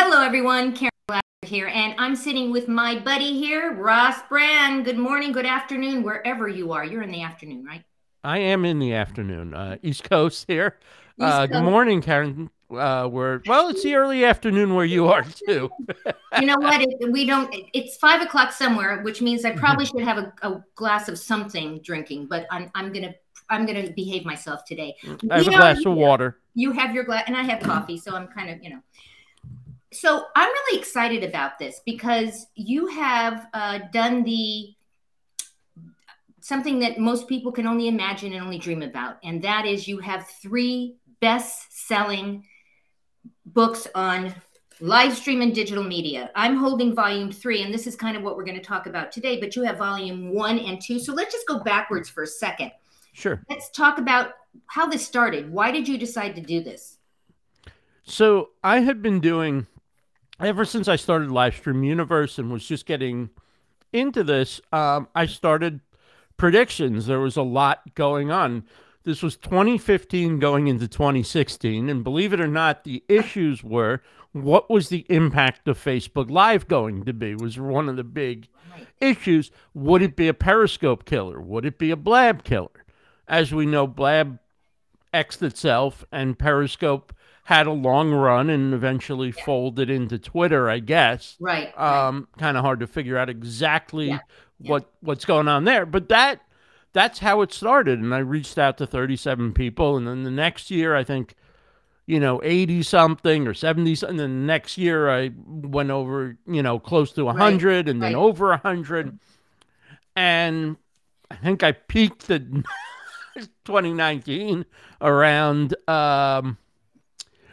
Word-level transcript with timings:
Hello, 0.00 0.22
everyone. 0.22 0.74
Caren 0.76 0.90
Glasser 1.08 1.22
here, 1.42 1.66
and 1.66 1.92
I'm 1.98 2.14
sitting 2.14 2.52
with 2.52 2.68
my 2.68 2.96
buddy 3.00 3.36
here, 3.36 3.72
Ross 3.74 4.22
Brand. 4.28 4.84
Good 4.84 4.96
morning, 4.96 5.32
good 5.32 5.44
afternoon, 5.44 6.04
wherever 6.04 6.46
you 6.46 6.70
are. 6.72 6.84
You're 6.84 7.02
in 7.02 7.10
the 7.10 7.22
afternoon, 7.22 7.64
right? 7.64 7.82
I 8.22 8.38
am 8.38 8.64
in 8.64 8.78
the 8.78 8.94
afternoon, 8.94 9.54
uh, 9.54 9.76
East 9.82 10.08
Coast 10.08 10.44
here. 10.46 10.78
Uh, 11.20 11.42
East 11.42 11.52
good 11.52 11.64
morning, 11.64 12.00
Caren. 12.00 12.48
Uh, 12.70 13.08
we're 13.10 13.40
well, 13.46 13.70
it's 13.70 13.82
the 13.82 13.96
early 13.96 14.24
afternoon 14.24 14.76
where 14.76 14.84
you 14.84 15.08
are 15.08 15.24
too. 15.24 15.68
You 16.38 16.46
know 16.46 16.58
what? 16.58 16.80
It, 17.00 17.10
we 17.10 17.24
don't. 17.26 17.52
It's 17.72 17.96
five 17.96 18.22
o'clock 18.22 18.52
somewhere, 18.52 19.02
which 19.02 19.20
means 19.20 19.44
I 19.44 19.50
probably 19.50 19.84
Mm-hmm. 19.86 19.98
should 19.98 20.06
have 20.06 20.18
a, 20.18 20.32
a 20.42 20.64
glass 20.76 21.08
of 21.08 21.18
something 21.18 21.80
drinking. 21.82 22.26
But 22.26 22.46
I'm 22.52 22.70
I'm 22.76 22.92
gonna 22.92 23.14
I'm 23.50 23.66
gonna 23.66 23.90
behave 23.90 24.24
myself 24.24 24.64
today. 24.64 24.94
I 25.28 25.38
have 25.38 25.48
a 25.48 25.50
glass 25.50 25.84
of 25.84 25.94
water. 25.94 26.38
You 26.54 26.70
have 26.70 26.94
your 26.94 27.02
glass, 27.02 27.24
and 27.26 27.36
I 27.36 27.42
have 27.42 27.60
coffee, 27.60 27.98
so 27.98 28.14
I'm 28.14 28.28
kind 28.28 28.50
of 28.50 28.62
you 28.62 28.70
know. 28.70 28.80
So 29.92 30.24
I'm 30.36 30.48
really 30.48 30.78
excited 30.78 31.24
about 31.24 31.58
this 31.58 31.80
because 31.86 32.46
you 32.54 32.88
have 32.88 33.46
uh, 33.54 33.80
done 33.92 34.22
the 34.22 34.74
something 36.40 36.78
that 36.78 36.98
most 36.98 37.28
people 37.28 37.52
can 37.52 37.66
only 37.66 37.88
imagine 37.88 38.32
and 38.32 38.42
only 38.42 38.58
dream 38.58 38.82
about, 38.82 39.18
and 39.22 39.42
that 39.42 39.66
is 39.66 39.88
you 39.88 39.98
have 39.98 40.26
three 40.42 40.96
best-selling 41.20 42.44
books 43.46 43.86
on 43.94 44.34
live 44.80 45.16
stream 45.16 45.42
and 45.42 45.54
digital 45.54 45.82
media. 45.82 46.30
I'm 46.34 46.56
holding 46.56 46.94
volume 46.94 47.32
three, 47.32 47.62
and 47.62 47.72
this 47.72 47.86
is 47.86 47.96
kind 47.96 48.16
of 48.16 48.22
what 48.22 48.36
we're 48.36 48.44
going 48.44 48.58
to 48.58 48.62
talk 48.62 48.86
about 48.86 49.10
today. 49.10 49.40
But 49.40 49.56
you 49.56 49.62
have 49.62 49.78
volume 49.78 50.32
one 50.32 50.58
and 50.58 50.80
two, 50.80 50.98
so 50.98 51.12
let's 51.12 51.32
just 51.32 51.46
go 51.46 51.60
backwards 51.60 52.08
for 52.08 52.22
a 52.22 52.26
second. 52.26 52.72
Sure. 53.12 53.42
Let's 53.50 53.70
talk 53.70 53.98
about 53.98 54.32
how 54.66 54.86
this 54.86 55.04
started. 55.04 55.50
Why 55.50 55.70
did 55.70 55.88
you 55.88 55.98
decide 55.98 56.34
to 56.36 56.40
do 56.40 56.62
this? 56.62 56.98
So 58.04 58.50
I 58.62 58.80
had 58.80 59.02
been 59.02 59.20
doing 59.20 59.66
ever 60.46 60.64
since 60.64 60.88
I 60.88 60.96
started 60.96 61.30
Livestream 61.30 61.84
Universe 61.84 62.38
and 62.38 62.52
was 62.52 62.66
just 62.66 62.86
getting 62.86 63.30
into 63.92 64.22
this. 64.22 64.60
Um, 64.72 65.08
I 65.14 65.26
started 65.26 65.80
predictions. 66.36 67.06
There 67.06 67.20
was 67.20 67.36
a 67.36 67.42
lot 67.42 67.94
going 67.94 68.30
on. 68.30 68.64
This 69.04 69.22
was 69.22 69.36
2015 69.36 70.38
going 70.38 70.66
into 70.66 70.86
2016, 70.86 71.88
and 71.88 72.04
believe 72.04 72.32
it 72.32 72.40
or 72.40 72.48
not, 72.48 72.84
the 72.84 73.02
issues 73.08 73.64
were 73.64 74.02
what 74.32 74.68
was 74.68 74.90
the 74.90 75.06
impact 75.08 75.66
of 75.66 75.82
Facebook 75.82 76.30
Live 76.30 76.68
going 76.68 77.04
to 77.04 77.12
be? 77.12 77.34
Was 77.34 77.58
one 77.58 77.88
of 77.88 77.96
the 77.96 78.04
big 78.04 78.48
issues. 79.00 79.50
Would 79.74 80.02
it 80.02 80.16
be 80.16 80.28
a 80.28 80.34
Periscope 80.34 81.04
killer? 81.04 81.40
Would 81.40 81.64
it 81.64 81.78
be 81.78 81.90
a 81.90 81.96
Blab 81.96 82.44
killer? 82.44 82.84
As 83.26 83.52
we 83.52 83.66
know, 83.66 83.86
Blab 83.86 84.38
X'd 85.12 85.42
itself, 85.42 86.04
and 86.12 86.38
Periscope 86.38 87.12
had 87.48 87.66
a 87.66 87.72
long 87.72 88.12
run 88.12 88.50
and 88.50 88.74
eventually 88.74 89.32
folded 89.32 89.88
into 89.88 90.18
Twitter, 90.18 90.68
I 90.68 90.80
guess. 90.80 91.34
Right. 91.40 91.72
right. 91.78 92.06
Um, 92.06 92.28
kind 92.36 92.58
of 92.58 92.62
hard 92.62 92.80
to 92.80 92.86
figure 92.86 93.16
out 93.16 93.30
exactly 93.30 94.08
Yeah, 94.08 94.18
yeah. 94.60 94.70
what 94.70 94.92
what's 95.00 95.24
going 95.24 95.48
on 95.48 95.64
there, 95.64 95.86
but 95.86 96.10
that 96.10 96.42
that's 96.92 97.20
how 97.20 97.40
it 97.40 97.50
started. 97.54 98.00
And 98.00 98.14
I 98.14 98.18
reached 98.18 98.58
out 98.58 98.76
to 98.78 98.86
37 98.86 99.54
people, 99.54 99.96
and 99.96 100.06
then 100.06 100.24
the 100.24 100.30
next 100.30 100.70
year, 100.70 100.94
I 100.94 101.04
think, 101.04 101.36
you 102.04 102.20
know, 102.20 102.38
80 102.44 102.82
something 102.82 103.46
or 103.48 103.54
70 103.54 103.94
something. 103.94 104.20
And 104.20 104.20
then 104.20 104.40
the 104.40 104.46
next 104.46 104.76
year, 104.76 105.08
I 105.08 105.30
went 105.46 105.90
over, 105.90 106.36
you 106.46 106.62
know, 106.62 106.78
close 106.78 107.12
to 107.12 107.24
100, 107.24 107.88
and 107.88 108.02
then 108.02 108.12
right. 108.12 108.20
over 108.20 108.48
100, 108.48 109.18
and 110.14 110.76
I 111.30 111.36
think 111.36 111.62
I 111.62 111.72
peaked 111.72 112.28
at 112.28 112.42
2019 113.64 114.66
around 115.00 115.74
um, 115.88 116.58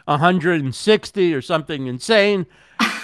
160 0.06 1.34
or 1.34 1.42
something 1.42 1.86
insane. 1.86 2.46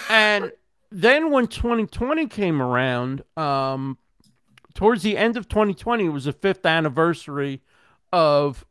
and 0.09 0.53
then 0.91 1.31
when 1.31 1.47
2020 1.47 2.27
came 2.27 2.61
around, 2.61 3.23
um, 3.37 3.99
towards 4.75 5.03
the 5.03 5.17
end 5.17 5.37
of 5.37 5.49
2020, 5.49 6.07
it 6.07 6.09
was 6.09 6.25
the 6.25 6.33
fifth 6.33 6.65
anniversary 6.65 7.61
of 8.13 8.65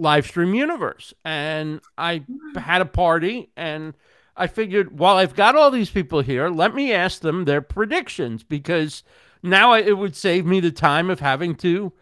Livestream 0.00 0.56
Universe. 0.56 1.14
And 1.24 1.80
I 1.96 2.24
had 2.56 2.80
a 2.80 2.86
party 2.86 3.50
and 3.56 3.94
I 4.36 4.46
figured, 4.46 4.98
while 4.98 5.16
I've 5.16 5.34
got 5.34 5.56
all 5.56 5.70
these 5.70 5.90
people 5.90 6.20
here, 6.20 6.48
let 6.48 6.74
me 6.74 6.92
ask 6.92 7.20
them 7.20 7.44
their 7.44 7.60
predictions 7.60 8.44
because 8.44 9.02
now 9.42 9.72
I, 9.72 9.80
it 9.80 9.98
would 9.98 10.14
save 10.14 10.46
me 10.46 10.60
the 10.60 10.70
time 10.70 11.10
of 11.10 11.20
having 11.20 11.54
to 11.56 11.92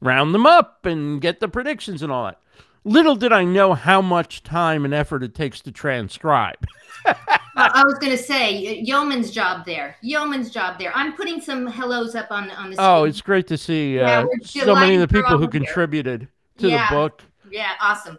round 0.00 0.34
them 0.34 0.46
up 0.46 0.86
and 0.86 1.20
get 1.20 1.40
the 1.40 1.48
predictions 1.48 2.02
and 2.02 2.10
all 2.10 2.24
that. 2.24 2.40
Little 2.84 3.14
did 3.14 3.32
I 3.32 3.44
know 3.44 3.74
how 3.74 4.02
much 4.02 4.42
time 4.42 4.84
and 4.84 4.92
effort 4.92 5.22
it 5.22 5.34
takes 5.34 5.60
to 5.62 5.72
transcribe. 5.72 6.56
I 7.54 7.82
was 7.84 7.94
going 7.98 8.10
to 8.10 8.18
say 8.22 8.80
yeoman's 8.80 9.30
job 9.30 9.64
there. 9.66 9.96
Yeoman's 10.00 10.50
job 10.50 10.78
there. 10.78 10.90
I'm 10.94 11.12
putting 11.12 11.40
some 11.40 11.66
hellos 11.66 12.14
up 12.14 12.30
on 12.30 12.50
on 12.50 12.70
the 12.70 12.76
screen. 12.76 12.88
Oh, 12.88 13.04
it's 13.04 13.20
great 13.20 13.46
to 13.48 13.58
see 13.58 14.00
uh, 14.00 14.24
we're 14.24 14.30
so 14.44 14.74
many 14.74 14.94
of 14.96 15.00
the 15.00 15.08
people 15.08 15.30
who 15.30 15.34
over 15.34 15.42
here. 15.44 15.50
contributed 15.50 16.28
to 16.58 16.68
Yeah. 16.68 16.88
the 16.88 16.96
book. 16.96 17.22
yeah, 17.50 17.72
awesome. 17.80 18.18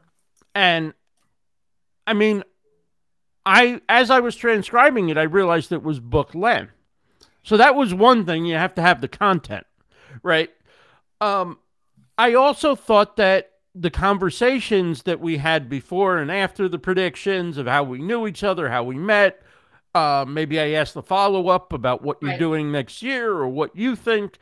And 0.56 0.94
I 2.06 2.14
mean, 2.14 2.44
I 3.46 3.82
as 3.90 4.10
I 4.12 4.20
was 4.20 4.36
transcribing 4.36 5.10
it, 5.10 5.18
I 5.18 5.24
realized 5.24 5.72
it 5.72 5.84
was 5.84 6.00
book 6.00 6.34
length. 6.36 6.72
So 7.44 7.58
that 7.58 7.76
was 7.76 7.94
one 7.94 8.26
thing. 8.26 8.46
You 8.46 8.56
have 8.56 8.76
to 8.76 8.82
have 8.82 9.02
the 9.02 9.08
content, 9.10 9.66
right? 10.22 10.50
Um, 11.20 11.58
I 12.18 12.36
also 12.36 12.76
thought 12.76 13.18
that 13.18 13.50
the 13.76 13.90
conversations 13.90 15.04
that 15.04 15.20
we 15.20 15.38
had 15.38 15.68
before 15.70 16.18
and 16.18 16.32
after 16.32 16.70
the 16.70 16.78
predictions 16.80 17.58
of 17.58 17.66
how 17.68 17.84
we 17.84 17.98
knew 18.00 18.28
each 18.28 18.44
other, 18.44 18.70
how 18.70 18.84
we 18.84 18.96
met, 18.96 19.42
uh, 19.96 20.26
maybe 20.28 20.60
I 20.60 20.72
asked 20.72 20.94
the 20.94 21.02
follow 21.04 21.48
up 21.50 21.74
about 21.74 22.02
what 22.04 22.18
you're 22.22 22.32
Right. 22.32 22.40
doing 22.40 22.72
next 22.72 23.02
year 23.02 23.32
or 23.32 23.48
what 23.48 23.76
you 23.76 23.96
think. 23.96 24.38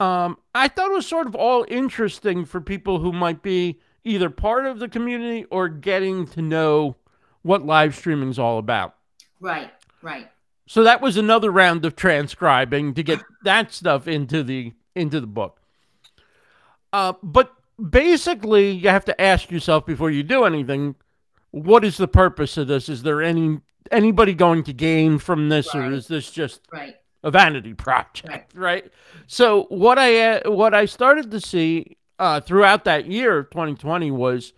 Um, 0.00 0.38
I 0.54 0.68
thought 0.68 0.90
it 0.90 0.94
was 0.94 1.06
sort 1.06 1.26
of 1.26 1.34
all 1.34 1.64
interesting 1.68 2.44
for 2.44 2.60
people 2.60 2.98
who 3.00 3.12
might 3.12 3.42
be 3.42 3.80
either 4.04 4.30
part 4.30 4.66
of 4.66 4.78
the 4.80 4.88
community 4.88 5.44
or 5.50 5.68
getting 5.68 6.26
to 6.26 6.42
know 6.42 6.96
what 7.42 7.64
live 7.64 7.94
streaming 7.94 8.30
is 8.30 8.38
all 8.38 8.58
about. 8.58 8.94
Right, 9.40 9.70
right. 10.02 10.28
So 10.66 10.84
that 10.84 11.00
was 11.00 11.16
another 11.16 11.50
round 11.50 11.84
of 11.84 11.94
transcribing 11.96 12.94
to 12.94 13.02
get 13.02 13.20
that 13.44 13.72
stuff 13.72 14.06
into 14.08 14.42
the 14.42 14.72
into 14.94 15.20
the 15.20 15.26
book. 15.26 15.58
Uh, 16.92 17.14
but 17.22 17.52
basically, 17.90 18.70
you 18.70 18.88
have 18.88 19.04
to 19.06 19.20
ask 19.20 19.50
yourself 19.50 19.86
before 19.86 20.10
you 20.10 20.22
do 20.22 20.44
anything: 20.44 20.94
what 21.50 21.84
is 21.84 21.96
the 21.96 22.08
purpose 22.08 22.56
of 22.56 22.68
this? 22.68 22.88
Is 22.88 23.02
there 23.02 23.22
any 23.22 23.60
anybody 23.90 24.34
going 24.34 24.62
to 24.64 24.72
gain 24.72 25.18
from 25.18 25.48
this, 25.48 25.74
or 25.74 25.90
is 25.92 26.08
this 26.08 26.30
just 26.30 26.60
Right. 26.72 26.96
a 27.22 27.30
vanity 27.30 27.74
project, 27.74 28.52
right? 28.54 28.90
So 29.26 29.64
what 29.64 29.98
I 29.98 30.36
uh, 30.36 30.50
what 30.50 30.74
I 30.74 30.86
started 30.86 31.30
to 31.30 31.40
see 31.40 31.96
uh, 32.18 32.40
throughout 32.40 32.84
that 32.84 33.06
year, 33.06 33.42
2020, 33.44 34.10
was 34.10 34.52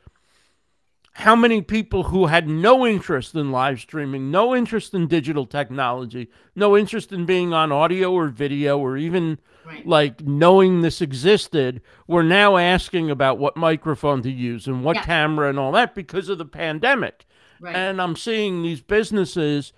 how 1.14 1.36
many 1.36 1.62
people 1.62 2.04
who 2.04 2.26
had 2.26 2.48
no 2.48 2.84
interest 2.86 3.34
in 3.34 3.52
live 3.52 3.78
streaming, 3.80 4.30
no 4.30 4.54
interest 4.54 4.94
in 4.94 5.06
digital 5.06 5.46
technology, 5.46 6.28
no 6.56 6.76
interest 6.76 7.12
in 7.12 7.24
being 7.24 7.52
on 7.52 7.70
audio 7.72 8.12
or 8.12 8.28
video, 8.28 8.78
or 8.78 8.96
even 8.96 9.38
Right. 9.64 9.86
like 9.86 10.20
knowing 10.26 10.82
this 10.82 11.00
existed, 11.00 11.80
were 12.06 12.22
now 12.24 12.56
asking 12.58 13.10
about 13.10 13.38
what 13.38 13.56
microphone 13.56 14.20
to 14.22 14.30
use 14.30 14.66
and 14.66 14.84
what 14.84 14.96
Yeah. 14.96 15.04
camera 15.04 15.48
and 15.48 15.58
all 15.58 15.72
that 15.72 15.94
because 15.94 16.28
of 16.28 16.36
the 16.36 16.44
pandemic. 16.44 17.24
Right. 17.60 17.74
And 17.74 18.02
I'm 18.02 18.14
seeing 18.16 18.62
these 18.62 18.82
businesses 18.82 19.72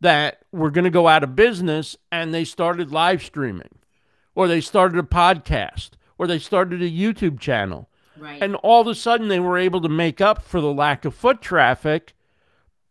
that 0.00 0.42
were 0.52 0.70
going 0.70 0.84
to 0.84 0.90
go 0.90 1.08
out 1.08 1.24
of 1.24 1.34
business 1.34 1.96
and 2.12 2.32
they 2.32 2.44
started 2.44 2.92
live 2.92 3.22
streaming 3.22 3.78
or 4.36 4.46
they 4.46 4.60
started 4.60 4.98
a 4.98 5.02
podcast 5.02 5.92
or 6.18 6.26
they 6.28 6.38
started 6.38 6.80
a 6.82 6.90
YouTube 6.90 7.40
channel. 7.40 7.88
Right. 8.22 8.42
And 8.42 8.54
all 8.56 8.80
of 8.80 8.86
a 8.86 8.94
sudden 8.94 9.28
they 9.28 9.40
were 9.40 9.58
able 9.58 9.80
to 9.82 9.88
make 9.88 10.20
up 10.20 10.42
for 10.42 10.60
the 10.60 10.72
lack 10.72 11.04
of 11.04 11.14
foot 11.14 11.42
traffic 11.42 12.14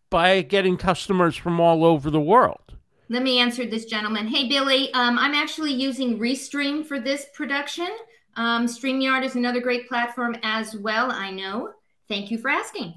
by 0.09 0.41
getting 0.41 0.77
customers 0.77 1.35
from 1.35 1.59
all 1.59 1.85
over 1.85 2.11
the 2.11 2.21
world. 2.21 2.75
Let 3.09 3.23
me 3.23 3.39
answer 3.39 3.65
this 3.65 3.85
gentleman. 3.85 4.27
Hey, 4.27 4.47
Billy, 4.47 4.93
um, 4.93 5.17
I'm 5.17 5.33
actually 5.33 5.73
using 5.73 6.19
Restream 6.19 6.85
for 6.85 6.99
this 6.99 7.25
production. 7.33 7.89
Um, 8.35 8.67
StreamYard 8.67 9.23
is 9.23 9.35
another 9.35 9.59
great 9.59 9.87
platform 9.87 10.35
as 10.43 10.75
well, 10.75 11.11
I 11.11 11.31
know. 11.31 11.71
Thank 12.07 12.31
you 12.31 12.37
for 12.37 12.49
asking. 12.49 12.93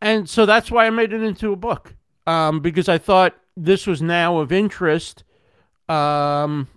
And 0.00 0.28
so 0.28 0.46
that's 0.46 0.70
why 0.70 0.86
I 0.86 0.90
made 0.90 1.12
it 1.12 1.22
into 1.22 1.52
a 1.52 1.56
book 1.56 1.94
um, 2.26 2.60
because 2.60 2.88
I 2.88 2.98
thought 2.98 3.34
this 3.56 3.86
was 3.86 4.00
now 4.02 4.38
of 4.38 4.52
interest 4.52 5.24
um, 5.88 6.68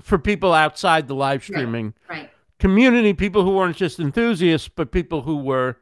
for 0.00 0.18
people 0.18 0.52
outside 0.52 1.08
the 1.08 1.14
live 1.14 1.42
streaming 1.42 1.94
Right. 2.08 2.30
Community, 2.58 3.12
people 3.14 3.44
who 3.44 3.52
weren't 3.52 3.76
just 3.76 3.98
enthusiasts, 4.00 4.68
but 4.68 4.90
people 4.92 5.22
who 5.22 5.36
were 5.36 5.76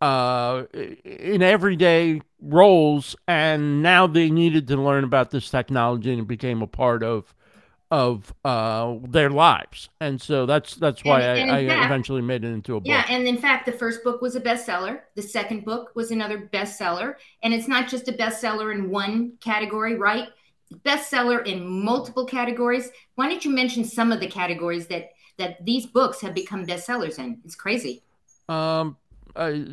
uh, 0.00 0.64
in 1.04 1.42
everyday 1.42 2.20
roles, 2.40 3.14
and 3.28 3.82
now 3.82 4.06
they 4.06 4.30
needed 4.30 4.66
to 4.68 4.76
learn 4.76 5.04
about 5.04 5.30
this 5.30 5.48
technology, 5.48 6.10
and 6.12 6.20
it 6.22 6.26
became 6.28 6.62
a 6.62 6.66
part 6.66 7.02
of 7.02 7.34
of 7.90 8.32
uh, 8.42 8.94
their 9.06 9.28
lives, 9.28 9.90
and 10.00 10.18
so 10.18 10.46
that's 10.46 10.76
that's 10.76 11.04
why 11.04 11.20
And- 11.20 11.40
and 11.42 11.50
I, 11.50 11.58
in 11.58 11.70
I 11.70 11.74
fact- 11.74 11.86
eventually 11.86 12.22
made 12.22 12.42
it 12.42 12.48
into 12.48 12.76
a 12.76 12.80
book. 12.80 12.88
Yeah, 12.88 13.04
and 13.08 13.28
in 13.28 13.36
fact, 13.36 13.66
the 13.66 13.72
first 13.72 14.02
book 14.02 14.22
was 14.22 14.34
a 14.34 14.40
bestseller. 14.40 15.00
The 15.14 15.20
second 15.20 15.66
book 15.66 15.90
was 15.94 16.10
another 16.10 16.48
bestseller, 16.52 17.16
and 17.42 17.52
it's 17.52 17.68
not 17.68 17.88
just 17.88 18.08
a 18.08 18.12
bestseller 18.12 18.74
in 18.74 18.88
one 18.90 19.34
category, 19.40 19.96
right? 19.98 20.28
Bestseller 20.86 21.46
in 21.46 21.68
multiple 21.84 22.24
categories. 22.24 22.90
Why 23.14 23.28
don't 23.28 23.44
you 23.44 23.50
mention 23.50 23.84
some 23.84 24.10
of 24.10 24.20
the 24.20 24.26
categories 24.26 24.86
that 24.86 25.10
that 25.38 25.64
these 25.64 25.86
books 25.86 26.20
have 26.20 26.34
become 26.34 26.66
bestsellers 26.66 27.18
in? 27.18 27.40
It's 27.44 27.54
crazy. 27.54 28.02
Um, 28.48 28.96
a 29.36 29.64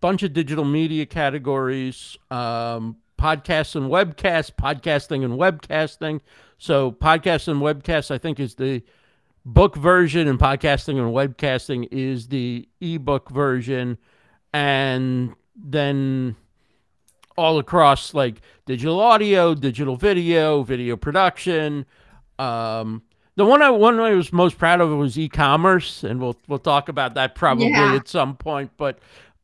bunch 0.00 0.22
of 0.22 0.32
digital 0.32 0.64
media 0.64 1.06
categories, 1.06 2.16
um, 2.30 2.96
podcasts 3.18 3.76
and 3.76 3.90
webcasts, 3.90 4.50
podcasting 4.50 5.24
and 5.24 5.34
webcasting. 5.34 6.20
So, 6.58 6.92
podcasts 6.92 7.48
and 7.48 7.60
webcasts, 7.60 8.10
I 8.10 8.18
think, 8.18 8.40
is 8.40 8.54
the 8.54 8.82
book 9.44 9.76
version, 9.76 10.28
and 10.28 10.38
podcasting 10.38 10.98
and 10.98 11.14
webcasting 11.14 11.88
is 11.90 12.28
the 12.28 12.68
ebook 12.80 13.30
version. 13.30 13.98
And 14.52 15.34
then 15.54 16.36
all 17.36 17.58
across 17.58 18.12
like 18.12 18.42
digital 18.66 19.00
audio, 19.00 19.54
digital 19.54 19.96
video, 19.96 20.62
video 20.62 20.96
production. 20.96 21.86
Um, 22.38 23.02
the 23.40 23.46
one 23.46 23.62
I 23.62 23.70
one 23.70 23.98
I 23.98 24.10
was 24.10 24.34
most 24.34 24.58
proud 24.58 24.82
of 24.82 24.90
was 24.90 25.18
e-commerce, 25.18 26.04
and 26.04 26.20
we'll 26.20 26.36
we'll 26.46 26.58
talk 26.58 26.90
about 26.90 27.14
that 27.14 27.34
probably 27.34 27.70
Yeah. 27.70 27.94
at 27.94 28.06
some 28.06 28.36
point. 28.36 28.70
But 28.76 28.98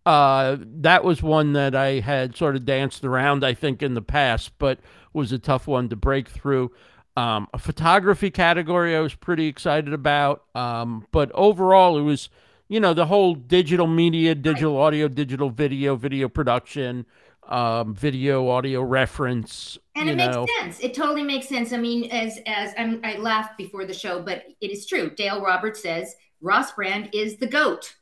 uh, 0.04 0.58
that 0.60 1.02
was 1.02 1.22
one 1.22 1.54
that 1.54 1.75
I 1.75 2.00
had 2.00 2.37
sort 2.37 2.56
of 2.56 2.66
danced 2.66 3.06
around, 3.06 3.43
I 3.43 3.54
think, 3.54 3.82
in 3.82 3.94
the 3.94 4.02
past, 4.02 4.52
but 4.58 4.81
was 5.14 5.32
a 5.32 5.38
tough 5.38 5.66
one 5.66 5.88
to 5.88 5.96
break 5.96 6.28
through. 6.28 6.72
Um, 7.16 7.48
a 7.54 7.58
photography 7.58 8.31
category 8.31 8.94
I 8.94 9.00
was 9.00 9.14
pretty 9.14 9.46
excited 9.46 9.94
about, 9.94 10.44
um, 10.54 11.06
but 11.10 11.32
overall 11.32 11.96
it 11.96 12.02
was, 12.02 12.28
you 12.69 12.78
know, 12.78 12.92
the 12.92 13.06
whole 13.06 13.34
digital 13.34 13.87
media, 13.87 14.34
digital 14.34 14.76
audio, 14.76 15.08
digital 15.08 15.49
video, 15.49 15.96
video 15.96 16.28
production, 16.28 17.06
um, 17.48 17.94
video 17.94 18.48
audio 18.48 18.82
reference. 18.82 19.78
And 19.94 20.08
it 20.08 20.16
know. 20.16 20.44
makes 20.44 20.58
sense. 20.58 20.81
It 20.81 20.94
totally 20.94 21.22
makes 21.22 21.48
sense. 21.48 21.72
I 21.72 21.78
mean, 21.78 22.10
as 22.10 22.38
as 22.46 22.75
I'm, 22.76 23.00
I 23.04 23.16
laughed 23.16 23.56
before 23.56 23.84
the 23.84 23.94
show, 23.94 24.20
but 24.20 24.44
it 24.60 24.70
is 24.70 24.87
true. 24.87 25.10
Dale 25.10 25.40
Roberts 25.40 25.82
says 25.82 26.14
Ross 26.40 26.72
Brand 26.72 27.10
is 27.12 27.37
the 27.37 27.46
goat, 27.46 27.96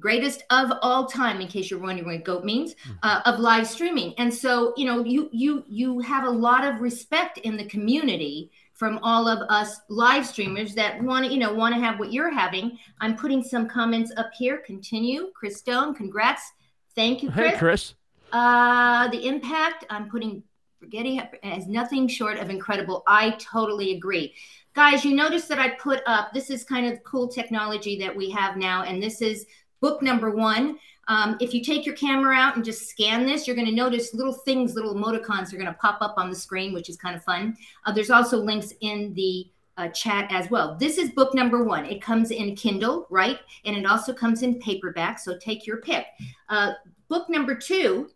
greatest 0.00 0.44
of 0.50 0.72
all 0.82 1.06
time. 1.06 1.40
In 1.40 1.48
case 1.48 1.70
you're 1.70 1.80
wondering 1.80 2.06
what 2.06 2.24
goat 2.24 2.44
means, 2.44 2.74
uh, 3.02 3.22
of 3.24 3.40
live 3.40 3.66
streaming. 3.66 4.14
And 4.18 4.32
so, 4.32 4.74
you 4.76 4.86
know, 4.86 5.04
you 5.04 5.28
you 5.32 5.64
you 5.68 6.00
have 6.00 6.24
a 6.24 6.30
lot 6.30 6.64
of 6.64 6.80
respect 6.80 7.38
in 7.38 7.56
the 7.56 7.66
community 7.66 8.50
from 8.74 8.98
all 9.02 9.28
of 9.28 9.38
us 9.48 9.80
live 9.88 10.26
streamers 10.26 10.74
that 10.74 11.00
want 11.02 11.24
to, 11.24 11.32
you 11.32 11.38
know, 11.38 11.52
want 11.52 11.74
to 11.74 11.80
have 11.80 11.98
what 11.98 12.12
you're 12.12 12.32
having. 12.32 12.78
I'm 13.00 13.16
putting 13.16 13.42
some 13.42 13.68
comments 13.68 14.12
up 14.16 14.30
here. 14.34 14.58
Continue, 14.58 15.30
Chris 15.34 15.58
Stone. 15.58 15.94
Congrats. 15.94 16.52
Thank 16.94 17.22
you, 17.22 17.30
Chris. 17.30 17.52
Hey, 17.52 17.58
Chris. 17.58 17.94
Uh, 18.32 19.08
the 19.08 19.26
impact 19.26 19.84
I'm 19.90 20.08
putting 20.08 20.42
Forgetty 20.82 21.20
has 21.44 21.68
nothing 21.68 22.08
short 22.08 22.38
of 22.38 22.50
incredible. 22.50 23.04
I 23.06 23.36
totally 23.38 23.92
agree. 23.94 24.34
Guys, 24.74 25.04
you 25.04 25.14
notice 25.14 25.46
that 25.46 25.60
I 25.60 25.68
put 25.68 26.00
up 26.06 26.32
this 26.32 26.50
is 26.50 26.64
kind 26.64 26.92
of 26.92 27.00
cool 27.04 27.28
technology 27.28 27.96
that 28.00 28.14
we 28.14 28.30
have 28.30 28.56
now, 28.56 28.82
and 28.82 29.00
this 29.00 29.22
is 29.22 29.46
book 29.80 30.02
number 30.02 30.30
one. 30.30 30.80
Um, 31.06 31.36
if 31.40 31.54
you 31.54 31.62
take 31.62 31.86
your 31.86 31.94
camera 31.94 32.34
out 32.34 32.56
and 32.56 32.64
just 32.64 32.88
scan 32.88 33.26
this, 33.26 33.46
you're 33.46 33.54
going 33.54 33.68
to 33.68 33.74
notice 33.74 34.12
little 34.12 34.32
things, 34.32 34.74
little 34.74 34.92
emoticons 34.92 35.52
are 35.52 35.56
going 35.56 35.66
to 35.66 35.74
pop 35.74 35.98
up 36.00 36.14
on 36.16 36.30
the 36.30 36.36
screen, 36.36 36.74
which 36.74 36.88
is 36.88 36.96
kind 36.96 37.14
of 37.14 37.22
fun. 37.22 37.56
Uh, 37.86 37.92
there's 37.92 38.10
also 38.10 38.38
links 38.38 38.72
in 38.80 39.14
the 39.14 39.46
uh, 39.76 39.86
chat 39.90 40.26
as 40.32 40.50
well. 40.50 40.76
This 40.80 40.98
is 40.98 41.10
book 41.10 41.32
number 41.32 41.62
one. 41.62 41.84
It 41.84 42.02
comes 42.02 42.32
in 42.32 42.56
Kindle, 42.56 43.06
right? 43.08 43.38
And 43.64 43.76
it 43.76 43.86
also 43.86 44.12
comes 44.12 44.42
in 44.42 44.58
paperback. 44.58 45.20
So 45.20 45.38
take 45.38 45.64
your 45.64 45.76
pick. 45.76 46.06
Uh, 46.48 46.72
book 47.08 47.30
number 47.30 47.54
two 47.54 48.10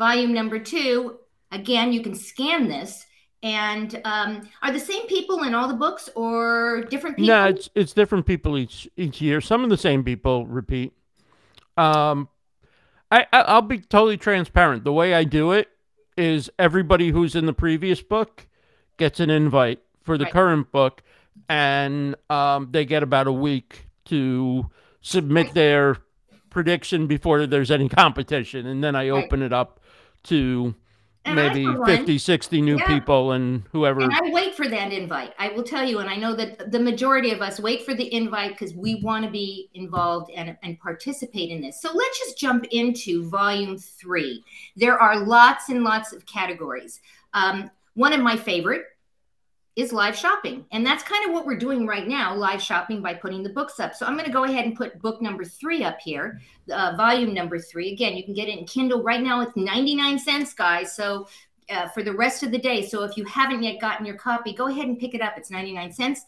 volume 0.00 0.32
number 0.32 0.58
two 0.58 1.18
again 1.52 1.92
you 1.92 2.02
can 2.02 2.14
scan 2.14 2.68
this 2.68 3.06
and 3.42 4.00
um, 4.04 4.48
are 4.62 4.72
the 4.72 4.80
same 4.80 5.06
people 5.06 5.44
in 5.44 5.54
all 5.54 5.68
the 5.68 5.74
books 5.74 6.08
or 6.16 6.82
different 6.90 7.16
people 7.16 7.26
No, 7.26 7.46
it's 7.46 7.68
it's 7.74 7.92
different 7.92 8.26
people 8.26 8.56
each 8.56 8.88
each 8.96 9.20
year. 9.20 9.40
Some 9.40 9.62
of 9.62 9.70
the 9.70 9.76
same 9.76 10.02
people 10.04 10.46
repeat. 10.46 10.92
Um, 11.76 12.28
I, 13.10 13.26
I 13.32 13.40
I'll 13.42 13.62
be 13.62 13.78
totally 13.78 14.16
transparent. 14.16 14.84
The 14.84 14.92
way 14.92 15.14
I 15.14 15.24
do 15.24 15.52
it 15.52 15.68
is 16.16 16.50
everybody 16.58 17.10
who's 17.10 17.34
in 17.34 17.46
the 17.46 17.52
previous 17.52 18.02
book 18.02 18.46
gets 18.96 19.20
an 19.20 19.30
invite 19.30 19.80
for 20.02 20.16
the 20.18 20.24
Right. 20.24 20.32
current 20.32 20.72
book, 20.72 21.02
and 21.48 22.14
um, 22.28 22.68
they 22.70 22.84
get 22.84 23.02
about 23.02 23.26
a 23.26 23.32
week 23.32 23.86
to 24.06 24.70
submit 25.00 25.54
their 25.54 25.96
prediction 26.50 27.06
before 27.06 27.46
there's 27.46 27.70
any 27.70 27.88
competition, 28.02 28.66
and 28.66 28.82
then 28.82 28.94
I 28.96 29.08
Right. 29.08 29.24
open 29.24 29.42
it 29.42 29.52
up 29.52 29.79
to 30.24 30.74
And 31.24 31.36
maybe 31.36 31.64
for 31.64 31.84
50, 31.84 32.16
60 32.18 32.60
new 32.62 32.76
Yeah. 32.78 32.86
people, 32.86 33.32
and 33.32 33.62
whoever. 33.72 34.00
and 34.00 34.12
i 34.12 34.30
wait 34.30 34.54
for 34.54 34.66
that 34.68 34.92
invite 34.92 35.34
i 35.38 35.48
will 35.48 35.62
tell 35.62 35.84
you 35.86 35.98
and 35.98 36.08
i 36.08 36.16
know 36.16 36.34
that 36.34 36.70
the 36.72 36.78
majority 36.80 37.30
of 37.30 37.42
us 37.42 37.60
wait 37.60 37.84
for 37.84 37.94
the 37.94 38.12
invite 38.14 38.52
because 38.52 38.74
we 38.74 38.96
want 39.02 39.24
to 39.24 39.30
be 39.30 39.68
involved 39.74 40.30
and, 40.34 40.56
and 40.62 40.78
participate 40.80 41.50
in 41.50 41.60
this 41.60 41.80
so 41.82 41.90
let's 41.92 42.18
just 42.18 42.38
jump 42.38 42.64
into 42.70 43.28
volume 43.28 43.76
three 43.76 44.42
there 44.76 44.98
are 44.98 45.20
lots 45.24 45.68
and 45.68 45.84
lots 45.84 46.12
of 46.12 46.24
categories 46.26 47.00
um, 47.34 47.70
one 47.94 48.12
of 48.12 48.20
my 48.20 48.36
favorite 48.36 48.84
is 49.80 49.92
live 49.92 50.16
shopping. 50.16 50.64
And 50.72 50.84
that's 50.84 51.02
kind 51.02 51.24
of 51.26 51.32
what 51.32 51.46
we're 51.46 51.56
doing 51.58 51.86
right 51.86 52.06
now 52.06 52.34
live 52.34 52.62
shopping 52.62 53.00
by 53.02 53.14
putting 53.14 53.42
the 53.42 53.50
books 53.50 53.80
up. 53.80 53.94
So 53.94 54.06
I'm 54.06 54.14
going 54.14 54.26
to 54.26 54.32
go 54.32 54.44
ahead 54.44 54.64
and 54.64 54.76
put 54.76 55.00
book 55.00 55.20
number 55.20 55.44
three 55.44 55.84
up 55.84 55.98
here, 56.00 56.40
uh, 56.72 56.94
volume 56.96 57.34
number 57.34 57.58
three. 57.58 57.92
Again, 57.92 58.16
you 58.16 58.24
can 58.24 58.34
get 58.34 58.48
it 58.48 58.58
in 58.58 58.64
Kindle 58.66 59.02
right 59.02 59.22
now. 59.22 59.40
It's 59.40 59.56
99 59.56 60.18
cents, 60.18 60.54
guys. 60.54 60.94
So 60.94 61.26
uh, 61.70 61.88
for 61.88 62.02
the 62.02 62.12
rest 62.12 62.42
of 62.42 62.50
the 62.50 62.58
day. 62.58 62.84
So 62.86 63.04
if 63.04 63.16
you 63.16 63.24
haven't 63.24 63.62
yet 63.62 63.80
gotten 63.80 64.04
your 64.04 64.16
copy, 64.16 64.52
go 64.52 64.66
ahead 64.66 64.86
and 64.86 64.98
pick 64.98 65.14
it 65.14 65.22
up. 65.22 65.34
It's 65.36 65.50
99 65.50 65.92
cents. 65.92 66.24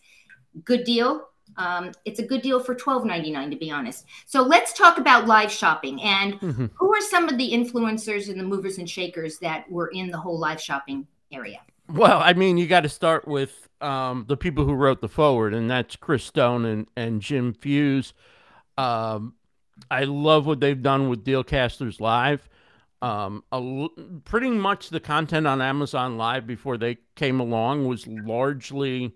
Good 0.64 0.84
deal. 0.84 1.28
Um, 1.56 1.92
it's 2.04 2.18
a 2.18 2.26
good 2.26 2.40
deal 2.40 2.60
for 2.60 2.74
$12.99, 2.74 3.50
to 3.50 3.56
be 3.56 3.70
honest. 3.70 4.06
So 4.26 4.42
let's 4.42 4.72
talk 4.72 4.98
about 4.98 5.26
live 5.26 5.50
shopping 5.50 6.00
and 6.02 6.40
Mhm. 6.40 6.70
who 6.74 6.94
are 6.94 7.00
some 7.00 7.28
of 7.28 7.36
the 7.36 7.50
influencers 7.52 8.30
and 8.30 8.38
the 8.38 8.44
movers 8.44 8.78
and 8.78 8.88
shakers 8.88 9.38
that 9.40 9.70
were 9.70 9.88
in 9.88 10.10
the 10.10 10.18
whole 10.18 10.38
live 10.38 10.60
shopping 10.60 11.06
area? 11.30 11.60
Well, 11.92 12.20
I 12.20 12.32
mean, 12.32 12.56
you 12.56 12.66
got 12.66 12.80
to 12.82 12.88
start 12.88 13.28
with 13.28 13.68
um, 13.80 14.24
the 14.26 14.36
people 14.36 14.64
who 14.64 14.72
wrote 14.74 15.00
the 15.00 15.08
forward, 15.08 15.52
and 15.52 15.70
that's 15.70 15.96
Chris 15.96 16.24
Stone 16.24 16.64
and, 16.64 16.86
and 16.96 17.20
Jim 17.20 17.52
Fuse. 17.52 18.14
Um, 18.78 19.34
I 19.90 20.04
love 20.04 20.46
what 20.46 20.60
they've 20.60 20.80
done 20.80 21.08
with 21.08 21.24
Dealcasters 21.24 22.00
Live. 22.00 22.48
Um, 23.02 23.42
a 23.50 23.88
pretty 24.24 24.48
much 24.50 24.88
the 24.90 25.00
content 25.00 25.46
on 25.46 25.60
Amazon 25.60 26.16
Live 26.16 26.46
before 26.46 26.78
they 26.78 26.98
came 27.16 27.40
along 27.40 27.86
was 27.86 28.06
largely 28.06 29.12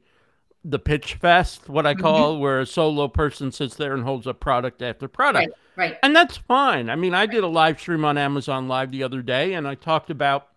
the 0.65 0.81
pitch 0.81 1.15
fest, 1.15 1.69
what 1.69 1.87
I 1.87 1.95
Mhm. 1.95 2.01
call, 2.01 2.39
where 2.41 2.61
a 2.61 2.67
solo 2.67 3.07
person 3.07 3.53
sits 3.53 3.77
there 3.77 3.95
and 3.95 4.03
holds 4.03 4.27
up 4.27 4.41
product 4.41 4.83
after 4.83 5.07
product. 5.07 5.55
Right. 5.77 5.97
And 6.03 6.17
that's 6.17 6.37
fine. 6.37 6.91
I 6.91 6.97
mean, 6.97 7.15
I 7.15 7.27
did 7.27 7.45
a 7.45 7.49
live 7.49 7.79
stream 7.79 8.05
on 8.05 8.19
Amazon 8.19 8.67
Live 8.67 8.91
the 8.91 9.05
other 9.05 9.23
day, 9.23 9.55
and 9.55 9.69
I 9.69 9.77
talked 9.77 10.11
about 10.11 10.49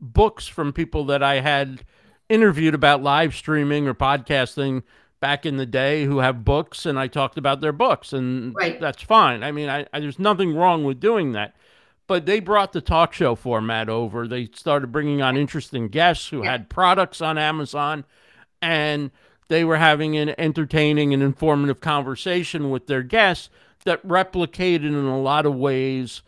books 0.00 0.46
from 0.46 0.72
people 0.72 1.04
that 1.06 1.22
I 1.22 1.40
had 1.40 1.82
interviewed 2.28 2.74
about 2.74 3.02
live 3.02 3.34
streaming 3.34 3.86
or 3.86 3.94
podcasting 3.94 4.82
back 5.20 5.46
in 5.46 5.56
the 5.56 5.66
day 5.66 6.04
who 6.04 6.18
have 6.18 6.44
books, 6.44 6.84
and 6.84 6.98
I 6.98 7.06
talked 7.06 7.38
about 7.38 7.60
their 7.60 7.72
books, 7.72 8.12
and 8.12 8.54
Right. 8.54 8.78
that's 8.80 9.02
fine. 9.02 9.42
I 9.42 9.50
mean, 9.52 9.68
I, 9.68 9.86
I 9.92 10.00
there's 10.00 10.18
nothing 10.18 10.54
wrong 10.54 10.84
with 10.84 11.00
doing 11.00 11.32
that. 11.32 11.54
But 12.08 12.24
they 12.26 12.38
brought 12.38 12.72
the 12.72 12.80
talk 12.80 13.12
show 13.12 13.34
format 13.34 13.88
over. 13.88 14.28
They 14.28 14.48
started 14.54 14.92
bringing 14.92 15.22
on 15.22 15.36
interesting 15.36 15.88
guests 15.88 16.28
who 16.28 16.44
Yeah. 16.44 16.52
had 16.52 16.68
products 16.68 17.20
on 17.20 17.36
Amazon, 17.38 18.04
and 18.62 19.10
they 19.48 19.64
were 19.64 19.76
having 19.78 20.16
an 20.16 20.34
entertaining 20.38 21.12
and 21.14 21.22
informative 21.22 21.80
conversation 21.80 22.70
with 22.70 22.86
their 22.86 23.02
guests 23.02 23.48
that 23.84 24.06
replicated 24.06 24.84
in 24.86 24.94
a 25.06 25.20
lot 25.20 25.46
of 25.46 25.54
ways 25.56 26.22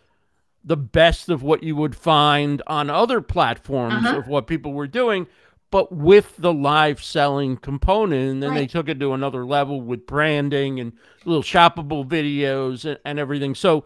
the 0.68 0.76
best 0.76 1.28
of 1.30 1.42
what 1.42 1.62
you 1.62 1.74
would 1.74 1.96
find 1.96 2.62
on 2.66 2.90
other 2.90 3.20
platforms 3.22 4.04
Uh-huh. 4.06 4.18
of 4.18 4.28
what 4.28 4.46
people 4.46 4.72
were 4.74 4.86
doing, 4.86 5.26
but 5.70 5.90
with 5.90 6.36
the 6.36 6.52
live 6.52 7.02
selling 7.02 7.56
component. 7.56 8.30
And 8.30 8.42
then 8.42 8.54
they 8.54 8.66
took 8.66 8.88
it 8.88 9.00
to 9.00 9.12
another 9.14 9.44
level 9.46 9.80
with 9.80 10.06
branding 10.06 10.78
and 10.78 10.92
little 11.24 11.42
shoppable 11.42 12.06
videos 12.06 12.84
and, 12.84 12.98
and 13.04 13.18
everything. 13.18 13.54
So 13.54 13.84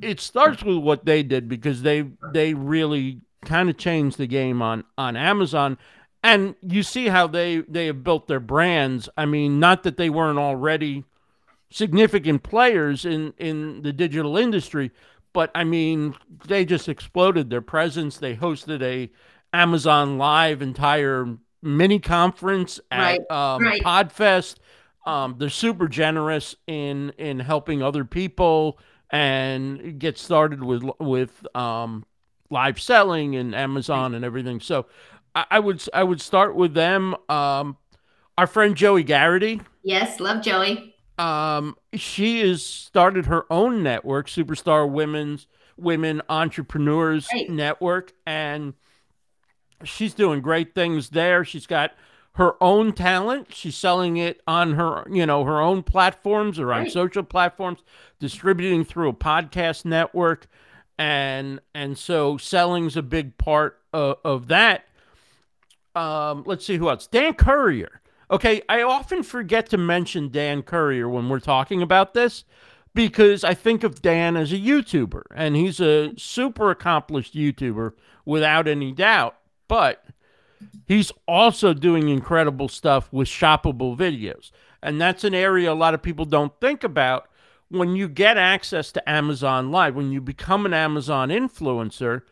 it 0.00 0.18
starts 0.20 0.62
with 0.64 0.78
what 0.78 1.04
they 1.04 1.22
did 1.22 1.48
because 1.48 1.82
they 1.82 2.04
they 2.32 2.52
really 2.54 3.20
kind 3.44 3.70
of 3.70 3.76
changed 3.78 4.18
the 4.18 4.26
game 4.26 4.60
on 4.60 4.84
on 4.98 5.16
Amazon. 5.16 5.78
And 6.24 6.54
you 6.62 6.82
see 6.82 7.08
how 7.08 7.26
they 7.28 7.58
they 7.68 7.86
have 7.86 8.02
built 8.04 8.26
their 8.28 8.40
brands. 8.40 9.08
I 9.16 9.24
mean, 9.26 9.58
not 9.60 9.82
that 9.84 9.96
they 9.96 10.10
weren't 10.10 10.38
already 10.38 11.04
significant 11.70 12.42
players 12.42 13.04
in 13.04 13.34
in 13.38 13.82
the 13.82 13.92
digital 13.92 14.36
industry, 14.36 14.90
but 15.32 15.50
I 15.54 15.64
mean, 15.64 16.14
they 16.46 16.64
just 16.64 16.88
exploded 16.88 17.50
their 17.50 17.62
presence. 17.62 18.18
They 18.18 18.36
hosted 18.36 18.82
a 18.82 19.10
Amazon 19.52 20.18
Live 20.18 20.62
entire 20.62 21.36
mini 21.62 21.98
conference 21.98 22.80
at 22.90 23.20
Right, 23.28 23.30
um, 23.30 23.62
right. 23.62 23.82
Podfest. 23.82 24.56
Um, 25.06 25.36
they're 25.38 25.48
super 25.48 25.88
generous 25.88 26.54
in 26.66 27.10
in 27.18 27.40
helping 27.40 27.82
other 27.82 28.04
people 28.04 28.78
and 29.10 29.98
get 29.98 30.18
started 30.18 30.62
with 30.62 30.84
with 31.00 31.44
um, 31.56 32.04
live 32.50 32.80
selling 32.80 33.36
and 33.36 33.54
Amazon 33.54 34.14
and 34.14 34.24
everything. 34.24 34.60
So 34.60 34.86
I, 35.34 35.44
I 35.52 35.58
would 35.58 35.82
I 35.92 36.04
would 36.04 36.20
start 36.20 36.54
with 36.54 36.74
them. 36.74 37.16
Um, 37.28 37.76
our 38.38 38.46
friend 38.46 38.76
Joey 38.76 39.02
Garrity. 39.02 39.60
Yes, 39.82 40.20
love 40.20 40.42
Joey. 40.42 40.91
Um, 41.22 41.76
she 41.94 42.40
has 42.40 42.64
started 42.64 43.26
her 43.26 43.44
own 43.50 43.82
network, 43.82 44.26
Superstar 44.28 44.90
Women's 44.90 45.46
Women 45.76 46.22
Entrepreneurs 46.28 47.28
Right. 47.32 47.48
Network, 47.48 48.12
and 48.26 48.74
she's 49.84 50.14
doing 50.14 50.40
great 50.40 50.74
things 50.74 51.10
there. 51.10 51.44
She's 51.44 51.66
got 51.66 51.92
her 52.34 52.54
own 52.62 52.92
talent. 52.92 53.54
She's 53.54 53.76
selling 53.76 54.16
it 54.16 54.40
on 54.46 54.74
her, 54.74 55.04
you 55.10 55.26
know, 55.26 55.44
her 55.44 55.60
own 55.60 55.82
platforms 55.82 56.58
or 56.58 56.72
on 56.72 56.82
Right. 56.82 56.92
social 56.92 57.22
platforms, 57.22 57.80
distributing 58.18 58.84
through 58.84 59.10
a 59.10 59.14
podcast 59.14 59.84
network, 59.84 60.46
and 60.98 61.60
and 61.74 61.96
so 61.96 62.36
selling's 62.36 62.96
a 62.96 63.02
big 63.02 63.36
part 63.38 63.78
of, 63.92 64.16
of 64.24 64.48
that. 64.48 64.86
Um, 65.94 66.42
let's 66.46 66.64
see 66.64 66.78
who 66.78 66.88
else. 66.88 67.06
Dan 67.06 67.34
Courier. 67.34 68.00
Okay, 68.32 68.62
I 68.66 68.80
often 68.80 69.22
forget 69.22 69.68
to 69.68 69.76
mention 69.76 70.30
Dan 70.30 70.62
Courier 70.62 71.06
when 71.06 71.28
we're 71.28 71.38
talking 71.38 71.82
about 71.82 72.14
this 72.14 72.44
because 72.94 73.44
I 73.44 73.52
think 73.52 73.84
of 73.84 74.00
Dan 74.00 74.38
as 74.38 74.54
a 74.54 74.58
YouTuber, 74.58 75.24
and 75.34 75.54
he's 75.54 75.80
a 75.80 76.14
super 76.16 76.70
accomplished 76.70 77.34
YouTuber 77.34 77.92
without 78.24 78.66
any 78.66 78.90
doubt. 78.90 79.36
But 79.68 80.06
he's 80.86 81.12
also 81.28 81.74
doing 81.74 82.08
incredible 82.08 82.68
stuff 82.68 83.12
with 83.12 83.28
shoppable 83.28 83.98
videos. 83.98 84.50
And 84.82 84.98
that's 84.98 85.24
an 85.24 85.34
area 85.34 85.70
a 85.70 85.74
lot 85.74 85.92
of 85.92 86.02
people 86.02 86.24
don't 86.24 86.58
think 86.58 86.82
about. 86.82 87.28
When 87.68 87.96
you 87.96 88.08
get 88.08 88.38
access 88.38 88.92
to 88.92 89.08
Amazon 89.08 89.70
Live, 89.70 89.94
when 89.94 90.10
you 90.10 90.22
become 90.22 90.64
an 90.64 90.74
Amazon 90.74 91.28
influencer, 91.28 92.22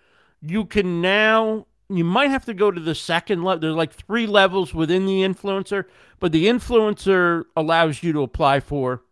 you 0.40 0.64
can 0.64 1.02
now 1.02 1.66
you 1.97 2.05
might 2.05 2.31
have 2.31 2.45
to 2.47 2.55
go 2.55 2.71
to 2.71 2.81
the 2.81 2.95
second 2.95 3.43
level. 3.43 3.61
There's 3.61 3.75
like 3.75 3.93
three 3.93 4.27
levels 4.27 4.73
within 4.73 5.07
the 5.07 5.23
influencer, 5.23 5.85
but 6.19 6.33
the 6.33 6.47
influencer 6.47 7.45
allows 7.57 8.03
you 8.03 8.13
to 8.13 8.23
apply 8.23 8.61
for 8.61 9.03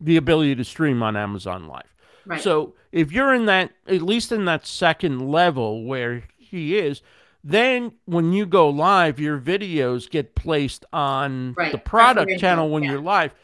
the 0.00 0.16
ability 0.16 0.54
to 0.56 0.64
stream 0.64 1.02
on 1.02 1.16
Amazon 1.16 1.66
Live. 1.66 1.94
Right. 2.26 2.40
So 2.40 2.74
if 2.92 3.10
you're 3.10 3.34
in 3.34 3.46
that, 3.46 3.72
at 3.86 4.02
least 4.02 4.30
in 4.32 4.44
that 4.44 4.66
second 4.66 5.30
level 5.30 5.84
where 5.84 6.24
he 6.36 6.78
is, 6.78 7.02
then 7.42 7.92
when 8.04 8.32
you 8.32 8.44
go 8.46 8.68
live, 8.68 9.18
your 9.18 9.38
videos 9.38 10.10
get 10.10 10.34
placed 10.34 10.84
on 10.92 11.54
Right. 11.56 11.72
the 11.72 11.78
product 11.78 12.38
channel 12.38 12.68
when 12.68 12.82
yeah. 12.82 12.92
you're 12.92 13.00
live. 13.00 13.34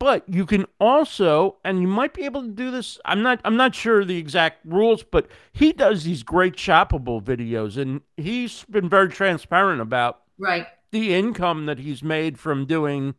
But 0.00 0.26
you 0.26 0.46
can 0.46 0.64
also, 0.80 1.58
and 1.62 1.82
you 1.82 1.86
might 1.86 2.14
be 2.14 2.24
able 2.24 2.40
to 2.42 2.48
do 2.48 2.70
this. 2.70 2.98
I'm 3.04 3.22
not. 3.22 3.38
I'm 3.44 3.56
not 3.58 3.74
sure 3.74 4.02
the 4.02 4.16
exact 4.16 4.64
rules, 4.64 5.02
but 5.02 5.28
he 5.52 5.72
does 5.74 6.04
these 6.04 6.22
great 6.22 6.56
shoppable 6.56 7.22
videos, 7.22 7.76
and 7.76 8.00
he's 8.16 8.64
been 8.64 8.88
very 8.88 9.10
transparent 9.10 9.82
about 9.82 10.22
right. 10.38 10.66
the 10.90 11.14
income 11.14 11.66
that 11.66 11.78
he's 11.78 12.02
made 12.02 12.38
from 12.38 12.64
doing 12.64 13.14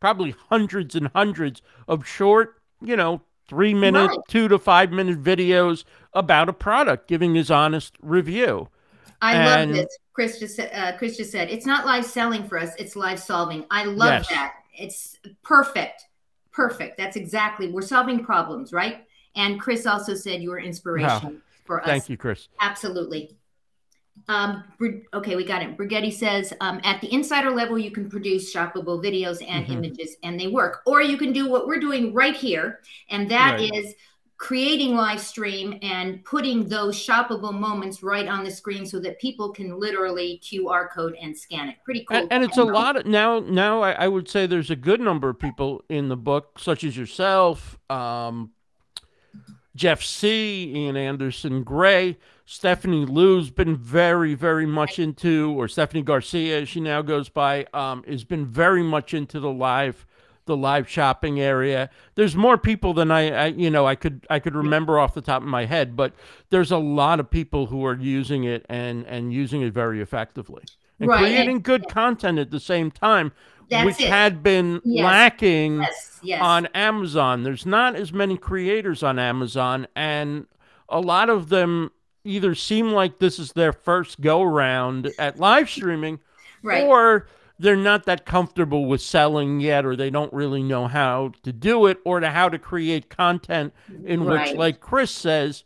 probably 0.00 0.34
hundreds 0.50 0.96
and 0.96 1.06
hundreds 1.14 1.62
of 1.86 2.04
short, 2.04 2.60
you 2.82 2.96
know, 2.96 3.22
three 3.48 3.72
minute, 3.72 4.08
Right. 4.08 4.18
two 4.28 4.48
to 4.48 4.58
five 4.58 4.90
minute 4.90 5.22
videos 5.22 5.84
about 6.14 6.48
a 6.48 6.52
product, 6.52 7.06
giving 7.06 7.36
his 7.36 7.48
honest 7.48 7.94
review. 8.02 8.68
I 9.22 9.34
And- 9.36 9.70
love 9.70 9.84
this. 9.84 9.98
Chris 10.14 10.40
just 10.40 10.56
said- 10.56 10.70
uh, 10.74 10.98
Chris 10.98 11.16
just 11.16 11.30
said 11.30 11.48
it's 11.48 11.64
not 11.64 11.86
live 11.86 12.04
selling 12.04 12.42
for 12.48 12.58
us; 12.58 12.72
it's 12.76 12.96
live 12.96 13.20
solving. 13.20 13.64
I 13.70 13.84
love 13.84 14.24
Yes. 14.24 14.28
that. 14.30 14.54
It's 14.76 15.16
perfect, 15.44 16.06
perfect. 16.52 16.96
That's 16.96 17.16
exactly 17.16 17.70
we're 17.70 17.82
solving 17.82 18.24
problems, 18.24 18.72
right? 18.72 19.04
And 19.36 19.60
Chris 19.60 19.86
also 19.86 20.14
said 20.14 20.42
you 20.42 20.50
were 20.50 20.58
inspiration 20.58 21.42
for 21.64 21.80
us. 21.80 21.86
Thank 21.86 22.08
you, 22.08 22.16
Chris. 22.16 22.48
Absolutely. 22.60 23.36
Um, 24.26 24.64
okay, 25.14 25.36
we 25.36 25.44
got 25.44 25.62
it. 25.62 25.76
Brigetti 25.76 26.12
says 26.12 26.52
um, 26.60 26.80
at 26.82 27.00
the 27.00 27.12
insider 27.12 27.50
level, 27.50 27.78
you 27.78 27.92
can 27.92 28.10
produce 28.10 28.52
shoppable 28.52 29.02
videos 29.02 29.42
and 29.46 29.64
Mhm. 29.64 29.70
images, 29.74 30.16
and 30.24 30.38
they 30.38 30.48
work. 30.48 30.82
Or 30.86 31.00
you 31.02 31.16
can 31.16 31.32
do 31.32 31.48
what 31.48 31.68
we're 31.68 31.78
doing 31.78 32.12
right 32.12 32.34
here, 32.34 32.80
and 33.10 33.30
that 33.30 33.60
is 33.60 33.70
Right. 33.70 33.94
Creating 34.38 34.94
live 34.94 35.20
stream 35.20 35.78
and 35.82 36.24
putting 36.24 36.68
those 36.68 36.96
shoppable 36.96 37.52
moments 37.52 38.02
right 38.02 38.28
on 38.28 38.44
the 38.44 38.50
screen 38.50 38.86
so 38.86 39.00
that 39.00 39.20
people 39.20 39.52
can 39.52 39.78
literally 39.78 40.40
QR 40.42 40.88
code 40.90 41.16
and 41.20 41.36
scan 41.36 41.68
it. 41.68 41.76
Pretty 41.84 42.04
cool. 42.04 42.16
And, 42.16 42.32
and 42.32 42.44
it's 42.44 42.56
a 42.56 42.64
lot 42.64 42.96
of 42.96 43.04
now. 43.04 43.40
Now 43.40 43.82
I, 43.82 43.92
I 43.92 44.08
would 44.08 44.28
say 44.28 44.46
there's 44.46 44.70
a 44.70 44.76
good 44.76 45.00
number 45.00 45.28
of 45.28 45.38
people 45.38 45.82
in 45.88 46.08
the 46.08 46.16
book, 46.16 46.58
such 46.58 46.84
as 46.84 46.96
yourself, 46.96 47.78
um, 47.90 48.52
Jeff 49.78 50.02
Sieh, 50.02 50.74
Ian 50.74 50.96
Anderson 50.96 51.62
Gray, 51.62 52.16
Stephanie 52.44 53.04
Liu's 53.04 53.50
been 53.50 53.76
very, 53.76 54.34
very 54.34 54.64
much 54.64 54.98
into, 54.98 55.54
or 55.56 55.68
Stephanie 55.68 56.02
Garcia, 56.02 56.62
as 56.62 56.68
she 56.68 56.80
now 56.80 57.02
goes 57.02 57.28
by, 57.28 57.66
um, 57.74 58.02
has 58.08 58.24
been 58.24 58.46
very 58.46 58.82
much 58.82 59.14
into 59.14 59.38
the 59.38 59.50
live, 59.50 60.06
the 60.48 60.56
live 60.56 60.88
shopping 60.88 61.38
area. 61.38 61.88
There's 62.16 62.34
more 62.34 62.58
people 62.58 62.92
than 62.92 63.12
I, 63.12 63.30
I, 63.30 63.46
you 63.46 63.70
know, 63.70 63.86
I 63.86 63.94
could, 63.94 64.26
I 64.28 64.40
could 64.40 64.56
remember 64.56 64.98
off 64.98 65.14
the 65.14 65.20
top 65.20 65.42
of 65.42 65.48
my 65.48 65.64
head, 65.66 65.94
but 65.94 66.12
there's 66.50 66.72
a 66.72 66.78
lot 66.78 67.20
of 67.20 67.30
people 67.30 67.66
who 67.66 67.86
are 67.86 67.94
using 67.96 68.42
it 68.42 68.66
and 68.68 69.06
and 69.06 69.32
using 69.32 69.62
it 69.62 69.72
very 69.72 70.00
effectively 70.00 70.64
and 70.98 71.08
Right, 71.08 71.18
and- 71.24 71.26
creating 71.34 71.60
good 71.60 71.88
content 71.88 72.40
at 72.40 72.50
the 72.50 72.58
same 72.58 72.90
time, 72.90 73.30
That's 73.70 73.86
which 73.86 74.00
it. 74.00 74.08
had 74.08 74.42
been 74.42 74.80
Yes. 74.84 75.04
lacking 75.04 75.80
Yes, 75.82 76.18
yes. 76.24 76.42
on 76.42 76.66
Amazon. 76.74 77.44
There's 77.44 77.64
not 77.66 77.94
as 77.94 78.12
many 78.12 78.36
creators 78.36 79.04
on 79.04 79.18
Amazon, 79.20 79.86
and 79.94 80.46
a 80.88 80.98
lot 81.00 81.30
of 81.30 81.50
them 81.50 81.92
either 82.24 82.54
seem 82.54 82.90
like 82.90 83.20
this 83.20 83.38
is 83.38 83.52
their 83.52 83.72
first 83.72 84.20
go 84.20 84.42
round 84.42 85.12
at 85.18 85.38
live 85.38 85.70
streaming, 85.70 86.18
right. 86.62 86.82
or 86.84 87.26
they're 87.58 87.76
not 87.76 88.04
that 88.06 88.24
comfortable 88.24 88.86
with 88.86 89.00
selling 89.00 89.60
yet, 89.60 89.84
or 89.84 89.96
they 89.96 90.10
don't 90.10 90.32
really 90.32 90.62
know 90.62 90.86
how 90.86 91.32
to 91.42 91.52
do 91.52 91.86
it, 91.86 91.98
or 92.04 92.20
to 92.20 92.30
how 92.30 92.48
to 92.48 92.58
create 92.58 93.08
content 93.10 93.72
in 94.04 94.24
which, 94.24 94.54
like 94.54 94.80
Chris 94.80 95.10
says, 95.10 95.64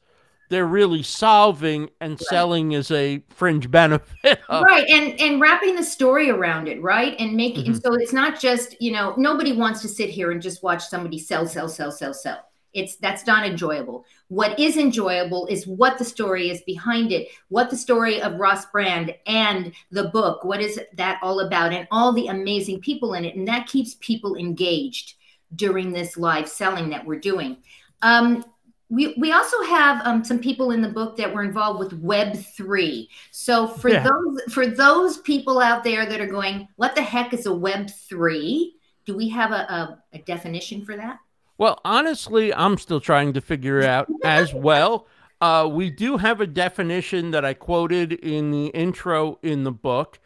they're 0.48 0.66
really 0.66 1.02
solving 1.02 1.88
and 2.00 2.20
selling 2.20 2.72
is 2.72 2.90
a 2.90 3.22
fringe 3.30 3.70
benefit. 3.70 4.38
Of, 4.50 4.62
right 4.64 4.86
and 4.88 5.18
and 5.18 5.40
wrapping 5.40 5.76
the 5.76 5.82
story 5.82 6.28
around 6.28 6.68
it 6.68 6.82
right 6.82 7.16
and 7.18 7.34
making 7.34 7.66
and 7.66 7.76
Mhm. 7.76 7.82
so 7.82 7.94
it's 7.94 8.12
not 8.12 8.38
just 8.38 8.76
you 8.80 8.92
know 8.92 9.14
nobody 9.16 9.52
wants 9.52 9.80
to 9.80 9.88
sit 9.88 10.10
here 10.10 10.30
and 10.30 10.42
just 10.42 10.62
watch 10.62 10.84
somebody 10.86 11.18
sell 11.18 11.46
sell 11.46 11.68
sell 11.68 11.90
sell 11.90 12.12
sell 12.12 12.44
it's 12.74 12.96
that's 12.96 13.26
not 13.26 13.44
enjoyable. 13.46 14.04
What 14.28 14.58
is 14.58 14.76
enjoyable 14.76 15.46
is 15.46 15.66
what 15.66 15.98
the 15.98 16.04
story 16.04 16.50
is 16.50 16.62
behind 16.62 17.12
it 17.12 17.28
what 17.48 17.70
the 17.70 17.76
story 17.76 18.20
of 18.22 18.40
ross 18.40 18.66
brand 18.66 19.14
and 19.26 19.72
the 19.90 20.04
book 20.04 20.44
what 20.44 20.60
is 20.60 20.80
that 20.96 21.18
all 21.22 21.40
about 21.40 21.72
and 21.72 21.86
all 21.90 22.12
the 22.12 22.28
amazing 22.28 22.80
people 22.80 23.14
in 23.14 23.24
it 23.24 23.36
and 23.36 23.46
that 23.48 23.66
keeps 23.66 23.96
people 24.00 24.36
engaged 24.36 25.14
during 25.54 25.92
this 25.92 26.16
live 26.16 26.48
selling 26.48 26.88
that 26.90 27.04
we're 27.04 27.20
doing. 27.20 27.58
Um, 28.00 28.44
we, 28.88 29.14
we 29.18 29.32
also 29.32 29.62
have 29.62 30.06
um, 30.06 30.22
some 30.22 30.38
people 30.38 30.70
in 30.72 30.82
the 30.82 30.88
book 30.88 31.16
that 31.16 31.32
were 31.34 31.42
involved 31.42 31.78
with 31.78 31.94
web 31.94 32.36
3 32.36 33.08
so 33.30 33.66
for 33.66 33.88
Yeah. 33.88 34.02
those 34.06 34.52
for 34.52 34.66
those 34.66 35.16
people 35.18 35.60
out 35.60 35.82
there 35.82 36.04
that 36.04 36.20
are 36.20 36.26
going 36.26 36.68
what 36.76 36.94
the 36.94 37.00
heck 37.02 37.32
is 37.32 37.46
a 37.46 37.54
web 37.54 37.88
3 37.90 38.74
do 39.06 39.16
we 39.16 39.28
have 39.30 39.50
a, 39.50 39.54
a, 39.54 40.02
a 40.14 40.18
definition 40.18 40.84
for 40.84 40.94
that 40.96 41.18
Well, 41.62 41.78
honestly, 41.84 42.52
I'm 42.52 42.76
still 42.76 42.98
trying 42.98 43.34
to 43.34 43.40
figure 43.40 43.84
out 43.84 44.08
as 44.24 44.52
well. 44.52 45.06
Uh, 45.40 45.68
we 45.70 45.90
do 45.90 46.16
have 46.16 46.40
a 46.40 46.46
definition 46.48 47.30
that 47.30 47.44
I 47.44 47.54
quoted 47.54 48.14
in 48.14 48.50
the 48.50 48.66
intro 48.70 49.38
in 49.44 49.62
the 49.62 49.70
book. 49.70 50.18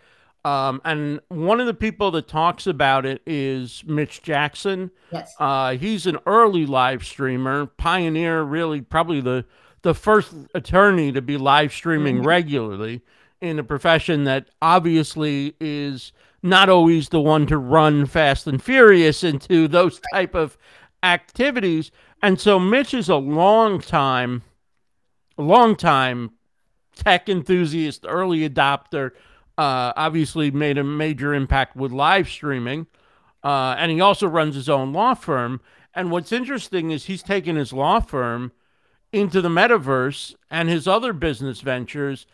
Um, 0.46 0.80
and 0.82 1.20
one 1.28 1.60
of 1.60 1.66
the 1.66 1.74
people 1.74 2.10
that 2.12 2.26
talks 2.26 2.66
about 2.66 3.04
it 3.04 3.20
is 3.26 3.84
Mitch 3.86 4.22
Jackson. 4.22 4.90
yes 5.12 5.34
Uh, 5.38 5.74
he's 5.74 6.06
an 6.06 6.16
early 6.24 6.64
live 6.64 7.04
streamer, 7.04 7.66
pioneer, 7.66 8.42
really, 8.42 8.80
probably 8.80 9.20
the, 9.20 9.44
the 9.82 9.92
first 9.92 10.32
attorney 10.54 11.12
to 11.12 11.20
be 11.20 11.36
live 11.36 11.70
streaming 11.70 12.22
Mhm. 12.22 12.24
regularly 12.24 13.02
in 13.42 13.58
a 13.58 13.62
profession 13.62 14.24
that 14.24 14.48
obviously 14.62 15.54
is 15.60 16.12
not 16.42 16.70
always 16.70 17.10
the 17.10 17.20
one 17.20 17.44
to 17.48 17.58
run 17.58 18.06
fast 18.06 18.46
and 18.46 18.62
furious 18.62 19.22
into 19.22 19.68
those 19.68 20.00
type 20.14 20.34
of 20.34 20.56
activities. 21.02 21.90
And 22.22 22.40
so 22.40 22.58
Mitch 22.58 22.94
is 22.94 23.08
a 23.08 23.16
long 23.16 23.80
time, 23.80 24.42
long 25.36 25.76
time 25.76 26.32
tech 26.94 27.28
enthusiast, 27.28 28.04
early 28.08 28.48
adopter. 28.48 29.10
Uh, 29.58 29.92
obviously 29.96 30.50
made 30.50 30.76
a 30.78 30.84
major 30.84 31.32
impact 31.34 31.76
with 31.76 31.92
live 31.92 32.28
streaming. 32.28 32.86
Uh, 33.42 33.74
and 33.78 33.90
he 33.92 34.00
also 34.00 34.26
runs 34.26 34.54
his 34.54 34.68
own 34.68 34.92
law 34.92 35.14
firm. 35.14 35.60
And 35.94 36.10
what's 36.10 36.32
interesting 36.32 36.90
is 36.90 37.04
he's 37.04 37.22
taken 37.22 37.56
his 37.56 37.72
law 37.72 38.00
firm 38.00 38.52
into 39.12 39.40
the 39.40 39.48
metaverse 39.48 40.34
and 40.50 40.68
his 40.68 40.86
other 40.86 41.12
business 41.12 41.60
ventures. 41.60 42.26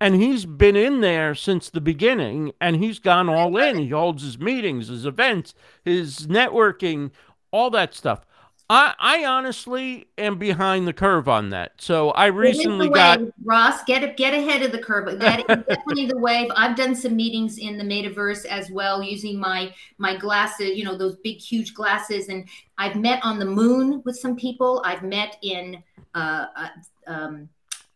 and 0.00 0.14
he's 0.14 0.44
been 0.44 0.76
in 0.76 1.00
there 1.00 1.34
since 1.34 1.70
the 1.70 1.80
beginning 1.80 2.52
and 2.60 2.76
he's 2.76 2.98
gone 2.98 3.28
all 3.28 3.56
in 3.56 3.78
he 3.78 3.88
holds 3.88 4.22
his 4.22 4.38
meetings 4.38 4.88
his 4.88 5.06
events 5.06 5.54
his 5.84 6.26
networking 6.26 7.10
all 7.56 7.70
that 7.70 7.94
stuff 7.94 8.20
I, 8.68 8.94
I 8.98 9.24
honestly 9.24 10.08
am 10.18 10.38
behind 10.38 10.88
the 10.88 10.92
curve 10.92 11.28
on 11.28 11.50
that. 11.50 11.74
So 11.78 12.10
I 12.10 12.26
recently 12.26 12.88
got 12.88 13.20
Ross 13.44 13.84
get 13.84 14.16
get 14.16 14.34
ahead 14.34 14.62
of 14.62 14.72
the 14.72 14.78
curve. 14.78 15.06
That 15.20 15.40
is 15.40 15.64
definitely 15.68 16.06
the 16.06 16.18
wave. 16.18 16.48
I've 16.56 16.76
done 16.76 16.94
some 16.96 17.14
meetings 17.14 17.58
in 17.58 17.78
the 17.78 17.84
metaverse 17.84 18.44
as 18.44 18.70
well, 18.70 19.02
using 19.02 19.38
my 19.38 19.72
my 19.98 20.16
glasses. 20.16 20.76
You 20.76 20.84
know 20.84 20.96
those 20.96 21.16
big 21.22 21.38
huge 21.38 21.74
glasses, 21.74 22.28
and 22.28 22.48
I've 22.76 22.96
met 22.96 23.20
on 23.22 23.38
the 23.38 23.44
moon 23.44 24.02
with 24.04 24.16
some 24.16 24.34
people. 24.34 24.82
I've 24.84 25.04
met 25.04 25.36
in 25.42 25.82
uh, 26.16 26.46
uh 26.56 26.68
um, 27.06 27.48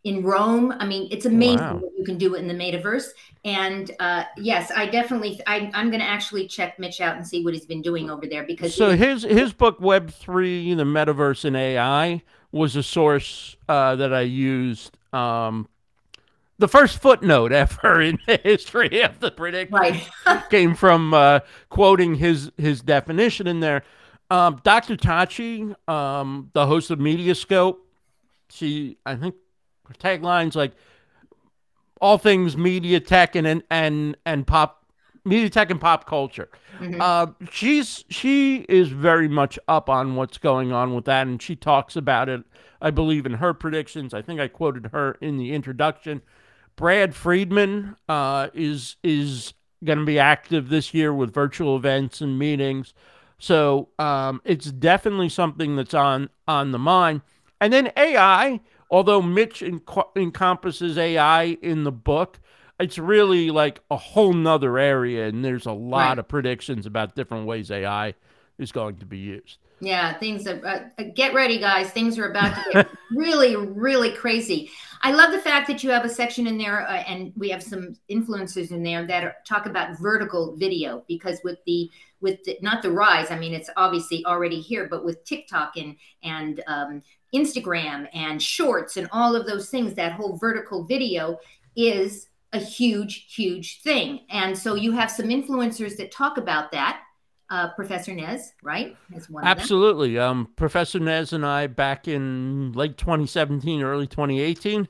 in 0.05 0.23
Rome. 0.23 0.73
I 0.79 0.87
mean, 0.87 1.09
it's 1.11 1.27
amazing 1.27 1.59
wow. 1.59 1.77
what 1.77 1.93
you 1.97 2.05
can 2.05 2.17
do 2.17 2.35
in 2.35 2.49
the 2.49 2.55
metaverse. 2.55 3.09
And 3.45 3.91
uh, 4.01 4.25
yes, 4.37 4.71
I 4.75 4.87
definitely, 4.87 5.41
I, 5.47 5.71
am 5.75 5.91
going 5.91 6.01
to 6.01 6.07
actually 6.07 6.47
check 6.47 6.79
Mitch 6.79 7.01
out 7.01 7.17
and 7.17 7.27
see 7.27 7.45
what 7.45 7.55
he's 7.55 7.67
been 7.67 7.83
doing 7.83 8.11
over 8.11 8.27
there 8.27 8.45
because. 8.45 8.75
So 8.75 8.97
his 8.97 9.23
his 9.23 9.53
book 9.53 9.81
Web 9.81 10.11
three, 10.11 10.73
the 10.75 10.85
metaverse 10.85 11.45
and 11.45 11.57
AI, 11.57 12.23
was 12.53 12.77
a 12.77 12.83
source 12.83 13.57
uh, 13.69 13.97
that 13.97 14.13
I 14.13 14.23
used. 14.23 14.97
Um, 15.13 15.69
the 16.59 16.69
first 16.69 16.99
footnote 16.99 17.53
ever 17.53 18.01
in 18.01 18.19
the 18.27 18.37
history 18.37 19.03
of 19.03 19.19
the 19.21 19.31
prediction 19.31 19.77
right. 19.77 20.09
came 20.51 20.75
from 20.75 21.13
uh, 21.13 21.41
quoting 21.69 22.15
his 22.15 22.53
his 22.57 22.81
definition 22.81 23.47
in 23.47 23.61
there. 23.61 23.83
Um, 24.31 24.61
Dr. 24.63 24.97
Tachi, 24.97 25.75
um, 25.89 26.51
the 26.53 26.67
host 26.67 26.93
of 26.93 27.01
Mediascope, 27.01 27.79
she 28.49 28.97
I 29.05 29.17
think 29.17 29.35
taglines 29.99 30.55
like 30.55 30.73
all 32.01 32.19
things 32.19 32.57
media 32.57 33.01
tech 33.01 33.37
and 33.37 33.47
and 33.47 33.63
and, 33.71 34.17
and 34.25 34.47
pop 34.47 34.85
media 35.25 35.51
tech 35.51 35.71
and 35.71 35.81
pop 35.81 36.07
culture. 36.07 36.49
Mm-hmm. 36.79 37.01
Uh, 37.01 37.27
she's 37.51 38.05
she 38.09 38.65
is 38.69 38.89
very 38.89 39.29
much 39.29 39.59
up 39.69 39.89
on 39.89 40.17
what's 40.17 40.39
going 40.39 40.73
on 40.73 40.95
with 40.95 41.05
that, 41.05 41.27
and 41.27 41.41
she 41.41 41.57
talks 41.57 41.97
about 41.97 42.29
it. 42.29 42.43
I 42.83 42.91
believe 42.91 43.27
in 43.27 43.35
her 43.35 43.53
predictions. 43.53 44.15
I 44.15 44.23
think 44.23 44.41
I 44.41 44.49
quoted 44.49 44.87
her 44.93 45.19
in 45.21 45.37
the 45.37 45.53
introduction. 45.53 46.23
Brad 46.77 47.15
Friedman 47.15 47.97
uh, 48.09 48.49
is 48.55 48.97
is 49.03 49.53
going 49.85 49.99
to 49.99 50.05
be 50.05 50.19
active 50.19 50.69
this 50.69 50.95
year 50.95 51.13
with 51.13 51.33
virtual 51.33 51.77
events 51.77 52.21
and 52.21 52.39
meetings, 52.39 52.95
so 53.39 53.89
um, 53.99 54.41
it's 54.45 54.67
definitely 54.67 55.29
something 55.29 55.77
that's 55.77 55.95
on 55.95 56.31
on 56.49 56.73
the 56.73 56.79
mind. 56.79 57.21
And 57.61 57.75
then 57.75 57.93
AI, 57.95 58.61
although 58.91 59.23
Mitch 59.23 59.63
encompasses 59.63 60.99
AI 60.99 61.57
in 61.63 61.85
the 61.85 61.93
book, 61.93 62.41
it's 62.79 62.99
really 62.99 63.51
like 63.51 63.81
a 63.91 63.97
whole 63.97 64.33
nother 64.33 64.79
area, 64.79 65.27
and 65.29 65.45
there's 65.45 65.67
a 65.67 65.73
lot 65.73 66.09
right. 66.09 66.19
of 66.19 66.29
predictions 66.29 66.87
about 66.87 67.15
different 67.15 67.47
ways 67.47 67.71
AI 67.71 68.15
is 68.59 68.73
going 68.73 68.97
to 68.97 69.07
be 69.07 69.19
used. 69.19 69.59
Yeah, 69.81 70.13
things 70.19 70.47
are, 70.47 70.65
uh, 70.67 71.05
get 71.15 71.33
ready, 71.33 71.59
guys. 71.59 71.91
Things 71.91 72.19
are 72.19 72.31
about 72.31 72.55
to 72.55 72.71
get 72.73 72.89
really, 73.11 73.57
really 73.57 74.13
crazy. 74.13 74.71
I 75.03 75.13
love 75.13 75.33
the 75.33 75.39
fact 75.39 75.67
that 75.69 75.83
you 75.83 75.89
have 75.91 76.05
a 76.05 76.09
section 76.09 76.47
in 76.47 76.59
there, 76.59 76.87
uh, 76.87 77.03
and 77.09 77.33
we 77.35 77.49
have 77.49 77.63
some 77.63 77.97
influencers 78.11 78.71
in 78.71 78.83
there 78.83 79.07
that 79.07 79.25
are, 79.25 79.35
talk 79.47 79.65
about 79.65 79.99
vertical 79.99 80.55
video 80.57 81.05
because 81.09 81.41
with 81.43 81.59
the 81.67 81.91
with 82.21 82.45
the, 82.45 82.59
not 82.61 82.83
the 82.83 82.91
rise, 82.91 83.31
I 83.31 83.39
mean 83.39 83.55
it's 83.55 83.71
obviously 83.79 84.23
already 84.27 84.61
here, 84.61 84.87
but 84.91 85.07
with 85.07 85.25
TikTok 85.25 85.79
and 85.79 85.97
and 86.23 86.63
um, 86.67 87.03
Instagram 87.35 88.09
and 88.13 88.43
shorts 88.43 88.97
and 88.97 89.09
all 89.13 89.37
of 89.37 89.47
those 89.47 89.71
things, 89.71 89.95
that 89.95 90.13
whole 90.13 90.37
vertical 90.37 90.85
video 90.85 91.39
is 91.77 92.29
a 92.53 92.59
huge, 92.59 93.27
huge 93.35 93.81
thing. 93.83 94.21
And 94.31 94.57
so 94.57 94.75
you 94.75 94.93
have 94.93 95.11
some 95.11 95.27
influencers 95.27 95.97
that 95.97 96.11
talk 96.11 96.37
about 96.37 96.73
that. 96.73 97.03
Uh, 97.49 97.69
Professor 97.75 98.15
Nez, 98.15 98.53
right? 98.63 98.97
Absolutely. 99.43 100.17
Um, 100.17 100.51
Professor 100.55 101.01
Nez 101.01 101.33
and 101.33 101.45
I, 101.45 101.67
back 101.67 102.07
in 102.07 102.73
late 102.75 102.97
2017, 102.97 103.83
early 103.83 104.07
2018, 104.07 104.87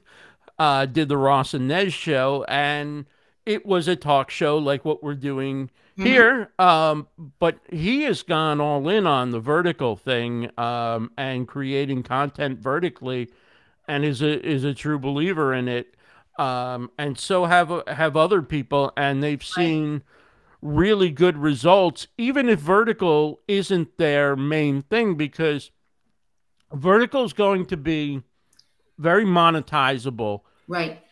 uh, 0.59 0.85
did 0.85 1.09
the 1.09 1.17
Ross 1.17 1.55
and 1.55 1.67
Nez 1.67 1.95
show, 1.95 2.45
and 2.49 3.07
it 3.50 3.66
was 3.66 3.88
a 3.88 3.97
talk 3.97 4.30
show 4.30 4.57
like 4.59 4.85
what 4.85 5.02
we're 5.02 5.14
doing 5.14 5.66
mm-hmm. 5.66 6.04
here. 6.04 6.52
Um, 6.58 7.08
but 7.41 7.58
he 7.71 8.02
has 8.02 8.23
gone 8.23 8.60
all 8.60 8.89
in 8.89 9.06
on 9.08 9.30
the 9.30 9.41
vertical 9.41 9.97
thing 9.97 10.50
um, 10.56 11.10
and 11.19 11.49
creating 11.49 12.04
content 12.04 12.60
vertically, 12.60 13.28
and 13.89 14.04
is 14.04 14.23
a 14.23 14.47
is 14.47 14.63
a 14.63 14.73
true 14.73 15.00
believer 15.00 15.52
in 15.52 15.67
it. 15.67 15.95
Um, 16.39 16.91
and 16.97 17.19
so 17.19 17.47
have 17.47 17.82
have 17.89 18.17
other 18.17 18.41
people, 18.41 18.93
and 18.97 19.21
they've 19.21 19.45
seen 19.45 20.04
really 20.63 21.10
good 21.10 21.36
results, 21.36 22.06
even 22.17 22.49
if 22.49 22.60
vertical 22.60 23.41
isn't 23.49 23.99
their 23.99 24.36
main 24.36 24.82
thing, 24.82 25.17
because 25.17 25.73
vertical 26.73 27.25
is 27.25 27.32
going 27.32 27.67
to 27.67 27.76
be 27.76 28.23
very 28.97 29.25
monetizable. 29.25 30.43
Right 30.69 31.02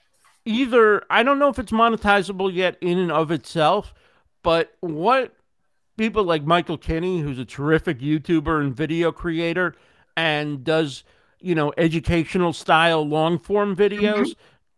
either 0.49 1.03
I 1.11 1.23
don't 1.23 1.39
know 1.39 1.49
if 1.49 1.59
it's 1.59 1.73
monetizable 1.73 2.53
yet 2.53 2.79
in 2.81 2.99
and 2.99 3.13
of 3.13 3.31
itself, 3.31 3.93
but 4.43 4.75
what 4.81 5.35
people 5.99 6.25
like 6.25 6.45
Michael 6.45 6.79
Kinney, 6.79 7.21
who's 7.21 7.39
a 7.39 7.45
terrific 7.45 8.01
YouTuber 8.01 8.61
and 8.61 8.75
video 8.75 9.13
creator 9.13 9.75
and 10.17 10.65
does, 10.65 11.05
you 11.41 11.55
know, 11.55 11.73
educational 11.77 12.55
style 12.55 13.07
long 13.07 13.39
form 13.39 13.77
videos, 13.77 14.29
mm-hmm. 14.29 14.33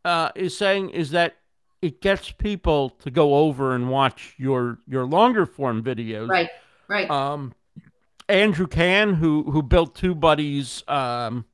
uh, 0.05 0.31
is 0.35 0.57
saying 0.57 0.91
is 0.91 1.13
that 1.13 1.37
it 1.81 2.01
gets 2.01 2.33
people 2.33 2.91
to 2.91 3.11
go 3.11 3.37
over 3.37 3.75
and 3.75 3.89
watch 3.89 4.35
your 4.39 4.79
your 4.89 5.07
longer 5.07 5.47
form 5.47 5.83
videos. 5.83 6.29
Right. 6.29 6.51
Right. 6.89 7.09
Um, 7.09 7.55
Andrew 8.29 8.67
Kan, 8.67 9.15
who 9.15 9.45
who 9.53 9.63
built 9.63 9.95
TubeBuddy's 9.95 10.83
um, 10.89 11.45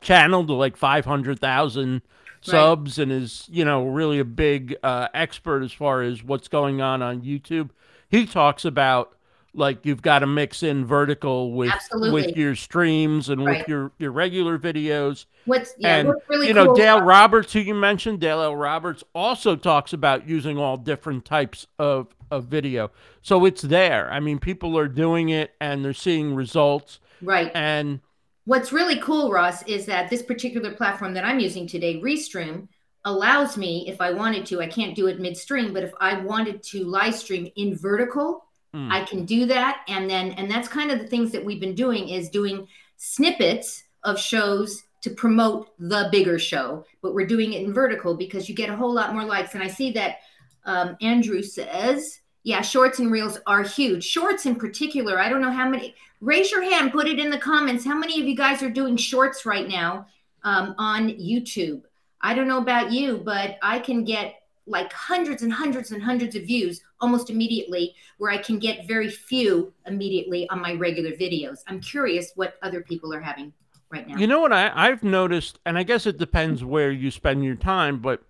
channel 0.00 0.46
to 0.46 0.52
like 0.52 0.76
five 0.76 1.04
hundred 1.04 1.40
thousand 1.40 2.02
subs 2.50 2.98
right. 2.98 3.02
and 3.04 3.12
is 3.12 3.48
you 3.50 3.64
know 3.64 3.86
really 3.86 4.18
a 4.18 4.24
big 4.24 4.76
uh, 4.82 5.08
expert 5.14 5.62
as 5.62 5.72
far 5.72 6.02
as 6.02 6.22
what's 6.22 6.48
going 6.48 6.80
on 6.80 7.02
on 7.02 7.22
YouTube. 7.22 7.70
He 8.08 8.26
talks 8.26 8.64
about 8.64 9.16
like 9.56 9.84
you've 9.84 10.02
got 10.02 10.20
to 10.20 10.26
mix 10.26 10.62
in 10.62 10.84
vertical 10.84 11.52
with 11.52 11.70
Absolutely. 11.70 12.10
with 12.10 12.36
your 12.36 12.54
streams 12.54 13.28
and 13.28 13.44
right. 13.44 13.58
with 13.58 13.68
your 13.68 13.92
your 13.98 14.12
regular 14.12 14.58
videos. 14.58 15.24
What's 15.46 15.74
yeah, 15.78 15.96
and, 15.96 16.08
what's 16.08 16.28
really 16.28 16.48
you 16.48 16.54
know 16.54 16.74
Dale 16.74 17.00
Roberts, 17.00 17.52
who 17.52 17.60
you 17.60 17.74
mentioned, 17.74 18.20
Dale 18.20 18.42
L. 18.42 18.56
Roberts 18.56 19.02
also 19.14 19.56
talks 19.56 19.92
about 19.92 20.28
using 20.28 20.58
all 20.58 20.76
different 20.76 21.24
types 21.24 21.66
of 21.78 22.14
of 22.30 22.44
video. 22.44 22.90
So 23.22 23.44
it's 23.44 23.62
there. 23.62 24.10
I 24.10 24.20
mean, 24.20 24.38
people 24.38 24.78
are 24.78 24.88
doing 24.88 25.30
it 25.30 25.52
and 25.60 25.84
they're 25.84 25.94
seeing 25.94 26.34
results. 26.34 27.00
Right. 27.22 27.50
And 27.54 28.00
What's 28.46 28.72
really 28.72 29.00
cool, 29.00 29.32
Ross, 29.32 29.64
is 29.64 29.86
that 29.86 30.08
this 30.08 30.22
particular 30.22 30.70
platform 30.70 31.14
that 31.14 31.24
I'm 31.24 31.40
using 31.40 31.66
today, 31.66 32.00
Restream, 32.00 32.68
allows 33.04 33.56
me, 33.56 33.88
if 33.88 34.00
I 34.00 34.12
wanted 34.12 34.46
to, 34.46 34.60
I 34.60 34.68
can't 34.68 34.94
do 34.94 35.08
it 35.08 35.20
midstream, 35.20 35.72
but 35.72 35.82
if 35.82 35.92
I 36.00 36.20
wanted 36.20 36.62
to 36.62 36.84
live 36.84 37.16
stream 37.16 37.50
in 37.56 37.76
vertical, 37.76 38.44
mm. 38.72 38.90
I 38.90 39.04
can 39.04 39.24
do 39.24 39.46
that. 39.46 39.82
And 39.88 40.08
then, 40.08 40.30
and 40.32 40.48
that's 40.48 40.68
kind 40.68 40.92
of 40.92 41.00
the 41.00 41.08
things 41.08 41.32
that 41.32 41.44
we've 41.44 41.60
been 41.60 41.74
doing 41.74 42.08
is 42.08 42.30
doing 42.30 42.68
snippets 42.96 43.82
of 44.04 44.16
shows 44.16 44.84
to 45.02 45.10
promote 45.10 45.68
the 45.80 46.08
bigger 46.12 46.38
show, 46.38 46.84
but 47.02 47.14
we're 47.14 47.26
doing 47.26 47.52
it 47.52 47.62
in 47.62 47.72
vertical 47.72 48.16
because 48.16 48.48
you 48.48 48.54
get 48.54 48.70
a 48.70 48.76
whole 48.76 48.94
lot 48.94 49.12
more 49.12 49.24
likes. 49.24 49.54
And 49.54 49.62
I 49.62 49.68
see 49.68 49.90
that 49.92 50.18
um, 50.64 50.96
Andrew 51.00 51.42
says, 51.42 52.20
yeah, 52.44 52.60
shorts 52.60 53.00
and 53.00 53.10
reels 53.10 53.40
are 53.48 53.64
huge. 53.64 54.04
Shorts 54.04 54.46
in 54.46 54.54
particular, 54.54 55.18
I 55.18 55.28
don't 55.28 55.40
know 55.40 55.50
how 55.50 55.68
many 55.68 55.96
raise 56.26 56.50
your 56.50 56.62
hand, 56.62 56.92
put 56.92 57.06
it 57.06 57.18
in 57.20 57.30
the 57.30 57.38
comments. 57.38 57.84
How 57.84 57.96
many 57.96 58.20
of 58.20 58.26
you 58.26 58.36
guys 58.36 58.62
are 58.62 58.68
doing 58.68 58.96
shorts 58.96 59.46
right 59.46 59.68
now 59.68 60.08
um, 60.42 60.74
on 60.76 61.08
YouTube? 61.10 61.82
I 62.20 62.34
don't 62.34 62.48
know 62.48 62.58
about 62.58 62.90
you, 62.90 63.18
but 63.18 63.58
I 63.62 63.78
can 63.78 64.04
get 64.04 64.34
like 64.66 64.92
hundreds 64.92 65.42
and 65.42 65.52
hundreds 65.52 65.92
and 65.92 66.02
hundreds 66.02 66.34
of 66.34 66.42
views 66.42 66.80
almost 67.00 67.30
immediately, 67.30 67.94
where 68.18 68.32
I 68.32 68.38
can 68.38 68.58
get 68.58 68.88
very 68.88 69.08
few 69.08 69.72
immediately 69.86 70.48
on 70.50 70.60
my 70.60 70.72
regular 70.74 71.12
videos. 71.12 71.58
I'm 71.68 71.80
curious 71.80 72.32
what 72.34 72.56
other 72.62 72.80
people 72.80 73.14
are 73.14 73.20
having 73.20 73.52
right 73.90 74.08
now. 74.08 74.16
You 74.16 74.26
know 74.26 74.40
what 74.40 74.52
I, 74.52 74.72
I've 74.74 75.04
noticed, 75.04 75.60
and 75.64 75.78
I 75.78 75.84
guess 75.84 76.06
it 76.06 76.18
depends 76.18 76.64
where 76.64 76.90
you 76.90 77.12
spend 77.12 77.44
your 77.44 77.54
time, 77.54 78.00
but 78.00 78.24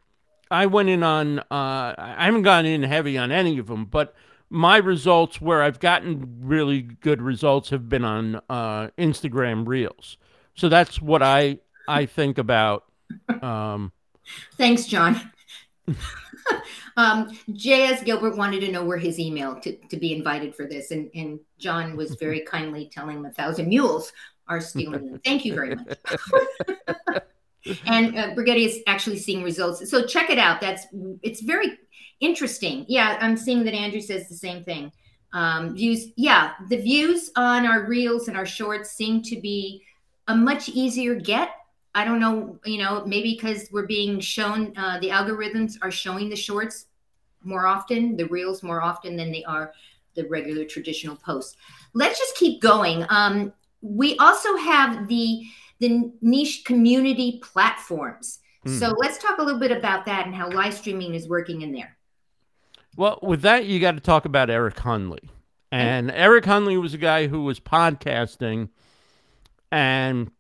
I 0.51 0.67
went 0.67 0.91
in 0.91 1.03
on, 1.03 1.39
uh, 1.39 1.45
I 1.51 2.27
haven't 2.27 2.43
gone 2.43 2.67
in 2.67 2.83
heavy 2.83 3.17
on 3.17 3.33
any 3.33 3.57
of 3.59 3.69
them, 3.69 3.87
but 3.87 4.15
my 4.51 4.77
results 4.77 5.41
where 5.41 5.63
I've 5.63 5.81
gotten 5.81 6.39
really 6.41 6.83
good 6.83 7.21
results 7.21 7.71
have 7.71 7.89
been 7.89 8.05
on 8.05 8.41
uh, 8.49 8.89
Instagram 8.99 9.67
Reels. 9.67 10.17
So 10.55 10.69
that's 10.69 11.01
what 11.01 11.23
I 11.23 11.59
I 11.89 12.07
think 12.07 12.39
about. 12.39 12.85
Um, 13.43 13.93
Thanks, 14.57 14.87
John. 14.87 15.33
um, 16.97 17.39
J.S. 17.53 18.03
Gilbert 18.03 18.37
wanted 18.37 18.61
to 18.61 18.73
know 18.73 18.85
where 18.85 18.99
his 18.99 19.19
email 19.19 19.61
to, 19.61 19.77
to 19.77 19.97
be 19.97 20.13
invited 20.13 20.55
for 20.55 20.67
this, 20.67 20.91
and, 20.91 21.11
and 21.15 21.39
John 21.59 21.97
was 21.97 22.15
very 22.17 22.41
kindly 22.47 22.91
telling 22.93 23.19
him 23.19 23.27
a 23.27 23.33
thousand 23.33 23.69
mules 23.69 24.13
are 24.49 24.61
stealing. 24.61 25.21
Thank 25.25 25.45
you 25.45 25.55
very 25.55 25.75
much. 25.75 25.99
and 27.87 28.17
uh, 28.17 28.35
Brigetti 28.35 28.67
is 28.67 28.81
actually 28.87 29.19
seeing 29.19 29.43
results. 29.43 29.89
So 29.91 30.05
check 30.05 30.31
it 30.31 30.39
out. 30.39 30.61
That's 30.61 30.87
it's 31.23 31.41
very 31.41 31.79
interesting. 32.21 32.85
Yeah, 32.89 33.19
I'm 33.21 33.37
seeing 33.37 33.65
that 33.65 33.75
Andrew 33.75 34.01
says 34.01 34.29
the 34.29 34.35
same 34.35 34.63
thing. 34.65 34.93
Um, 35.33 35.75
views, 35.75 36.09
yeah, 36.17 36.53
the 36.69 36.77
views 36.77 37.31
on 37.37 37.67
our 37.67 37.87
reels 37.87 38.29
and 38.29 38.37
our 38.37 38.47
shorts 38.47 38.91
seem 38.91 39.23
to 39.23 39.41
be 39.41 39.83
a 40.29 40.35
much 40.35 40.69
easier 40.69 41.15
get. 41.15 41.51
I 41.95 42.05
don't 42.05 42.21
know, 42.21 42.59
you 42.65 42.79
know, 42.79 43.05
maybe 43.07 43.35
because 43.35 43.69
we're 43.73 43.87
being 43.87 44.21
shown 44.21 44.73
uh, 44.77 44.99
the 45.01 45.09
algorithms 45.09 45.75
are 45.83 45.91
showing 45.91 46.29
the 46.29 46.37
shorts 46.37 46.87
more 47.43 47.67
often, 47.67 48.17
the 48.17 48.27
reels 48.27 48.63
more 48.63 48.83
often 48.83 49.17
than 49.17 49.33
they 49.33 49.45
are 49.45 49.73
the 50.15 50.27
regular 50.29 50.65
traditional 50.65 51.17
posts. 51.17 51.57
Let's 51.95 52.19
just 52.19 52.37
keep 52.37 52.61
going. 52.61 53.07
Um, 53.09 53.53
we 53.81 54.17
also 54.19 54.57
have 54.57 55.09
the 55.09 55.43
the 55.79 56.11
niche 56.23 56.65
community 56.65 57.39
platforms. 57.43 58.41
Mm. 58.67 58.79
So 58.79 58.95
let's 58.99 59.19
talk 59.19 59.39
a 59.39 59.43
little 59.43 59.61
bit 59.61 59.71
about 59.71 60.07
that 60.07 60.27
and 60.27 60.35
how 60.35 60.49
live 60.49 60.75
streaming 60.75 61.15
is 61.15 61.29
working 61.29 61.63
in 61.63 61.73
there. 61.73 61.96
Well, 62.97 63.19
with 63.23 63.43
that, 63.43 63.67
you 63.67 63.79
got 63.79 63.93
to 63.93 64.01
talk 64.01 64.25
about 64.25 64.51
Eric 64.51 64.77
Hunley. 64.77 65.29
And 65.71 66.11
okay. 66.11 66.19
Eric 66.19 66.45
Hunley 66.45 66.81
was 66.81 66.95
a 66.95 66.99
guy 66.99 67.27
who 67.27 67.43
was 67.43 67.61
podcasting. 67.61 68.71
And 69.71 70.31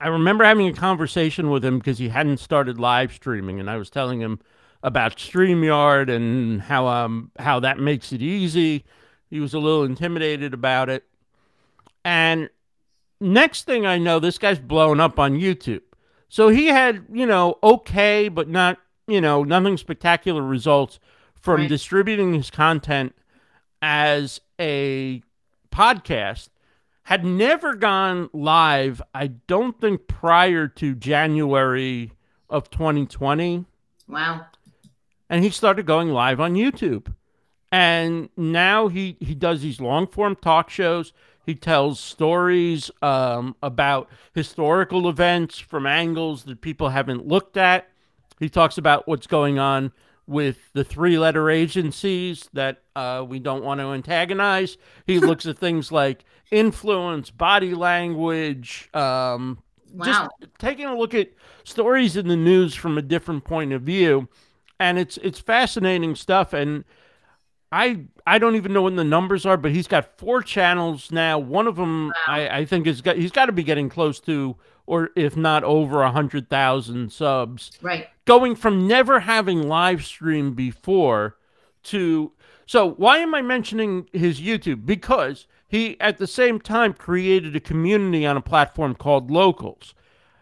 I 0.00 0.08
remember 0.08 0.44
having 0.44 0.68
a 0.68 0.72
conversation 0.72 1.50
with 1.50 1.64
him 1.64 1.78
because 1.78 1.98
he 1.98 2.10
hadn't 2.10 2.38
started 2.38 2.78
live 2.78 3.12
streaming. 3.12 3.60
And 3.60 3.70
I 3.70 3.76
was 3.76 3.90
telling 3.90 4.20
him 4.20 4.40
about 4.82 5.16
StreamYard 5.16 6.14
and 6.14 6.60
how 6.60 6.86
um 6.86 7.30
how 7.38 7.58
that 7.60 7.78
makes 7.78 8.12
it 8.12 8.20
easy. 8.20 8.84
He 9.30 9.40
was 9.40 9.54
a 9.54 9.58
little 9.58 9.84
intimidated 9.84 10.52
about 10.52 10.90
it. 10.90 11.04
And 12.04 12.50
next 13.20 13.64
thing 13.64 13.86
I 13.86 13.96
know, 13.96 14.20
this 14.20 14.36
guy's 14.36 14.58
blown 14.58 15.00
up 15.00 15.18
on 15.18 15.38
YouTube. 15.38 15.80
So 16.28 16.48
he 16.48 16.66
had, 16.66 17.06
you 17.10 17.24
know, 17.24 17.58
okay, 17.62 18.28
but 18.28 18.48
not, 18.48 18.78
you 19.06 19.20
know, 19.20 19.42
nothing 19.42 19.78
spectacular 19.78 20.42
results 20.42 20.98
from 21.44 21.60
right. 21.60 21.68
distributing 21.68 22.32
his 22.32 22.50
content 22.50 23.14
as 23.82 24.40
a 24.58 25.22
podcast. 25.70 26.48
Had 27.02 27.22
never 27.22 27.74
gone 27.74 28.30
live, 28.32 29.02
I 29.14 29.26
don't 29.26 29.78
think, 29.78 30.08
prior 30.08 30.68
to 30.68 30.94
January 30.94 32.12
of 32.48 32.70
2020. 32.70 33.66
Wow. 34.08 34.46
And 35.28 35.44
he 35.44 35.50
started 35.50 35.84
going 35.84 36.08
live 36.08 36.40
on 36.40 36.54
YouTube. 36.54 37.12
And 37.70 38.30
now 38.38 38.88
he, 38.88 39.18
he 39.20 39.34
does 39.34 39.60
these 39.60 39.82
long 39.82 40.06
form 40.06 40.36
talk 40.36 40.70
shows. 40.70 41.12
He 41.44 41.54
tells 41.54 42.00
stories 42.00 42.90
um, 43.02 43.54
about 43.62 44.08
historical 44.32 45.10
events 45.10 45.58
from 45.58 45.84
angles 45.84 46.44
that 46.44 46.62
people 46.62 46.88
haven't 46.88 47.28
looked 47.28 47.58
at. 47.58 47.90
He 48.40 48.48
talks 48.48 48.78
about 48.78 49.06
what's 49.06 49.26
going 49.26 49.58
on 49.58 49.92
with 50.26 50.72
the 50.72 50.84
three 50.84 51.18
letter 51.18 51.50
agencies 51.50 52.48
that 52.52 52.82
uh, 52.96 53.24
we 53.26 53.38
don't 53.38 53.64
want 53.64 53.80
to 53.80 53.86
antagonize. 53.88 54.76
He 55.06 55.18
looks 55.20 55.46
at 55.46 55.58
things 55.58 55.92
like 55.92 56.24
influence, 56.50 57.30
body 57.30 57.74
language, 57.74 58.88
um, 58.94 59.58
wow. 59.92 60.04
just 60.04 60.30
taking 60.58 60.86
a 60.86 60.96
look 60.96 61.14
at 61.14 61.30
stories 61.64 62.16
in 62.16 62.28
the 62.28 62.36
news 62.36 62.74
from 62.74 62.98
a 62.98 63.02
different 63.02 63.44
point 63.44 63.72
of 63.72 63.82
view. 63.82 64.28
And 64.80 64.98
it's 64.98 65.16
it's 65.18 65.38
fascinating 65.38 66.14
stuff. 66.16 66.52
And 66.52 66.84
I 67.70 68.00
I 68.26 68.38
don't 68.38 68.56
even 68.56 68.72
know 68.72 68.82
when 68.82 68.96
the 68.96 69.04
numbers 69.04 69.46
are, 69.46 69.56
but 69.56 69.72
he's 69.72 69.86
got 69.86 70.18
four 70.18 70.42
channels 70.42 71.10
now. 71.10 71.38
One 71.38 71.66
of 71.66 71.76
them 71.76 72.08
wow. 72.08 72.14
I, 72.34 72.58
I 72.58 72.64
think 72.64 72.86
is 72.86 73.00
got 73.00 73.16
he's 73.16 73.32
got 73.32 73.46
to 73.46 73.52
be 73.52 73.62
getting 73.62 73.88
close 73.88 74.20
to, 74.20 74.56
or 74.86 75.10
if 75.16 75.36
not 75.36 75.64
over 75.64 76.02
a 76.02 76.10
hundred 76.10 76.48
thousand 76.48 77.12
subs. 77.12 77.72
Right. 77.80 78.08
Going 78.24 78.56
from 78.56 78.86
never 78.86 79.20
having 79.20 79.68
live 79.68 80.04
stream 80.04 80.54
before 80.54 81.36
to 81.84 82.32
so 82.66 82.92
why 82.92 83.18
am 83.18 83.34
I 83.34 83.42
mentioning 83.42 84.08
his 84.12 84.40
YouTube? 84.40 84.86
Because 84.86 85.46
he 85.68 86.00
at 86.00 86.18
the 86.18 86.26
same 86.26 86.60
time 86.60 86.92
created 86.92 87.54
a 87.56 87.60
community 87.60 88.24
on 88.24 88.36
a 88.36 88.40
platform 88.40 88.94
called 88.94 89.30
Locals. 89.30 89.94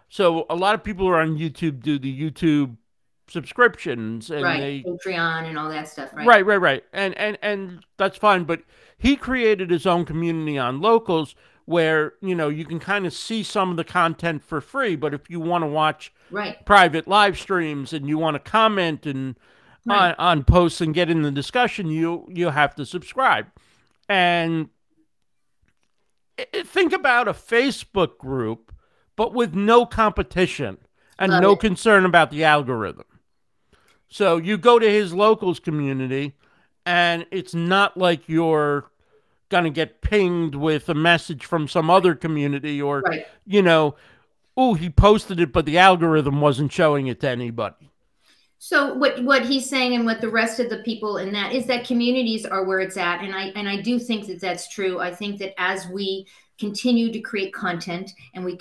So 0.09 0.47
a 0.51 0.57
lot 0.57 0.75
of 0.75 0.85
people 0.85 1.07
who 1.07 1.13
are 1.13 1.21
on 1.21 1.39
YouTube 1.39 1.83
do 1.83 1.99
the 1.99 2.31
YouTube 2.31 2.77
subscriptions 3.29 4.31
and 4.31 4.43
right. 4.43 4.61
they 4.61 4.83
Patreon 4.83 5.45
and 5.45 5.59
all 5.59 5.71
that 5.71 5.89
stuff, 5.89 6.13
right? 6.13 6.27
Right, 6.27 6.45
right, 6.45 6.61
right. 6.61 6.85
And 6.93 7.17
and 7.17 7.39
and 7.43 7.85
that's 7.97 8.19
fine, 8.19 8.45
but 8.45 8.63
he 8.99 9.17
created 9.17 9.71
his 9.71 9.87
own 9.87 10.05
community 10.05 10.59
on 10.59 10.81
locals 10.81 11.35
where, 11.65 12.15
you 12.21 12.35
know, 12.35 12.49
you 12.49 12.65
can 12.65 12.79
kind 12.79 13.07
of 13.07 13.13
see 13.13 13.43
some 13.43 13.71
of 13.71 13.77
the 13.77 13.85
content 13.85 14.43
for 14.43 14.61
free, 14.61 14.97
but 14.97 15.15
if 15.15 15.31
you 15.31 15.41
want 15.41 15.63
to 15.63 15.69
watch 15.69 16.13
right. 16.31 16.65
private 16.65 17.07
live 17.07 17.39
streams 17.39 17.93
and 17.93 18.09
you 18.09 18.19
want 18.19 18.35
to 18.35 18.51
comment 18.51 19.07
and 19.07 19.37
right. 19.87 20.15
on, 20.19 20.39
on 20.39 20.45
posts 20.45 20.81
and 20.81 20.95
get 20.95 21.11
in 21.11 21.23
the 21.23 21.31
discussion, 21.31 21.89
you 21.89 22.27
you 22.29 22.51
have 22.51 22.75
to 22.75 22.87
subscribe. 22.87 23.47
And 24.09 24.69
think 26.65 26.93
about 26.93 27.29
a 27.29 27.33
Facebook 27.33 28.19
group 28.19 28.73
but 29.17 29.35
with 29.35 29.55
no 29.55 29.87
competition 29.87 30.79
and 31.19 31.33
Love 31.33 31.43
no 31.43 31.53
it. 31.53 31.61
concern 31.61 32.05
about 32.05 32.31
the 32.31 32.45
algorithm. 32.45 33.05
So 34.09 34.37
you 34.37 34.59
go 34.59 34.79
to 34.79 34.91
his 34.91 35.15
locals 35.15 35.61
community, 35.61 36.35
and 36.85 37.27
it's 37.31 37.55
not 37.55 37.97
like 37.97 38.29
you're 38.29 38.91
going 39.53 39.65
to 39.65 39.71
get 39.71 40.01
pinged 40.01 40.57
with 40.57 40.89
a 40.89 40.95
message 40.95 41.45
from 41.45 41.69
some 41.69 41.89
other 41.89 42.17
community 42.17 42.83
or, 42.83 43.03
right. 43.03 43.27
you 43.47 43.63
know, 43.63 43.95
oh, 44.57 44.75
he 44.75 44.91
posted 44.91 45.39
it, 45.39 45.53
but 45.53 45.65
the 45.65 45.79
algorithm 45.79 46.41
wasn't 46.41 46.73
showing 46.73 47.07
it 47.07 47.21
to 47.21 47.29
anybody. 47.29 47.89
So 48.59 48.95
what 48.95 49.25
what 49.25 49.45
he's 49.45 49.69
saying 49.69 49.95
and 49.95 50.07
what 50.07 50.21
the 50.21 50.29
rest 50.29 50.61
of 50.61 50.71
the 50.71 50.79
people 50.79 51.19
in 51.19 51.33
that 51.33 51.53
is 51.53 51.67
that 51.67 51.85
communities 51.85 52.47
are 52.47 52.63
where 52.63 52.79
it's 52.79 52.97
at, 52.97 53.21
and 53.21 53.35
I 53.35 53.47
and 53.57 53.69
I 53.69 53.81
do 53.81 53.99
think 53.99 54.29
that 54.29 54.41
that's 54.41 54.69
true. 54.69 55.01
I 55.01 55.13
think 55.13 55.41
that 55.41 55.61
as 55.61 55.89
we 55.89 56.29
continue 56.61 57.11
to 57.11 57.19
create 57.21 57.53
content 57.53 58.13
and 58.35 58.45
we 58.45 58.53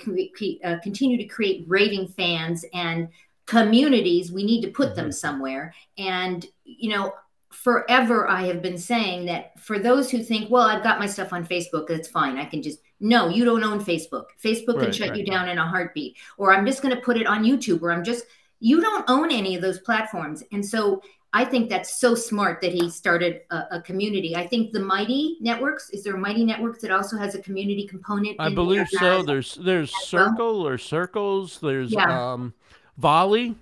uh, 0.64 0.76
continue 0.82 1.16
to 1.16 1.24
create 1.26 1.64
raving 1.68 2.08
fans 2.08 2.64
and 2.74 3.08
communities 3.46 4.32
we 4.32 4.44
need 4.44 4.62
to 4.62 4.68
put 4.68 4.94
them 4.94 5.06
mm-hmm. 5.06 5.12
somewhere 5.12 5.74
and 5.98 6.46
you 6.64 6.90
know 6.90 7.12
forever 7.52 8.28
i 8.28 8.42
have 8.42 8.62
been 8.62 8.78
saying 8.78 9.24
that 9.26 9.58
for 9.58 9.78
those 9.78 10.10
who 10.10 10.22
think 10.22 10.50
well 10.50 10.62
i've 10.64 10.82
got 10.82 10.98
my 10.98 11.06
stuff 11.06 11.32
on 11.32 11.46
facebook 11.46 11.86
that's 11.86 12.08
fine 12.08 12.38
i 12.38 12.44
can 12.44 12.62
just 12.62 12.80
no 13.00 13.28
you 13.28 13.44
don't 13.44 13.64
own 13.64 13.82
facebook 13.82 14.26
facebook 14.42 14.76
right, 14.76 14.84
can 14.84 14.92
shut 14.92 15.10
right. 15.10 15.18
you 15.18 15.24
down 15.24 15.48
in 15.48 15.58
a 15.58 15.66
heartbeat 15.66 16.16
or 16.38 16.52
i'm 16.52 16.66
just 16.66 16.82
going 16.82 16.94
to 16.94 17.00
put 17.00 17.16
it 17.16 17.26
on 17.26 17.44
youtube 17.44 17.82
or 17.82 17.92
i'm 17.92 18.04
just 18.04 18.24
you 18.60 18.80
don't 18.80 19.04
own 19.08 19.30
any 19.30 19.54
of 19.54 19.62
those 19.62 19.78
platforms 19.80 20.42
and 20.52 20.64
so 20.64 21.02
i 21.32 21.44
think 21.44 21.68
that's 21.68 22.00
so 22.00 22.14
smart 22.14 22.60
that 22.60 22.72
he 22.72 22.88
started 22.88 23.42
a, 23.50 23.64
a 23.72 23.82
community 23.82 24.34
i 24.34 24.46
think 24.46 24.72
the 24.72 24.80
mighty 24.80 25.36
networks 25.40 25.90
is 25.90 26.04
there 26.04 26.14
a 26.14 26.18
mighty 26.18 26.44
networks 26.44 26.80
that 26.80 26.90
also 26.90 27.16
has 27.16 27.34
a 27.34 27.42
community 27.42 27.86
component 27.86 28.36
i 28.38 28.48
believe 28.48 28.88
so 28.88 29.22
there's 29.22 29.56
there's 29.56 29.94
circle 30.06 30.66
or 30.66 30.78
circles 30.78 31.58
there's 31.60 31.92
yeah. 31.92 32.32
um 32.32 32.54
Volley. 32.98 33.56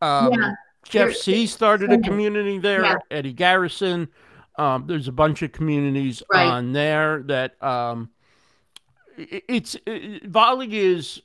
Um, 0.00 0.32
yeah. 0.32 0.52
Jeff 0.84 1.10
Sieh 1.10 1.46
started 1.46 1.92
a 1.92 1.98
community 1.98 2.58
there. 2.58 2.82
Yeah. 2.82 2.96
Eddie 3.10 3.32
Garrison. 3.32 4.08
Um, 4.56 4.84
there's 4.86 5.08
a 5.08 5.12
bunch 5.12 5.42
of 5.42 5.52
communities 5.52 6.22
right. 6.32 6.46
on 6.46 6.72
there 6.72 7.22
that 7.26 7.60
um, 7.62 8.10
it, 9.16 9.44
it's 9.48 9.76
it, 9.86 10.26
Volley 10.26 10.78
is 10.78 11.22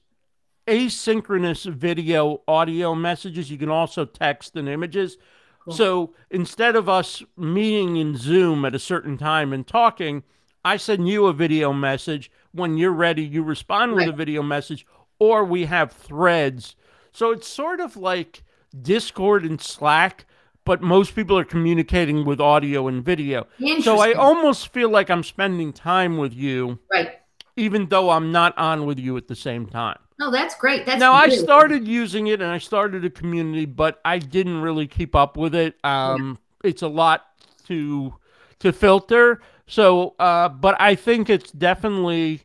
asynchronous 0.68 1.72
video 1.72 2.42
audio 2.48 2.96
messages. 2.96 3.52
You 3.52 3.58
can 3.58 3.70
also 3.70 4.06
text 4.06 4.56
and 4.56 4.68
images. 4.68 5.18
Cool. 5.64 5.74
So 5.74 6.14
instead 6.32 6.76
of 6.76 6.90
us 6.90 7.22
meeting 7.38 7.98
in 7.98 8.18
Zoom 8.18 8.66
at 8.66 8.74
a 8.74 8.80
certain 8.80 9.18
time 9.18 9.54
and 9.54 9.66
talking, 9.68 10.24
I 10.66 10.78
send 10.78 11.08
you 11.08 11.28
a 11.28 11.34
video 11.34 11.72
message. 11.72 12.32
When 12.52 12.78
you're 12.78 12.92
ready, 12.92 13.24
you 13.24 13.44
respond 13.44 13.94
with 13.94 14.08
a 14.08 14.14
video 14.14 14.42
message, 14.42 14.88
or 15.20 15.46
we 15.46 15.66
have 15.66 15.92
threads 15.92 16.76
so 17.12 17.32
it's 17.32 17.48
sort 17.48 17.80
of 17.80 17.98
like 17.98 18.44
Discord 18.82 19.46
and 19.46 19.60
Slack, 19.62 20.26
but 20.66 20.82
most 20.82 21.16
people 21.16 21.38
are 21.38 21.46
communicating 21.46 22.26
with 22.26 22.40
audio 22.40 22.88
and 22.88 23.04
video. 23.04 23.48
So 23.82 24.00
I 24.00 24.14
almost 24.14 24.74
feel 24.74 24.90
like 24.90 25.10
I'm 25.10 25.24
spending 25.24 25.74
time 25.74 26.18
with 26.18 26.34
you. 26.34 26.80
Right. 26.92 27.20
Even 27.56 27.88
though 27.88 28.10
I'm 28.10 28.32
not 28.32 28.58
on 28.58 28.86
with 28.86 29.00
you 29.00 29.18
at 29.18 29.28
the 29.28 29.36
same 29.36 29.66
time. 29.66 29.98
No, 30.20 30.32
that's 30.32 30.56
great. 30.56 30.86
That's 30.86 31.00
now 31.00 31.14
I 31.14 31.30
started 31.30 31.88
using 31.88 32.28
it 32.28 32.42
and 32.42 32.52
I 32.52 32.58
started 32.58 33.06
a 33.06 33.10
community, 33.10 33.66
but 33.66 34.00
I 34.04 34.20
didn't 34.20 34.62
really 34.62 34.88
keep 34.88 35.16
up 35.16 35.38
with 35.38 35.56
it. 35.56 35.76
Um, 35.84 36.38
yeah. 36.64 36.70
It's 36.70 36.82
a 36.82 36.88
lot 36.88 37.26
to 37.68 38.14
to 38.60 38.74
filter. 38.74 39.42
So, 39.66 40.16
uh, 40.20 40.50
but 40.50 40.80
I 40.80 40.96
think 40.96 41.30
it's 41.30 41.52
definitely 41.52 42.44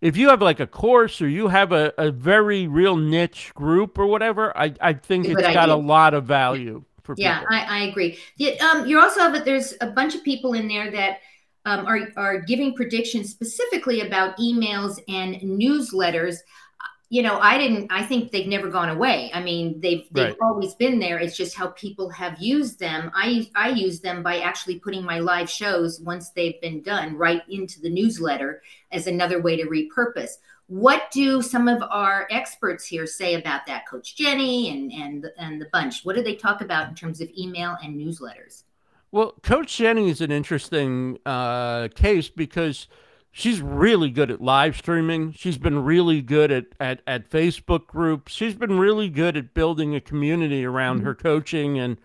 if 0.00 0.16
you 0.16 0.28
have 0.28 0.40
like 0.40 0.60
a 0.60 0.66
course 0.66 1.20
or 1.20 1.28
you 1.28 1.48
have 1.48 1.72
a, 1.72 1.92
a 1.98 2.10
very 2.10 2.66
real 2.66 2.96
niche 2.96 3.52
group 3.54 3.98
or 3.98 4.06
whatever, 4.06 4.56
I, 4.56 4.74
I 4.80 4.92
think 4.92 5.26
it's 5.26 5.42
got 5.42 5.68
a 5.68 5.76
lot 5.76 6.14
of 6.14 6.24
value 6.24 6.84
for 7.02 7.14
yeah, 7.18 7.40
people. 7.40 7.56
I, 7.56 7.60
I 7.62 7.78
agree. 7.84 8.18
The, 8.36 8.60
um, 8.60 8.86
you 8.86 9.00
also 9.00 9.20
have 9.20 9.44
there's 9.44 9.74
a 9.80 9.88
bunch 9.88 10.14
of 10.14 10.22
people 10.22 10.52
in 10.52 10.68
there 10.68 10.90
that 10.90 11.18
um, 11.64 11.86
are, 11.86 12.08
are 12.16 12.40
giving 12.40 12.74
predictions 12.74 13.30
specifically 13.30 14.00
about 14.00 14.36
emails 14.38 15.00
and 15.08 15.36
newsletters. 15.36 16.36
You 17.10 17.22
know, 17.22 17.38
I 17.38 17.56
didn't. 17.56 17.90
I 17.90 18.04
think 18.04 18.32
they've 18.32 18.46
never 18.46 18.68
gone 18.68 18.90
away. 18.90 19.30
I 19.32 19.42
mean, 19.42 19.80
they've 19.80 20.06
they've 20.10 20.26
right. 20.28 20.36
always 20.42 20.74
been 20.74 20.98
there. 20.98 21.18
It's 21.18 21.36
just 21.36 21.56
how 21.56 21.68
people 21.68 22.10
have 22.10 22.38
used 22.38 22.78
them. 22.78 23.10
I 23.14 23.48
I 23.54 23.70
use 23.70 24.00
them 24.00 24.22
by 24.22 24.40
actually 24.40 24.78
putting 24.78 25.04
my 25.04 25.18
live 25.18 25.48
shows 25.48 26.00
once 26.00 26.30
they've 26.30 26.60
been 26.60 26.82
done 26.82 27.16
right 27.16 27.42
into 27.48 27.80
the 27.80 27.88
newsletter 27.88 28.62
as 28.92 29.06
another 29.06 29.40
way 29.40 29.56
to 29.56 29.64
repurpose. 29.64 30.32
What 30.66 31.10
do 31.10 31.40
some 31.40 31.66
of 31.66 31.82
our 31.90 32.28
experts 32.30 32.84
here 32.84 33.06
say 33.06 33.34
about 33.34 33.64
that, 33.66 33.88
Coach 33.88 34.14
Jenny 34.14 34.70
and 34.70 34.92
and 34.92 35.26
and 35.38 35.60
the 35.60 35.68
bunch? 35.72 36.04
What 36.04 36.14
do 36.14 36.22
they 36.22 36.34
talk 36.34 36.60
about 36.60 36.90
in 36.90 36.94
terms 36.94 37.22
of 37.22 37.30
email 37.38 37.78
and 37.82 37.98
newsletters? 37.98 38.64
Well, 39.10 39.32
Coach 39.42 39.78
Jenny 39.78 40.10
is 40.10 40.20
an 40.20 40.30
interesting 40.30 41.18
uh, 41.24 41.88
case 41.94 42.28
because 42.28 42.86
she's 43.30 43.60
really 43.60 44.10
good 44.10 44.30
at 44.30 44.40
live 44.40 44.76
streaming. 44.76 45.32
She's 45.32 45.58
been 45.58 45.84
really 45.84 46.22
good 46.22 46.50
at, 46.50 46.66
at, 46.80 47.02
at 47.06 47.30
Facebook 47.30 47.86
groups. 47.86 48.32
She's 48.32 48.54
been 48.54 48.78
really 48.78 49.08
good 49.08 49.36
at 49.36 49.54
building 49.54 49.94
a 49.94 50.00
community 50.00 50.64
around 50.64 50.98
mm-hmm. 50.98 51.06
her 51.06 51.14
coaching 51.14 51.78
and 51.78 51.98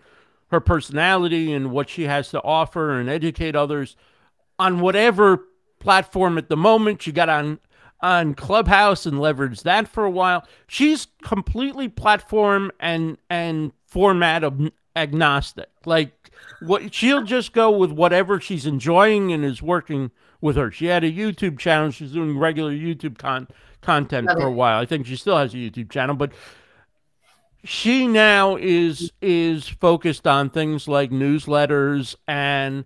her 0.48 0.60
personality 0.60 1.52
and 1.52 1.70
what 1.70 1.88
she 1.88 2.04
has 2.04 2.30
to 2.30 2.42
offer 2.42 2.98
and 2.98 3.08
educate 3.08 3.56
others 3.56 3.96
on 4.58 4.80
whatever 4.80 5.44
platform 5.80 6.38
at 6.38 6.48
the 6.48 6.56
moment. 6.56 7.02
She 7.02 7.12
got 7.12 7.28
on 7.28 7.58
on 8.00 8.34
Clubhouse 8.34 9.06
and 9.06 9.16
leveraged 9.18 9.62
that 9.62 9.88
for 9.88 10.04
a 10.04 10.10
while. 10.10 10.46
She's 10.66 11.06
completely 11.22 11.88
platform 11.88 12.70
and 12.78 13.16
and 13.30 13.72
format 13.86 14.44
of 14.44 14.70
agnostic. 14.94 15.70
Like 15.84 16.30
what 16.60 16.94
she'll 16.94 17.22
just 17.22 17.52
go 17.52 17.70
with 17.70 17.90
whatever 17.90 18.40
she's 18.40 18.66
enjoying 18.66 19.32
and 19.32 19.44
is 19.44 19.62
working 19.62 20.10
with 20.44 20.56
her. 20.56 20.70
She 20.70 20.84
had 20.84 21.02
a 21.04 21.10
YouTube 21.10 21.58
channel. 21.58 21.90
She's 21.90 22.12
doing 22.12 22.36
regular 22.38 22.70
YouTube 22.70 23.16
con- 23.16 23.48
content 23.80 24.30
for 24.30 24.46
a 24.46 24.52
while. 24.52 24.78
I 24.78 24.84
think 24.84 25.06
she 25.06 25.16
still 25.16 25.38
has 25.38 25.54
a 25.54 25.56
YouTube 25.56 25.90
channel, 25.90 26.14
but 26.14 26.32
she 27.64 28.06
now 28.06 28.56
is 28.56 29.10
is 29.22 29.66
focused 29.66 30.26
on 30.26 30.50
things 30.50 30.86
like 30.86 31.10
newsletters 31.10 32.14
and 32.28 32.84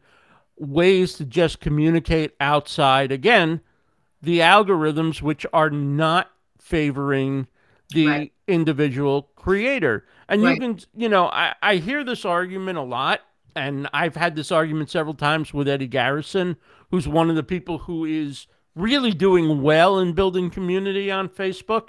ways 0.56 1.14
to 1.14 1.24
just 1.24 1.58
communicate 1.58 2.36
outside 2.40 3.10
again 3.10 3.60
the 4.22 4.38
algorithms 4.38 5.20
which 5.20 5.44
are 5.52 5.70
not 5.70 6.30
favoring 6.60 7.48
the 7.90 8.06
right. 8.06 8.32
individual 8.46 9.30
creator 9.34 10.04
and 10.28 10.42
right. 10.42 10.54
you 10.54 10.60
can 10.60 10.78
you 10.94 11.08
know 11.08 11.26
I, 11.26 11.54
I 11.60 11.76
hear 11.76 12.04
this 12.04 12.24
argument 12.24 12.78
a 12.78 12.82
lot 12.82 13.20
and 13.56 13.88
i've 13.92 14.16
had 14.16 14.36
this 14.36 14.52
argument 14.52 14.90
several 14.90 15.14
times 15.14 15.52
with 15.52 15.68
eddie 15.68 15.86
garrison 15.86 16.56
who's 16.90 17.08
one 17.08 17.30
of 17.30 17.36
the 17.36 17.42
people 17.42 17.78
who 17.78 18.04
is 18.04 18.46
really 18.78 19.12
doing 19.12 19.62
well 19.62 19.98
in 19.98 20.12
building 20.12 20.50
community 20.50 21.10
on 21.10 21.28
Facebook, 21.28 21.88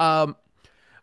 um, 0.00 0.36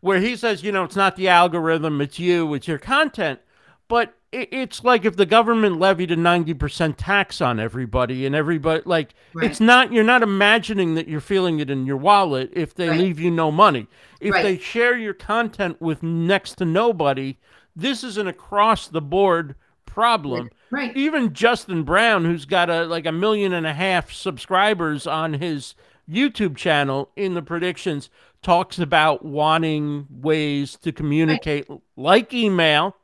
where 0.02 0.20
he 0.20 0.36
says, 0.36 0.64
you 0.64 0.72
know, 0.72 0.84
it's 0.84 0.96
not 0.96 1.16
the 1.16 1.28
algorithm, 1.28 2.02
it's 2.02 2.20
you, 2.20 2.54
it's 2.54 2.68
your 2.68 2.80
content. 2.80 3.40
But 3.88 4.14
it's 4.32 4.86
like 4.86 5.04
if 5.04 5.18
the 5.18 5.26
government 5.26 5.78
levied 5.78 6.12
a 6.12 6.16
90% 6.16 6.96
tax 6.98 7.42
on 7.42 7.60
everybody 7.60 8.26
and 8.26 8.34
everybody, 8.34 8.82
like, 8.86 9.14
right. 9.34 9.52
it's 9.52 9.60
not, 9.60 9.92
you're 9.92 10.06
not 10.06 10.24
imagining 10.24 10.96
that 10.96 11.10
you're 11.10 11.20
feeling 11.20 11.60
it 11.60 11.70
in 11.70 11.86
your 11.86 11.98
wallet 11.98 12.50
if 12.54 12.74
they 12.74 12.88
right. 12.88 13.00
leave 13.00 13.20
you 13.20 13.30
no 13.30 13.52
money. 13.52 13.88
If 14.22 14.34
right. 14.34 14.44
they 14.44 14.58
share 14.58 14.98
your 14.98 15.14
content 15.14 15.82
with 15.82 16.02
next 16.02 16.56
to 16.56 16.66
nobody, 16.66 17.38
this 17.76 18.04
is 18.04 18.18
an 18.18 18.28
across 18.28 18.88
the 18.88 19.02
board 19.02 19.56
problem. 19.92 20.50
Right. 20.70 20.96
Even 20.96 21.34
Justin 21.34 21.84
Brown, 21.84 22.26
who's 22.26 22.46
got 22.46 22.70
a 22.70 22.86
like 22.86 23.06
a 23.06 23.12
million 23.12 23.54
and 23.54 23.68
a 23.68 23.74
half 23.74 24.12
subscribers 24.12 25.06
on 25.06 25.34
his 25.34 25.76
YouTube 26.10 26.56
channel 26.56 27.10
in 27.16 27.34
the 27.34 27.42
predictions, 27.42 28.10
talks 28.42 28.80
about 28.80 29.24
wanting 29.24 30.08
ways 30.10 30.78
to 30.78 30.92
communicate 30.92 31.70
right. 31.70 31.82
like 31.96 32.34
email, 32.34 32.96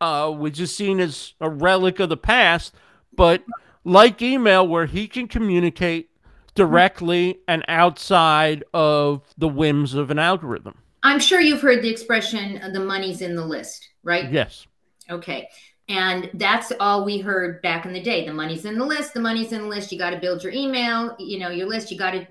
uh, 0.00 0.30
which 0.30 0.58
is 0.60 0.74
seen 0.74 1.00
as 1.00 1.34
a 1.40 1.48
relic 1.48 2.00
of 2.00 2.08
the 2.08 2.16
past, 2.16 2.74
but 3.14 3.42
like 3.84 4.20
email, 4.20 4.66
where 4.66 4.86
he 4.86 5.06
can 5.06 5.28
communicate 5.28 6.10
directly 6.54 7.38
and 7.46 7.64
outside 7.68 8.64
of 8.74 9.22
the 9.38 9.48
whims 9.48 9.94
of 9.94 10.10
an 10.10 10.18
algorithm. 10.18 10.76
I'm 11.04 11.20
sure 11.20 11.40
you've 11.40 11.60
heard 11.60 11.82
the 11.82 11.88
expression 11.88 12.60
the 12.72 12.80
money's 12.80 13.22
in 13.22 13.36
the 13.36 13.46
list, 13.46 13.88
right? 14.02 14.30
Yes. 14.30 14.66
Okay. 15.08 15.48
And 15.88 16.30
that's 16.34 16.70
all 16.80 17.04
we 17.04 17.18
heard 17.18 17.62
back 17.62 17.86
in 17.86 17.94
the 17.94 18.02
day. 18.02 18.26
The 18.26 18.34
money's 18.34 18.66
in 18.66 18.78
the 18.78 18.84
list. 18.84 19.14
The 19.14 19.20
money's 19.20 19.52
in 19.52 19.62
the 19.62 19.68
list. 19.68 19.90
You 19.90 19.98
got 19.98 20.10
to 20.10 20.18
build 20.18 20.42
your 20.42 20.52
email, 20.52 21.16
you 21.18 21.38
know, 21.38 21.48
your 21.48 21.66
list. 21.66 21.90
You 21.90 21.98
got 21.98 22.10
to, 22.10 22.26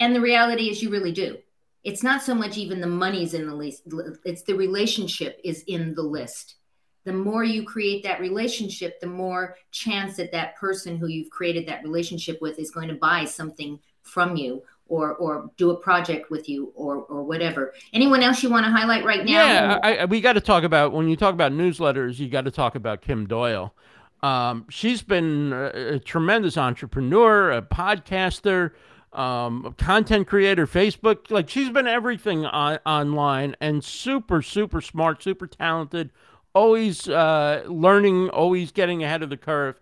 and 0.00 0.14
the 0.14 0.20
reality 0.20 0.68
is, 0.68 0.82
you 0.82 0.90
really 0.90 1.12
do. 1.12 1.38
It's 1.82 2.02
not 2.02 2.22
so 2.22 2.34
much 2.34 2.58
even 2.58 2.80
the 2.80 2.86
money's 2.86 3.34
in 3.34 3.46
the 3.46 3.54
list. 3.54 3.82
It's 4.24 4.42
the 4.42 4.54
relationship 4.54 5.40
is 5.44 5.64
in 5.66 5.94
the 5.94 6.02
list. 6.02 6.56
The 7.04 7.12
more 7.12 7.44
you 7.44 7.64
create 7.64 8.02
that 8.04 8.20
relationship, 8.20 9.00
the 9.00 9.06
more 9.06 9.56
chance 9.70 10.16
that 10.16 10.32
that 10.32 10.56
person 10.56 10.96
who 10.96 11.06
you've 11.06 11.30
created 11.30 11.66
that 11.68 11.82
relationship 11.82 12.40
with 12.40 12.58
is 12.58 12.70
going 12.70 12.88
to 12.88 12.94
buy 12.94 13.24
something 13.24 13.78
from 14.02 14.36
you 14.36 14.62
or 14.88 15.14
or 15.14 15.50
do 15.56 15.70
a 15.70 15.76
project 15.76 16.30
with 16.30 16.48
you 16.48 16.72
or 16.74 16.98
or 17.04 17.22
whatever. 17.22 17.74
Anyone 17.92 18.22
else 18.22 18.42
you 18.42 18.50
want 18.50 18.66
to 18.66 18.70
highlight 18.70 19.04
right 19.04 19.24
now? 19.24 19.30
Yeah, 19.32 19.78
I, 19.82 19.96
I, 19.96 20.04
we 20.04 20.20
got 20.20 20.34
to 20.34 20.40
talk 20.40 20.64
about 20.64 20.92
when 20.92 21.08
you 21.08 21.16
talk 21.16 21.34
about 21.34 21.52
newsletters, 21.52 22.18
you 22.18 22.28
got 22.28 22.44
to 22.44 22.50
talk 22.50 22.74
about 22.74 23.02
Kim 23.02 23.26
Doyle. 23.26 23.74
Um, 24.22 24.64
she's 24.70 25.02
been 25.02 25.52
a, 25.52 25.94
a, 25.94 25.98
tremendous 25.98 26.56
entrepreneur, 26.56 27.52
a 27.52 27.60
podcaster, 27.60 28.70
um, 29.12 29.66
a 29.66 29.72
content 29.72 30.28
creator, 30.28 30.66
Facebook. 30.66 31.30
Like 31.30 31.50
she's 31.50 31.68
been 31.68 31.86
everything 31.86 32.46
on, 32.46 32.78
online 32.86 33.54
and 33.60 33.84
super, 33.84 34.40
super 34.40 34.80
smart, 34.80 35.22
super 35.22 35.46
talented. 35.46 36.10
Always 36.54 37.06
uh, 37.06 37.64
learning, 37.66 38.30
always 38.30 38.72
getting 38.72 39.02
ahead 39.04 39.22
of 39.22 39.28
the 39.28 39.36
curve, 39.36 39.78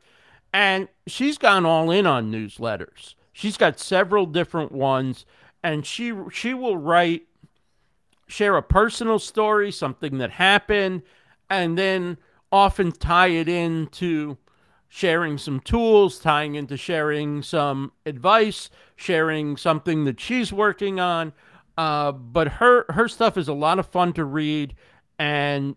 and 0.53 0.89
she's 1.07 1.39
gone 1.39 1.65
all 1.65 1.91
in 1.93 2.07
on 2.07 2.33
newsletters. 2.33 3.15
She's 3.33 3.57
got 3.57 3.79
several 3.79 4.27
different 4.27 4.73
ones, 4.73 5.25
and 5.63 5.87
she 5.87 6.13
she 6.31 6.55
will 6.55 6.77
write, 6.77 7.27
share 8.27 8.57
a 8.57 8.63
personal 8.63 9.19
story, 9.19 9.73
something 9.73 10.19
that 10.19 10.33
happened, 10.33 11.03
and 11.49 11.79
then 11.79 12.19
often 12.51 12.93
tie 12.93 13.29
it 13.29 13.49
into 13.49 14.37
sharing 14.89 15.39
some 15.39 15.59
tools, 15.61 16.19
tying 16.19 16.55
into 16.55 16.77
sharing 16.77 17.43
some 17.43 17.93
advice, 18.05 18.69
sharing 18.95 19.57
something 19.57 20.05
that 20.05 20.21
she's 20.21 20.53
working 20.53 21.01
on. 21.01 21.33
Uh, 21.79 22.13
but 22.13 22.49
her 22.49 22.85
her 22.91 23.09
stuff 23.09 23.39
is 23.39 23.49
a 23.49 23.55
lot 23.55 23.79
of 23.79 23.87
fun 23.87 24.13
to 24.13 24.25
read, 24.25 24.75
and 25.19 25.75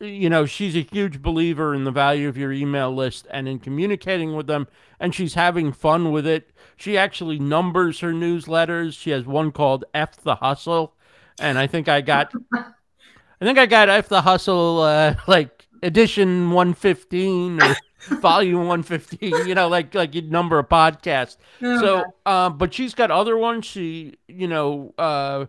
you 0.00 0.28
know, 0.28 0.44
she's 0.44 0.76
a 0.76 0.80
huge 0.80 1.22
believer 1.22 1.74
in 1.74 1.84
the 1.84 1.90
value 1.90 2.28
of 2.28 2.36
your 2.36 2.52
email 2.52 2.94
list 2.94 3.26
and 3.30 3.48
in 3.48 3.58
communicating 3.58 4.34
with 4.34 4.46
them, 4.46 4.66
and 5.00 5.14
she's 5.14 5.34
having 5.34 5.72
fun 5.72 6.12
with 6.12 6.26
it. 6.26 6.50
She 6.76 6.98
actually 6.98 7.38
numbers 7.38 8.00
her 8.00 8.12
newsletters. 8.12 8.98
She 8.98 9.10
has 9.10 9.24
one 9.24 9.52
called 9.52 9.84
F 9.94 10.16
the 10.16 10.36
Hustle, 10.36 10.94
and 11.40 11.58
I 11.58 11.66
think 11.66 11.88
I 11.88 12.02
got, 12.02 12.32
I 12.54 13.44
think 13.44 13.58
I 13.58 13.66
got 13.66 13.88
F 13.88 14.08
the 14.08 14.20
Hustle 14.20 14.80
uh, 14.80 15.14
like 15.26 15.66
edition 15.82 16.50
one 16.50 16.74
fifteen 16.74 17.62
or 17.62 17.76
volume 18.20 18.66
one 18.66 18.82
fifteen. 18.82 19.34
You 19.46 19.54
know, 19.54 19.68
like 19.68 19.94
like 19.94 20.14
you 20.14 20.22
number 20.22 20.58
a 20.58 20.64
podcast. 20.64 21.38
Oh, 21.62 21.80
so, 21.80 22.04
uh, 22.26 22.50
but 22.50 22.74
she's 22.74 22.94
got 22.94 23.10
other 23.10 23.36
ones. 23.36 23.64
She, 23.64 24.16
you 24.28 24.48
know. 24.48 24.92
Uh, 24.98 25.46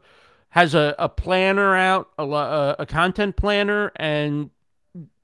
has 0.58 0.74
a, 0.74 0.96
a 0.98 1.08
planner 1.08 1.76
out, 1.76 2.10
a, 2.18 2.76
a 2.80 2.86
content 2.88 3.36
planner, 3.36 3.92
and 3.96 4.50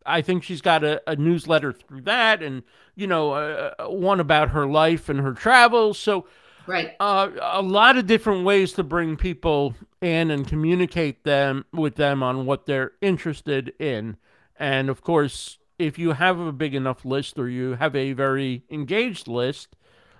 I 0.06 0.22
think 0.22 0.44
she's 0.44 0.62
got 0.62 0.84
a, 0.84 1.02
a 1.10 1.16
newsletter 1.16 1.74
through 1.74 2.02
that, 2.02 2.44
and 2.44 2.62
you 2.96 3.08
know, 3.08 3.32
uh, 3.32 3.88
one 3.88 4.20
about 4.20 4.50
her 4.50 4.68
life 4.68 5.10
and 5.10 5.20
her 5.20 5.34
travels. 5.34 5.98
So, 5.98 6.28
right, 6.68 6.92
uh, 7.00 7.32
a 7.42 7.64
lot 7.64 7.98
of 7.98 8.06
different 8.06 8.46
ways 8.46 8.74
to 8.74 8.84
bring 8.84 9.18
people 9.18 9.74
in 10.02 10.30
and 10.30 10.48
communicate 10.48 11.24
them 11.24 11.66
with 11.74 11.96
them 11.96 12.22
on 12.22 12.46
what 12.46 12.68
they're 12.68 12.92
interested 13.02 13.74
in. 13.80 14.18
And 14.60 14.88
of 14.88 15.02
course, 15.02 15.58
if 15.80 15.98
you 15.98 16.12
have 16.12 16.40
a 16.40 16.52
big 16.52 16.76
enough 16.76 17.06
list 17.06 17.40
or 17.40 17.50
you 17.50 17.74
have 17.74 17.96
a 17.96 18.14
very 18.14 18.66
engaged 18.70 19.28
list, 19.28 19.76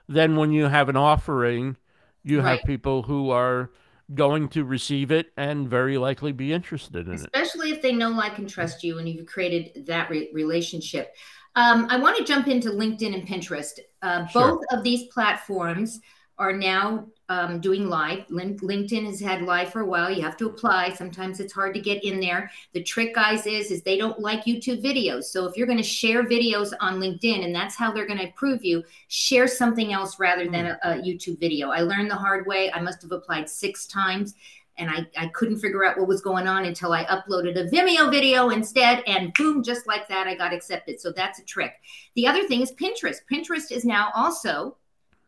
then 0.10 0.38
when 0.38 0.52
you 0.52 0.70
have 0.70 0.90
an 0.90 0.98
offering, 0.98 1.78
you 2.24 2.42
right. 2.42 2.58
have 2.58 2.66
people 2.66 3.04
who 3.04 3.30
are 3.30 3.70
going 4.14 4.50
to 4.50 4.64
receive 4.66 5.12
it 5.12 5.28
and 5.38 5.70
very 5.70 5.98
likely 5.98 6.32
be 6.32 6.52
interested 6.54 7.08
in 7.08 7.14
Especially 7.14 7.24
it. 7.24 7.44
Especially 7.44 7.72
if 7.72 7.82
they 7.82 7.92
know, 7.92 8.10
like, 8.10 8.38
and 8.38 8.50
trust 8.50 8.84
you 8.84 9.00
and 9.00 9.08
you've 9.08 9.26
created 9.26 9.86
that 9.88 10.10
re- 10.10 10.30
relationship. 10.34 11.16
Um, 11.56 11.88
I 11.90 11.98
want 11.98 12.18
to 12.18 12.24
jump 12.24 12.48
into 12.48 12.70
LinkedIn 12.70 13.14
and 13.14 13.28
Pinterest. 13.28 13.80
Uh, 14.02 14.26
sure. 14.26 14.42
Both 14.50 14.66
of 14.72 14.84
these 14.84 15.08
platforms 15.14 16.00
are 16.38 16.54
now 16.54 17.08
um, 17.30 17.62
doing 17.62 17.88
live. 17.88 18.28
LinkedIn 18.28 19.06
has 19.06 19.20
had 19.20 19.44
live 19.44 19.72
for 19.72 19.82
a 19.82 19.86
while. 19.86 20.12
You 20.12 20.22
have 20.22 20.38
to 20.38 20.48
apply. 20.48 20.94
Sometimes 20.94 21.40
it's 21.40 21.54
hard 21.54 21.74
to 21.74 21.80
get 21.80 22.04
in 22.04 22.20
there. 22.20 22.52
The 22.74 22.84
trick, 22.84 23.16
guys, 23.16 23.48
is 23.48 23.72
is 23.72 23.82
they 23.82 23.98
don't 23.98 24.20
like 24.20 24.46
YouTube 24.46 24.84
videos. 24.84 25.24
So 25.26 25.46
if 25.46 25.56
you're 25.56 25.68
going 25.68 25.78
to 25.78 25.84
share 25.84 26.24
videos 26.24 26.74
on 26.80 27.00
LinkedIn, 27.00 27.44
and 27.46 27.56
that's 27.56 27.76
how 27.76 27.92
they're 27.92 28.06
going 28.06 28.20
to 28.20 28.30
approve 28.30 28.66
you, 28.66 28.84
share 29.08 29.48
something 29.48 29.94
else 29.94 30.20
rather 30.20 30.50
than 30.50 30.66
a, 30.66 30.80
a 30.84 30.90
YouTube 30.96 31.40
video. 31.40 31.70
I 31.70 31.80
learned 31.82 32.12
the 32.12 32.16
hard 32.16 32.46
way. 32.46 32.72
I 32.72 32.82
must 32.82 33.02
have 33.02 33.12
applied 33.12 33.50
six 33.50 33.88
times. 33.88 34.36
and 34.78 34.90
I, 34.90 35.06
I 35.18 35.28
couldn't 35.28 35.60
figure 35.60 35.86
out 35.86 35.98
what 35.98 36.08
was 36.08 36.22
going 36.22 36.48
on 36.48 36.66
until 36.66 36.94
I 36.94 37.06
uploaded 37.06 37.60
a 37.60 37.70
Vimeo 37.70 38.10
video 38.10 38.50
instead. 38.50 39.04
And 39.06 39.34
boom, 39.34 39.64
just 39.64 39.88
like 39.88 40.08
that, 40.08 40.28
I 40.28 40.36
got 40.36 40.54
accepted. 40.54 41.00
So 41.00 41.12
that's 41.12 41.40
a 41.40 41.46
trick. 41.46 41.74
The 42.16 42.28
other 42.28 42.48
thing 42.48 42.62
is 42.62 42.72
Pinterest. 42.72 43.18
Pinterest 43.32 43.72
is 43.72 43.86
now 43.86 44.12
also 44.16 44.78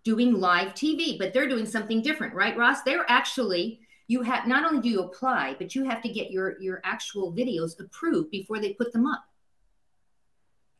doing 0.05 0.39
live 0.39 0.73
TV, 0.73 1.17
but 1.17 1.33
they're 1.33 1.49
doing 1.49 1.65
something 1.65 2.01
different, 2.01 2.33
right, 2.33 2.55
Ross? 2.55 2.83
They're 2.83 3.05
actually 3.09 3.81
you 4.07 4.21
have 4.21 4.47
not 4.47 4.63
only 4.63 4.81
do 4.81 4.89
you 4.89 5.01
apply, 5.01 5.55
but 5.57 5.73
you 5.73 5.83
have 5.85 6.01
to 6.03 6.09
get 6.09 6.31
your 6.31 6.61
your 6.61 6.79
actual 6.83 7.33
videos 7.33 7.79
approved 7.79 8.31
before 8.31 8.59
they 8.59 8.73
put 8.73 8.93
them 8.93 9.07
up. 9.07 9.25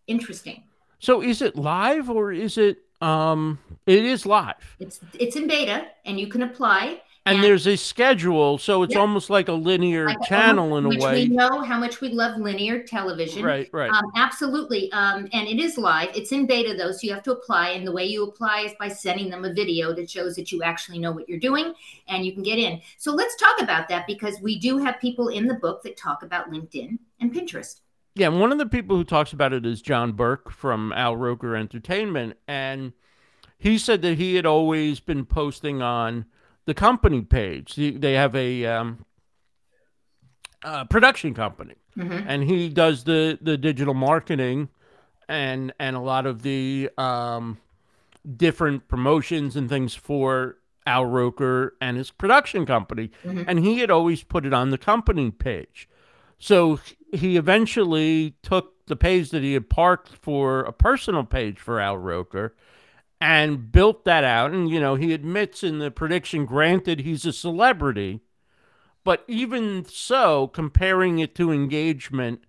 Interesting. 0.07 0.63
So 0.99 1.21
is 1.21 1.41
it 1.41 1.55
live 1.55 2.09
or 2.09 2.31
is 2.31 2.57
it 2.57 2.77
um 3.01 3.59
it 3.87 4.05
is 4.05 4.25
live? 4.25 4.55
It's 4.79 4.99
it's 5.17 5.35
in 5.35 5.47
beta 5.47 5.87
and 6.05 6.19
you 6.19 6.27
can 6.27 6.43
apply 6.43 7.01
and, 7.27 7.37
and 7.37 7.43
there's 7.43 7.65
a 7.65 7.75
schedule, 7.75 8.59
so 8.59 8.83
it's 8.83 8.95
almost 8.95 9.31
like 9.31 9.47
a 9.47 9.53
linear 9.53 10.05
like 10.05 10.21
channel 10.23 10.77
in 10.77 10.85
a 10.85 10.89
way. 10.89 11.23
We 11.23 11.27
know 11.27 11.61
how 11.61 11.79
much 11.79 11.99
we 11.99 12.09
love 12.09 12.39
linear 12.39 12.83
television. 12.83 13.43
Right, 13.43 13.67
right. 13.73 13.89
Um, 13.89 14.11
absolutely. 14.15 14.91
Um, 14.91 15.27
and 15.33 15.47
it 15.47 15.59
is 15.59 15.77
live. 15.77 16.09
It's 16.15 16.31
in 16.31 16.45
beta 16.45 16.75
though, 16.77 16.91
so 16.91 16.99
you 17.01 17.13
have 17.13 17.23
to 17.23 17.31
apply. 17.31 17.69
And 17.69 17.87
the 17.87 17.91
way 17.91 18.05
you 18.05 18.23
apply 18.23 18.61
is 18.61 18.73
by 18.79 18.89
sending 18.89 19.31
them 19.31 19.43
a 19.43 19.51
video 19.51 19.91
that 19.93 20.07
shows 20.07 20.35
that 20.35 20.51
you 20.51 20.61
actually 20.61 20.99
know 20.99 21.11
what 21.11 21.27
you're 21.27 21.39
doing, 21.39 21.73
and 22.07 22.23
you 22.23 22.31
can 22.31 22.43
get 22.43 22.59
in. 22.59 22.79
So 22.97 23.11
let's 23.11 23.35
talk 23.37 23.59
about 23.59 23.87
that 23.89 24.05
because 24.05 24.39
we 24.39 24.59
do 24.59 24.77
have 24.77 24.99
people 24.99 25.29
in 25.29 25.47
the 25.47 25.55
book 25.55 25.81
that 25.81 25.97
talk 25.97 26.21
about 26.21 26.51
LinkedIn 26.51 26.99
and 27.19 27.33
Pinterest. 27.33 27.81
Yeah, 28.13 28.27
one 28.27 28.51
of 28.51 28.59
the 28.59 28.67
people 28.67 28.95
who 28.95 29.03
talks 29.03 29.33
about 29.33 29.51
it 29.51 29.65
is 29.65 29.81
John 29.81 30.13
Burke 30.13 30.51
from 30.51 30.93
Al 30.93 31.17
Roker 31.17 31.55
Entertainment, 31.55 32.37
and 32.47 32.93
he 33.57 33.79
said 33.79 34.03
that 34.03 34.19
he 34.19 34.35
had 34.35 34.45
always 34.45 34.99
been 34.99 35.25
posting 35.25 35.81
on 35.81 36.25
the 36.65 36.73
company 36.73 37.21
page. 37.21 37.75
They 37.75 38.13
have 38.13 38.35
a 38.35 38.65
um, 38.65 39.05
uh, 40.63 40.85
production 40.85 41.33
company, 41.33 41.75
mm-hmm. 41.97 42.27
and 42.27 42.43
he 42.43 42.69
does 42.69 43.03
the 43.03 43.37
the 43.41 43.57
digital 43.57 43.93
marketing 43.93 44.69
and 45.27 45.73
and 45.79 45.95
a 45.95 45.99
lot 45.99 46.25
of 46.25 46.41
the 46.41 46.89
um, 46.97 47.57
different 48.37 48.87
promotions 48.87 49.55
and 49.55 49.69
things 49.69 49.93
for 49.93 50.57
Al 50.85 51.05
Roker 51.05 51.75
and 51.81 51.97
his 51.97 52.11
production 52.11 52.65
company. 52.65 53.11
Mm-hmm. 53.23 53.43
And 53.47 53.59
he 53.59 53.79
had 53.79 53.91
always 53.91 54.23
put 54.23 54.45
it 54.45 54.53
on 54.53 54.69
the 54.69 54.77
company 54.77 55.31
page. 55.31 55.89
So 56.37 56.79
he 57.13 57.37
eventually 57.37 58.35
took 58.43 58.85
the 58.87 58.95
page 58.95 59.31
that 59.31 59.41
he 59.41 59.53
had 59.53 59.69
parked 59.69 60.09
for 60.09 60.61
a 60.61 60.71
personal 60.71 61.23
page 61.23 61.59
for 61.59 61.79
Al 61.79 61.97
Roker 61.97 62.55
and 63.19 63.71
built 63.71 64.05
that 64.05 64.23
out. 64.23 64.51
And, 64.51 64.69
you 64.69 64.79
know, 64.79 64.95
he 64.95 65.13
admits 65.13 65.63
in 65.63 65.79
the 65.79 65.91
prediction, 65.91 66.45
granted, 66.45 67.01
he's 67.01 67.25
a 67.25 67.33
celebrity, 67.33 68.21
but 69.03 69.23
even 69.27 69.85
so, 69.85 70.47
comparing 70.47 71.19
it 71.19 71.35
to 71.35 71.51
engagement 71.51 72.43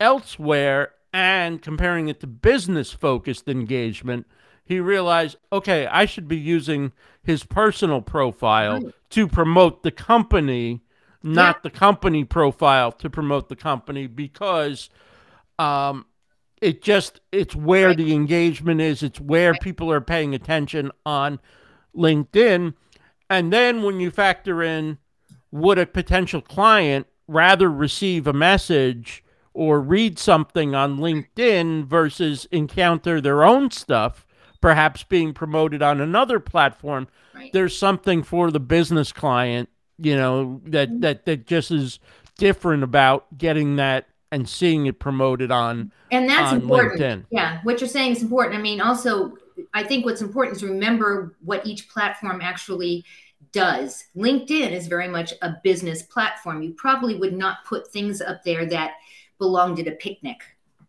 elsewhere 0.00 0.92
and 1.12 1.62
comparing 1.62 2.08
it 2.08 2.20
to 2.20 2.26
business 2.26 2.92
focused 2.92 3.48
engagement, 3.48 4.26
he 4.64 4.80
realized, 4.80 5.36
okay, 5.52 5.86
I 5.86 6.04
should 6.04 6.26
be 6.26 6.36
using 6.36 6.92
his 7.22 7.44
personal 7.44 8.02
profile 8.02 8.82
right. 8.82 8.94
to 9.10 9.28
promote 9.28 9.84
the 9.84 9.92
company, 9.92 10.82
not 11.22 11.56
yeah. 11.56 11.60
the 11.62 11.70
company 11.70 12.24
profile 12.24 12.90
to 12.92 13.08
promote 13.08 13.48
the 13.48 13.56
company 13.56 14.08
because 14.08 14.90
um, 15.58 16.04
it 16.60 16.82
just 16.82 17.20
it's 17.32 17.54
where 17.54 17.88
right. 17.88 17.96
the 17.96 18.12
engagement 18.12 18.80
is 18.80 19.02
it's 19.02 19.20
where 19.20 19.52
right. 19.52 19.60
people 19.60 19.90
are 19.90 20.00
paying 20.00 20.34
attention 20.34 20.90
on 21.04 21.38
linkedin 21.94 22.74
and 23.28 23.52
then 23.52 23.82
when 23.82 24.00
you 24.00 24.10
factor 24.10 24.62
in 24.62 24.98
would 25.50 25.78
a 25.78 25.86
potential 25.86 26.40
client 26.40 27.06
rather 27.28 27.70
receive 27.70 28.26
a 28.26 28.32
message 28.32 29.24
or 29.52 29.80
read 29.80 30.18
something 30.18 30.74
on 30.74 30.98
linkedin 30.98 31.84
versus 31.84 32.46
encounter 32.50 33.20
their 33.20 33.44
own 33.44 33.70
stuff 33.70 34.26
perhaps 34.60 35.02
being 35.02 35.32
promoted 35.32 35.82
on 35.82 36.00
another 36.00 36.40
platform 36.40 37.06
right. 37.34 37.52
there's 37.52 37.76
something 37.76 38.22
for 38.22 38.50
the 38.50 38.60
business 38.60 39.12
client 39.12 39.68
you 39.98 40.16
know 40.16 40.60
that 40.64 40.88
mm-hmm. 40.88 41.00
that 41.00 41.24
that 41.26 41.46
just 41.46 41.70
is 41.70 41.98
different 42.38 42.82
about 42.82 43.26
getting 43.38 43.76
that 43.76 44.06
and 44.36 44.46
seeing 44.46 44.84
it 44.84 44.98
promoted 44.98 45.50
on 45.50 45.90
and 46.12 46.28
that's 46.28 46.52
on 46.52 46.60
important. 46.60 47.00
LinkedIn. 47.00 47.24
Yeah, 47.30 47.60
what 47.62 47.80
you're 47.80 47.88
saying 47.88 48.12
is 48.12 48.22
important. 48.22 48.54
I 48.54 48.60
mean, 48.60 48.82
also, 48.82 49.32
I 49.72 49.82
think 49.82 50.04
what's 50.04 50.20
important 50.20 50.58
is 50.58 50.62
remember 50.62 51.34
what 51.42 51.66
each 51.66 51.88
platform 51.88 52.42
actually 52.42 53.02
does. 53.52 54.04
LinkedIn 54.14 54.72
is 54.72 54.88
very 54.88 55.08
much 55.08 55.32
a 55.40 55.54
business 55.64 56.02
platform. 56.02 56.60
You 56.60 56.74
probably 56.74 57.14
would 57.14 57.32
not 57.32 57.64
put 57.64 57.90
things 57.90 58.20
up 58.20 58.44
there 58.44 58.66
that 58.66 58.96
belonged 59.38 59.78
at 59.78 59.88
a 59.88 59.92
picnic 59.92 60.42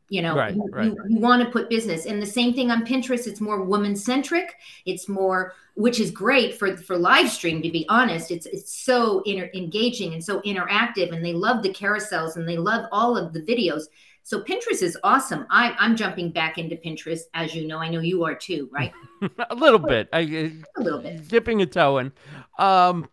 you 0.10 0.22
know 0.22 0.36
right, 0.36 0.56
you, 0.56 0.70
right. 0.72 0.86
you, 0.86 0.98
you 1.08 1.20
want 1.20 1.44
to 1.44 1.50
put 1.50 1.70
business. 1.70 2.06
And 2.06 2.22
the 2.22 2.26
same 2.26 2.54
thing 2.54 2.72
on 2.72 2.86
pinterest 2.86 3.28
it's 3.28 3.42
more 3.42 3.64
woman 3.64 3.96
centric 3.96 4.56
it's 4.86 5.08
more 5.10 5.54
which 5.76 6.00
is 6.00 6.12
great 6.12 6.58
for 6.58 6.76
for 6.78 6.98
live 6.98 7.30
stream 7.30 7.62
to 7.62 7.70
be 7.70 7.86
honest. 7.90 8.32
It's 8.32 8.46
it's 8.48 8.74
so 8.74 9.22
inter- 9.26 9.52
engaging 9.54 10.14
and 10.14 10.24
so 10.24 10.42
interactive 10.42 11.14
and 11.14 11.24
they 11.24 11.34
love 11.34 11.62
the 11.62 11.74
carousels 11.74 12.36
and 12.36 12.48
they 12.48 12.58
love 12.58 12.86
all 12.92 13.18
of 13.18 13.34
the 13.34 13.42
videos. 13.42 13.84
So 14.24 14.42
pinterest 14.42 14.82
is 14.82 14.98
awesome. 15.04 15.46
I, 15.50 15.74
i'm 15.80 15.96
jumping 15.96 16.32
back 16.32 16.58
into 16.58 16.76
pinterest 16.76 17.24
as 17.34 17.54
you 17.54 17.68
know. 17.68 17.78
I 17.78 17.90
know 17.90 18.00
you 18.00 18.24
are 18.24 18.36
too 18.36 18.70
right? 18.72 18.92
A 19.50 19.56
little 19.56 19.80
bit. 19.80 20.10
I, 20.14 20.20
a 20.20 20.82
little 20.82 21.00
bit. 21.00 21.28
dipping 21.28 21.62
a 21.62 21.66
toe 21.66 21.98
in. 22.00 22.12
Um 22.58 23.10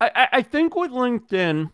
I, 0.00 0.28
I 0.32 0.42
think 0.42 0.74
with 0.74 0.90
linkedin 0.90 1.70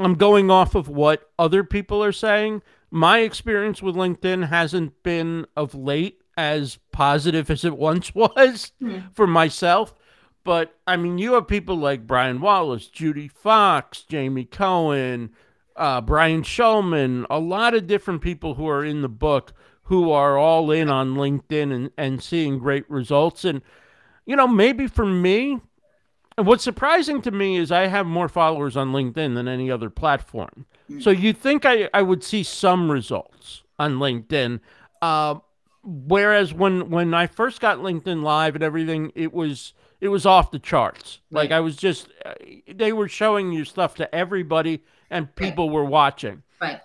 i'm 0.00 0.14
going 0.14 0.50
off 0.50 0.74
of 0.74 0.88
what 0.88 1.30
other 1.38 1.62
people 1.64 2.02
are 2.02 2.12
saying 2.12 2.62
my 2.90 3.20
experience 3.20 3.82
with 3.82 3.94
LinkedIn 3.94 4.48
hasn't 4.48 5.02
been 5.02 5.46
of 5.56 5.74
late 5.74 6.20
as 6.36 6.78
positive 6.92 7.50
as 7.50 7.64
it 7.64 7.76
once 7.76 8.14
was 8.14 8.72
mm. 8.82 9.14
for 9.14 9.26
myself. 9.26 9.94
But 10.44 10.74
I 10.86 10.96
mean, 10.96 11.18
you 11.18 11.34
have 11.34 11.48
people 11.48 11.76
like 11.76 12.06
Brian 12.06 12.40
Wallace, 12.40 12.88
Judi 12.88 13.30
Fox, 13.30 14.02
Jamie 14.02 14.44
Cohen, 14.44 15.30
uh, 15.76 16.00
Brian 16.00 16.42
Schulman, 16.42 17.26
a 17.28 17.38
lot 17.38 17.74
of 17.74 17.86
different 17.86 18.22
people 18.22 18.54
who 18.54 18.68
are 18.68 18.84
in 18.84 19.02
the 19.02 19.08
book 19.08 19.52
who 19.88 20.10
are 20.10 20.36
all 20.36 20.70
in 20.70 20.90
on 20.90 21.14
LinkedIn 21.14 21.72
and, 21.72 21.90
and 21.96 22.22
seeing 22.22 22.58
great 22.58 22.88
results. 22.90 23.42
And, 23.44 23.62
you 24.26 24.36
know, 24.36 24.46
maybe 24.46 24.86
for 24.86 25.06
me, 25.06 25.60
and 26.36 26.46
what's 26.46 26.62
surprising 26.62 27.22
to 27.22 27.30
me 27.30 27.56
is 27.56 27.72
I 27.72 27.86
have 27.86 28.06
more 28.06 28.28
followers 28.28 28.76
on 28.76 28.92
LinkedIn 28.92 29.34
than 29.34 29.48
any 29.48 29.70
other 29.70 29.88
platform. 29.88 30.66
Mm. 30.90 31.02
So 31.02 31.10
you 31.10 31.32
think 31.32 31.64
I, 31.64 31.88
I 31.92 32.02
would 32.02 32.24
see 32.24 32.42
some 32.42 32.90
results 32.90 33.62
on 33.78 33.98
LinkedIn. 33.98 34.60
Uh, 35.00 35.36
whereas 35.84 36.52
when 36.52 36.90
when 36.90 37.14
I 37.14 37.26
first 37.26 37.60
got 37.60 37.78
LinkedIn 37.78 38.22
Live 38.22 38.54
and 38.54 38.64
everything, 38.64 39.12
it 39.14 39.32
was 39.32 39.74
it 40.00 40.08
was 40.08 40.26
off 40.26 40.50
the 40.50 40.58
charts. 40.58 41.20
Right. 41.30 41.42
Like 41.42 41.52
I 41.52 41.60
was 41.60 41.76
just 41.76 42.08
uh, 42.24 42.34
they 42.72 42.92
were 42.92 43.08
showing 43.08 43.52
you 43.52 43.64
stuff 43.64 43.94
to 43.96 44.14
everybody 44.14 44.82
and 45.10 45.34
people 45.34 45.68
right. 45.68 45.74
were 45.74 45.84
watching. 45.84 46.42
Right. 46.60 46.80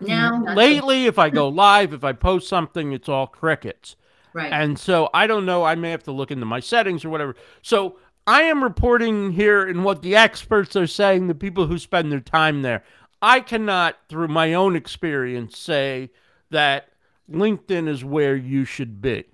Now 0.00 0.42
lately, 0.54 1.06
if 1.06 1.18
I 1.18 1.30
go 1.30 1.48
live, 1.66 1.92
if 1.92 2.04
I 2.04 2.12
post 2.12 2.48
something, 2.48 2.92
it's 2.92 3.08
all 3.08 3.26
crickets. 3.26 3.96
Right. 4.32 4.52
And 4.52 4.78
so 4.78 5.08
I 5.14 5.26
don't 5.26 5.46
know. 5.46 5.64
I 5.64 5.76
may 5.76 5.90
have 5.90 6.02
to 6.04 6.12
look 6.12 6.30
into 6.30 6.44
my 6.44 6.60
settings 6.60 7.04
or 7.04 7.08
whatever. 7.08 7.36
So 7.62 7.98
I 8.26 8.42
am 8.42 8.62
reporting 8.62 9.32
here 9.32 9.66
in 9.66 9.82
what 9.84 10.02
the 10.02 10.16
experts 10.16 10.74
are 10.74 10.86
saying, 10.86 11.28
the 11.28 11.34
people 11.34 11.66
who 11.66 11.78
spend 11.78 12.10
their 12.10 12.20
time 12.20 12.62
there. 12.62 12.82
I 13.22 13.40
cannot, 13.40 13.96
through 14.08 14.28
my 14.28 14.54
own 14.54 14.74
experience, 14.76 15.56
say 15.58 16.10
that 16.50 16.88
LinkedIn 17.30 17.88
is 17.88 18.04
where 18.04 18.36
you 18.36 18.64
should 18.64 19.00
be. 19.00 19.24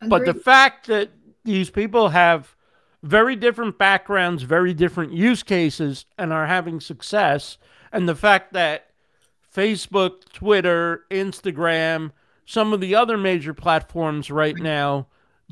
Agreed. 0.00 0.10
But 0.10 0.24
the 0.26 0.34
fact 0.34 0.86
that 0.88 1.10
these 1.44 1.70
people 1.70 2.10
have 2.10 2.54
very 3.02 3.36
different 3.36 3.78
backgrounds, 3.78 4.42
very 4.42 4.74
different 4.74 5.12
use 5.12 5.42
cases, 5.42 6.04
and 6.18 6.32
are 6.32 6.46
having 6.46 6.80
success, 6.80 7.56
and 7.92 8.08
the 8.08 8.14
fact 8.14 8.52
that 8.52 8.90
Facebook, 9.54 10.30
Twitter, 10.32 11.04
Instagram, 11.10 12.12
some 12.44 12.72
of 12.72 12.80
the 12.80 12.94
other 12.94 13.16
major 13.16 13.54
platforms 13.54 14.30
right 14.30 14.56
now 14.56 15.06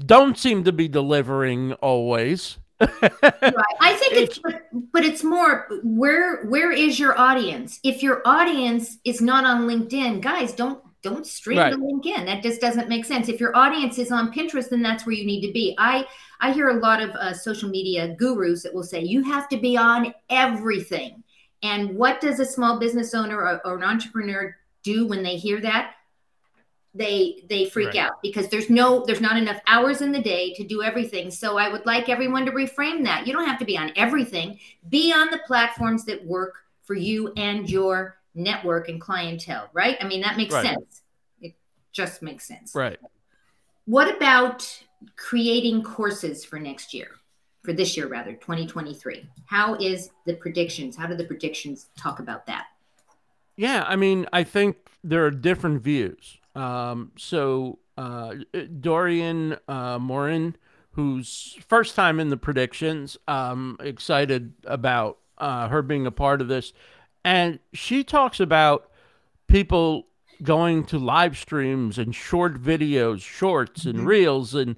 don't 0.06 0.38
seem 0.38 0.64
to 0.64 0.72
be 0.72 0.88
delivering 0.88 1.72
always. 1.74 2.58
right. 2.80 3.12
I 3.80 3.94
think 3.94 4.12
it's, 4.12 4.38
but, 4.38 4.68
but 4.92 5.04
it's 5.04 5.24
more 5.24 5.66
where 5.82 6.44
where 6.44 6.70
is 6.70 6.98
your 7.00 7.18
audience? 7.18 7.80
If 7.82 8.04
your 8.04 8.22
audience 8.24 8.98
is 9.04 9.20
not 9.20 9.44
on 9.44 9.66
LinkedIn, 9.66 10.20
guys, 10.20 10.52
don't 10.52 10.80
don't 11.02 11.26
stream 11.26 11.58
right. 11.58 11.70
to 11.72 11.76
LinkedIn. 11.76 12.26
That 12.26 12.42
just 12.42 12.60
doesn't 12.60 12.88
make 12.88 13.04
sense. 13.04 13.28
If 13.28 13.40
your 13.40 13.56
audience 13.56 13.98
is 13.98 14.12
on 14.12 14.32
Pinterest, 14.32 14.68
then 14.68 14.82
that's 14.82 15.06
where 15.06 15.14
you 15.14 15.26
need 15.26 15.44
to 15.46 15.52
be. 15.52 15.74
I 15.78 16.06
I 16.40 16.52
hear 16.52 16.68
a 16.68 16.78
lot 16.78 17.02
of 17.02 17.10
uh, 17.10 17.34
social 17.34 17.68
media 17.68 18.14
gurus 18.14 18.62
that 18.62 18.74
will 18.74 18.84
say 18.84 19.02
you 19.02 19.24
have 19.24 19.48
to 19.48 19.56
be 19.56 19.76
on 19.76 20.14
everything. 20.30 21.24
And 21.62 21.96
what 21.96 22.20
does 22.20 22.38
a 22.38 22.44
small 22.44 22.78
business 22.78 23.14
owner 23.14 23.40
or, 23.40 23.60
or 23.66 23.76
an 23.76 23.82
entrepreneur 23.82 24.54
do 24.84 25.06
when 25.06 25.24
they 25.24 25.36
hear 25.36 25.60
that? 25.60 25.94
They 26.94 27.42
they 27.48 27.68
freak 27.68 27.88
Right. 27.88 27.96
out 27.96 28.22
because 28.22 28.48
there's 28.48 28.70
no 28.70 29.04
there's 29.06 29.20
not 29.20 29.36
enough 29.36 29.60
hours 29.66 30.00
in 30.00 30.10
the 30.10 30.20
day 30.22 30.54
to 30.54 30.64
do 30.64 30.82
everything 30.82 31.30
so 31.30 31.58
i 31.58 31.68
would 31.68 31.84
like 31.84 32.08
everyone 32.08 32.46
to 32.46 32.50
reframe 32.52 33.04
that 33.04 33.26
you 33.26 33.32
don't 33.32 33.46
have 33.46 33.58
to 33.58 33.64
be 33.66 33.76
on 33.76 33.92
everything 33.96 34.58
be 34.88 35.12
on 35.12 35.30
the 35.30 35.38
platforms 35.46 36.04
that 36.06 36.24
work 36.24 36.54
for 36.84 36.94
you 36.94 37.32
and 37.36 37.68
your 37.68 38.16
network 38.34 38.88
and 38.88 39.00
clientele 39.00 39.68
right 39.74 39.98
i 40.00 40.06
mean 40.06 40.20
that 40.22 40.36
makes 40.38 40.54
Right. 40.54 40.64
sense 40.64 41.02
it 41.42 41.54
just 41.92 42.22
makes 42.22 42.48
sense 42.48 42.74
Right. 42.74 42.98
what 43.84 44.14
about 44.16 44.66
creating 45.16 45.82
courses 45.82 46.44
for 46.44 46.58
next 46.58 46.94
year 46.94 47.08
for 47.62 47.74
this 47.74 47.96
year 47.98 48.08
rather 48.08 48.32
2023 48.32 49.28
how 49.46 49.74
is 49.74 50.10
the 50.24 50.34
predictions 50.34 50.96
how 50.96 51.06
do 51.06 51.14
the 51.14 51.24
predictions 51.24 51.90
talk 51.98 52.18
about 52.18 52.46
that 52.46 52.66
Yeah, 53.56 53.84
I 53.86 53.96
mean, 53.96 54.26
I 54.32 54.44
think 54.44 54.76
there 55.02 55.24
are 55.26 55.30
different 55.32 55.82
views. 55.82 56.37
Um, 56.58 57.12
so 57.16 57.78
uh, 57.96 58.34
Dorian 58.80 59.56
uh, 59.68 59.98
Morin, 59.98 60.56
who's 60.92 61.56
first 61.68 61.94
time 61.94 62.18
in 62.18 62.28
the 62.30 62.36
predictions, 62.36 63.16
um, 63.28 63.76
excited 63.80 64.52
about 64.64 65.18
uh, 65.38 65.68
her 65.68 65.82
being 65.82 66.06
a 66.06 66.10
part 66.10 66.40
of 66.40 66.48
this, 66.48 66.72
and 67.24 67.58
she 67.72 68.02
talks 68.02 68.40
about 68.40 68.90
people 69.46 70.06
going 70.42 70.84
to 70.84 70.98
live 70.98 71.36
streams 71.36 71.98
and 71.98 72.14
short 72.14 72.60
videos, 72.62 73.20
shorts 73.20 73.84
and 73.84 74.00
Mhm. 74.00 74.06
reels 74.06 74.54
and 74.54 74.76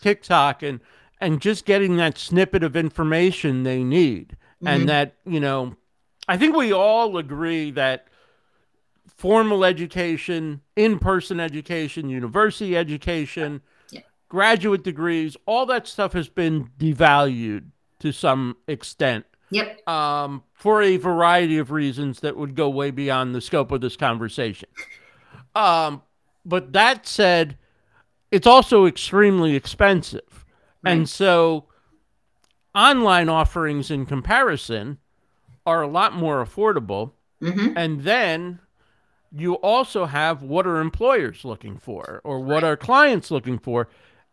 TikTok 0.00 0.62
and 0.62 0.80
and 1.20 1.40
just 1.40 1.64
getting 1.64 1.96
that 1.98 2.18
snippet 2.18 2.64
of 2.64 2.74
information 2.76 3.62
they 3.62 3.84
need. 3.84 4.36
Mhm. 4.60 4.68
And 4.68 4.88
that, 4.88 5.14
you 5.24 5.38
know, 5.38 5.76
I 6.26 6.36
think 6.36 6.56
we 6.56 6.72
all 6.72 7.16
agree 7.16 7.70
that 7.70 8.08
formal 9.22 9.64
education, 9.64 10.60
in-person 10.74 11.38
education, 11.38 12.08
university 12.08 12.76
education, 12.76 13.62
Yeah. 13.90 14.00
graduate 14.28 14.82
degrees, 14.82 15.36
all 15.46 15.64
that 15.66 15.86
stuff 15.86 16.12
has 16.14 16.28
been 16.28 16.70
devalued 16.76 17.66
to 18.00 18.10
some 18.10 18.56
extent 18.66 19.24
yep 19.50 19.86
um, 19.88 20.42
for 20.54 20.82
a 20.82 20.96
variety 20.96 21.56
of 21.58 21.70
reasons 21.70 22.18
that 22.18 22.36
would 22.36 22.56
go 22.56 22.68
way 22.68 22.90
beyond 22.90 23.32
the 23.32 23.40
scope 23.40 23.70
of 23.70 23.80
this 23.80 23.96
conversation. 23.96 24.68
Um, 25.54 26.02
but 26.44 26.72
that 26.72 27.06
said, 27.06 27.56
it's 28.32 28.46
also 28.46 28.86
extremely 28.86 29.54
expensive. 29.54 30.44
And 30.84 31.08
so 31.08 31.66
online 32.74 33.28
offerings 33.28 33.88
in 33.88 34.04
comparison 34.04 34.98
are 35.64 35.82
a 35.82 35.86
lot 35.86 36.12
more 36.12 36.44
affordable. 36.44 37.12
hmm 37.40 37.68
And 37.76 38.00
then 38.00 38.58
you 39.34 39.54
also 39.54 40.06
have 40.06 40.42
what 40.42 40.66
are 40.66 40.80
employers 40.80 41.44
looking 41.44 41.78
for 41.78 42.20
or 42.24 42.40
what 42.40 42.64
are 42.64 42.76
clients 42.76 43.30
looking 43.30 43.58
for. 43.58 43.88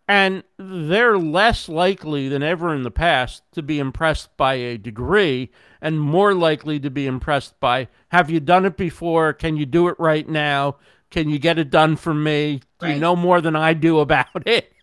And 0.08 0.44
they're 0.58 1.20
less 1.20 1.70
likely 1.70 2.28
than 2.30 2.42
ever 2.42 2.74
in 2.74 2.82
the 2.82 2.92
past 2.92 3.44
to 3.54 3.62
be 3.62 3.78
impressed 3.78 4.36
by 4.38 4.56
a 4.56 4.78
degree 4.78 5.52
and 5.82 6.00
more 6.00 6.34
likely 6.34 6.80
to 6.80 6.90
be 6.90 7.06
impressed 7.06 7.60
by 7.60 7.88
have 8.10 8.30
you 8.32 8.40
done 8.40 8.66
it 8.66 8.76
before? 8.76 9.34
Can 9.34 9.56
you 9.56 9.68
do 9.68 9.88
it 9.88 9.96
right 10.00 10.28
now? 10.28 10.78
Can 11.12 11.30
you 11.30 11.38
get 11.38 11.60
it 11.60 11.70
done 11.70 11.96
for 11.96 12.14
me? 12.14 12.62
Do 12.80 12.90
you 12.90 13.00
know 13.00 13.16
more 13.16 13.40
than 13.40 13.56
I 13.56 13.74
do 13.74 14.00
about 14.00 14.48
it? 14.48 14.74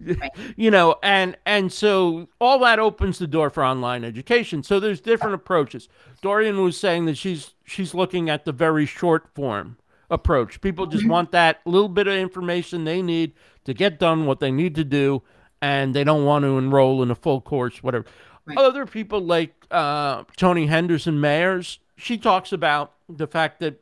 Right. 0.00 0.30
you 0.56 0.70
know 0.70 0.96
and 1.02 1.36
and 1.44 1.72
so 1.72 2.28
all 2.40 2.60
that 2.60 2.78
opens 2.78 3.18
the 3.18 3.26
door 3.26 3.50
for 3.50 3.64
online 3.64 4.04
education 4.04 4.62
so 4.62 4.78
there's 4.78 5.00
different 5.00 5.34
approaches 5.34 5.88
dorian 6.22 6.62
was 6.62 6.78
saying 6.78 7.06
that 7.06 7.18
she's 7.18 7.55
she's 7.66 7.92
looking 7.94 8.30
at 8.30 8.44
the 8.46 8.52
very 8.52 8.86
short 8.86 9.28
form 9.34 9.76
approach 10.08 10.60
people 10.60 10.86
just 10.86 11.04
Mhm. 11.04 11.10
want 11.10 11.32
that 11.32 11.60
little 11.66 11.88
bit 11.88 12.06
of 12.06 12.14
information 12.14 12.84
they 12.84 13.02
need 13.02 13.32
to 13.64 13.74
get 13.74 13.98
done 13.98 14.24
what 14.24 14.38
they 14.40 14.52
need 14.52 14.74
to 14.76 14.84
do 14.84 15.20
and 15.60 15.92
they 15.94 16.04
don't 16.04 16.24
want 16.24 16.44
to 16.44 16.56
enroll 16.58 17.02
in 17.02 17.10
a 17.10 17.14
full 17.16 17.40
course 17.40 17.82
whatever 17.82 18.06
Right. 18.46 18.56
other 18.56 18.86
people 18.86 19.20
like 19.20 19.52
uh, 19.72 20.22
Toni 20.36 20.66
Henderson-Mayers 20.66 21.78
she 21.96 22.16
talks 22.18 22.52
about 22.52 22.92
the 23.08 23.26
fact 23.26 23.60
that 23.60 23.80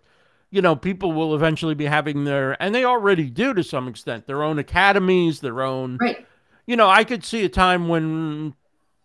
you 0.50 0.62
know, 0.62 0.76
people 0.76 1.10
will 1.12 1.34
eventually 1.34 1.74
be 1.74 1.86
having 1.86 2.22
their, 2.22 2.56
and 2.62 2.72
they 2.72 2.84
already 2.84 3.28
do 3.28 3.52
to 3.54 3.64
some 3.64 3.88
extent, 3.88 4.28
their 4.28 4.40
own 4.44 4.56
academies, 4.60 5.40
their 5.40 5.60
own, 5.62 5.98
right 6.00 6.24
you 6.66 6.76
know, 6.76 6.88
I 6.88 7.02
could 7.04 7.24
see 7.24 7.44
a 7.44 7.48
time 7.48 7.88
when 7.88 8.54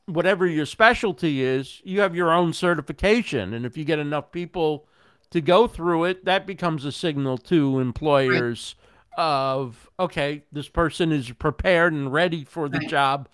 whatever 0.09 0.45
your 0.47 0.65
specialty 0.65 1.41
is, 1.43 1.81
you 1.83 2.01
have 2.01 2.15
your 2.15 2.31
own 2.31 2.53
certification. 2.53 3.53
And 3.53 3.65
if 3.65 3.77
you 3.77 3.85
get 3.85 3.99
enough 3.99 4.31
people 4.31 4.87
to 5.31 5.41
go 5.41 5.67
through 5.67 6.05
it, 6.05 6.25
that 6.25 6.47
becomes 6.47 6.85
a 6.85 6.91
signal 6.91 7.37
to 7.37 7.79
employers 7.79 8.75
of, 9.17 9.89
okay, 9.99 10.43
this 10.51 10.69
person 10.69 11.11
is 11.11 11.31
prepared 11.31 11.93
and 11.93 12.11
ready 12.11 12.43
for 12.43 12.69
the 12.69 12.79
Right. 12.79 12.89
job 12.89 13.29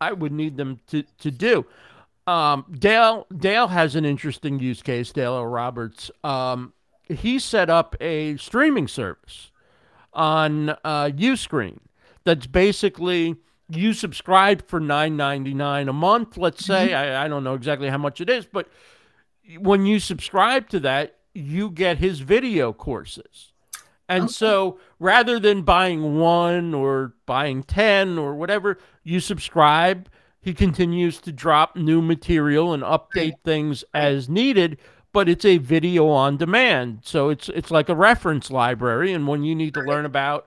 I 0.00 0.12
would 0.12 0.32
need 0.32 0.56
them 0.56 0.80
to, 0.88 1.02
to 1.18 1.30
do. 1.30 1.66
Um, 2.26 2.64
Dale 2.78 3.26
Dale 3.36 3.68
has 3.68 3.96
an 3.96 4.04
interesting 4.04 4.58
use 4.58 4.82
case. 4.82 5.12
Dale 5.12 5.32
O. 5.32 5.42
Roberts. 5.42 6.10
Um, 6.22 6.72
he 7.08 7.38
set 7.38 7.68
up 7.68 7.96
a 8.00 8.36
streaming 8.36 8.86
service 8.88 9.50
on 10.12 10.70
uh, 10.70 11.10
Uscreen 11.10 11.78
that's 12.24 12.46
basically 12.46 13.36
you 13.70 13.92
subscribe 13.92 14.66
for 14.66 14.80
nine 14.80 15.16
ninety 15.16 15.54
nine 15.54 15.88
a 15.88 15.92
month. 15.92 16.36
Let's 16.36 16.64
say 16.64 16.88
mm-hmm. 16.88 17.14
I, 17.14 17.24
I 17.24 17.28
don't 17.28 17.44
know 17.44 17.54
exactly 17.54 17.88
how 17.88 17.98
much 17.98 18.20
it 18.20 18.28
is, 18.30 18.46
but 18.46 18.68
when 19.58 19.86
you 19.86 19.98
subscribe 20.00 20.68
to 20.70 20.80
that, 20.80 21.16
you 21.34 21.70
get 21.70 21.98
his 21.98 22.20
video 22.20 22.72
courses. 22.72 23.52
And 24.08 24.24
Okay. 24.24 24.32
so 24.32 24.78
rather 24.98 25.38
than 25.38 25.62
buying 25.62 26.18
one 26.18 26.74
or 26.74 27.14
buying 27.26 27.62
10 27.62 28.18
or 28.18 28.34
whatever, 28.34 28.78
you 29.04 29.20
subscribe. 29.20 30.08
He 30.40 30.54
continues 30.54 31.20
to 31.20 31.32
drop 31.32 31.76
new 31.76 32.02
material 32.02 32.72
and 32.72 32.82
update 32.82 33.34
things 33.44 33.84
as 33.94 34.28
needed, 34.28 34.78
but 35.12 35.28
it's 35.28 35.44
a 35.44 35.58
video 35.58 36.08
on 36.08 36.36
demand. 36.38 37.00
So 37.04 37.28
it's 37.28 37.48
it's 37.50 37.70
like 37.70 37.88
a 37.88 37.94
reference 37.94 38.50
library 38.50 39.12
and 39.12 39.28
when 39.28 39.44
you 39.44 39.54
need 39.54 39.74
to 39.74 39.80
learn 39.82 40.04
about 40.06 40.46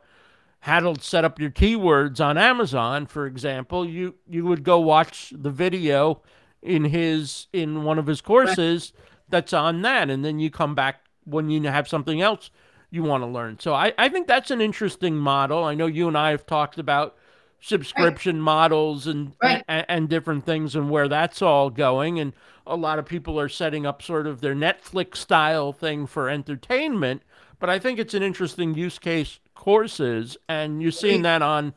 how 0.64 0.80
to 0.80 1.02
set 1.02 1.26
up 1.26 1.42
your 1.42 1.50
keywords 1.52 2.24
on 2.24 2.38
Amazon, 2.38 3.06
for 3.06 3.28
example, 3.28 3.86
you 3.86 4.16
you 4.30 4.46
would 4.46 4.64
go 4.64 4.80
watch 4.80 5.34
the 5.36 5.50
video 5.50 6.22
in 6.62 6.86
his 6.86 7.48
in 7.52 7.84
one 7.84 8.00
of 8.00 8.08
his 8.08 8.22
courses 8.22 8.94
that's 9.28 9.52
on 9.52 9.82
that 9.82 10.10
and 10.10 10.24
then 10.24 10.40
you 10.40 10.50
come 10.50 10.74
back 10.74 11.02
when 11.26 11.50
you 11.50 11.62
have 11.64 11.88
something 11.90 12.22
else 12.22 12.50
you 12.92 13.04
want 13.04 13.22
to 13.24 13.28
learn. 13.28 13.60
So 13.60 13.74
I, 13.74 13.92
I 13.98 14.08
think 14.08 14.26
that's 14.28 14.52
an 14.52 14.62
interesting 14.62 15.18
model. 15.18 15.66
I 15.66 15.76
know 15.76 15.88
you 15.88 16.08
and 16.08 16.18
I 16.18 16.30
have 16.30 16.46
talked 16.46 16.78
about 16.80 17.18
subscription 17.60 18.40
models 18.40 19.06
and, 19.06 19.34
Right. 19.44 19.64
and 19.68 19.86
and 19.90 20.10
different 20.10 20.46
things 20.46 20.76
and 20.78 20.90
where 20.90 21.10
that's 21.10 21.42
all 21.42 21.70
going 21.72 22.20
and 22.20 22.32
a 22.66 22.78
lot 22.78 23.00
of 23.00 23.06
people 23.06 23.38
are 23.38 23.50
setting 23.50 23.86
up 23.86 24.02
sort 24.02 24.28
of 24.28 24.40
their 24.40 24.56
Netflix 24.56 25.18
style 25.18 25.74
thing 25.74 26.08
for 26.08 26.30
entertainment, 26.30 27.22
but 27.60 27.70
I 27.70 27.80
think 27.80 28.00
it's 28.00 28.14
an 28.14 28.24
interesting 28.24 28.74
use 28.76 28.98
case 28.98 29.40
courses 29.64 30.36
and 30.50 30.82
you're 30.82 30.92
seeing 30.92 31.22
that 31.22 31.42
on 31.42 31.74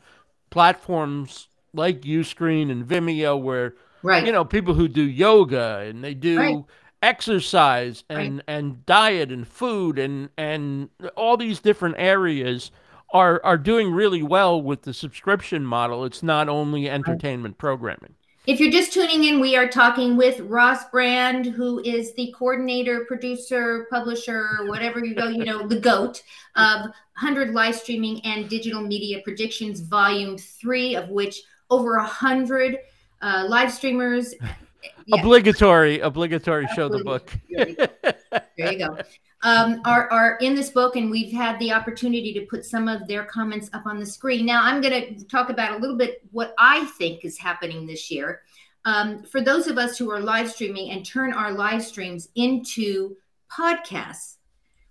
platforms 0.49 1.47
like 1.73 2.01
Uscreen 2.01 2.69
and 2.69 2.85
Vimeo 2.85 3.41
where 3.41 3.75
right. 4.03 4.25
you 4.25 4.31
know 4.33 4.43
people 4.43 4.73
who 4.73 4.89
do 4.89 5.03
yoga 5.03 5.85
and 5.87 6.03
they 6.03 6.13
do 6.13 6.37
Right. 6.37 6.63
exercise 7.01 8.03
and 8.09 8.43
and 8.45 8.85
diet 8.85 9.31
and 9.31 9.47
food 9.47 9.97
and 9.97 10.29
and 10.37 10.89
all 11.15 11.37
these 11.37 11.59
different 11.61 11.95
areas 11.97 12.71
are 13.13 13.39
are 13.45 13.57
doing 13.57 13.93
really 13.93 14.21
well 14.21 14.61
with 14.61 14.81
the 14.81 14.93
subscription 14.93 15.63
model. 15.63 16.03
It's 16.03 16.21
not 16.21 16.49
only 16.49 16.89
entertainment 16.89 17.57
programming 17.57 18.15
If 18.47 18.61
you're 18.61 18.71
just 18.71 18.93
tuning 18.93 19.25
in, 19.25 19.41
we 19.41 19.57
are 19.57 19.67
talking 19.67 20.15
with 20.15 20.39
Ross 20.39 20.89
Brand, 20.89 21.45
who 21.45 21.81
is 21.81 22.13
the 22.13 22.33
coordinator, 22.33 23.03
producer, 23.03 23.87
publisher, 23.89 24.59
whatever 24.67 25.03
you 25.03 25.15
go, 25.15 25.27
you 25.27 25.43
know, 25.43 25.67
the 25.67 25.77
GOAT 25.77 26.23
of 26.55 26.83
100 26.83 27.53
Live 27.53 27.75
Streaming 27.75 28.21
and 28.21 28.47
Digital 28.47 28.79
Media 28.79 29.19
Predictions, 29.21 29.81
Volume 29.81 30.37
3, 30.37 30.95
of 30.95 31.09
which 31.09 31.41
over 31.69 31.97
100 31.97 32.77
uh, 33.21 33.45
live 33.49 33.71
streamers. 33.71 34.33
Yeah. 35.05 35.21
obligatory 35.21 36.01
obligatory 36.01 36.67
show 36.75 36.87
the 36.87 37.03
book 37.03 37.33
There 37.49 37.69
you 37.69 37.75
go. 37.75 37.87
There 38.57 38.73
you 38.73 38.77
go. 38.77 38.97
Um, 39.43 39.81
are, 39.85 40.11
are 40.11 40.37
in 40.37 40.55
this 40.55 40.71
book, 40.71 40.95
and 40.95 41.11
we've 41.11 41.31
had 41.31 41.59
the 41.59 41.71
opportunity 41.71 42.33
to 42.33 42.47
put 42.47 42.65
some 42.65 42.87
of 42.87 43.07
their 43.07 43.23
comments 43.25 43.69
up 43.71 43.85
on 43.85 43.99
the 43.99 44.05
screen. 44.05 44.47
Now, 44.47 44.63
I'm 44.63 44.81
going 44.81 45.15
to 45.15 45.23
talk 45.25 45.51
about 45.51 45.73
a 45.73 45.77
little 45.77 45.95
bit 45.95 46.23
what 46.31 46.55
I 46.57 46.85
think 46.97 47.23
is 47.23 47.37
happening 47.37 47.85
this 47.85 48.09
year. 48.09 48.41
Um, 48.85 49.23
for 49.23 49.41
those 49.41 49.67
of 49.67 49.77
us 49.77 49.97
who 49.97 50.09
are 50.09 50.19
live 50.19 50.49
streaming 50.49 50.89
and 50.89 51.05
turn 51.05 51.33
our 51.33 51.51
live 51.51 51.83
streams 51.83 52.29
into 52.33 53.15
podcasts, 53.51 54.37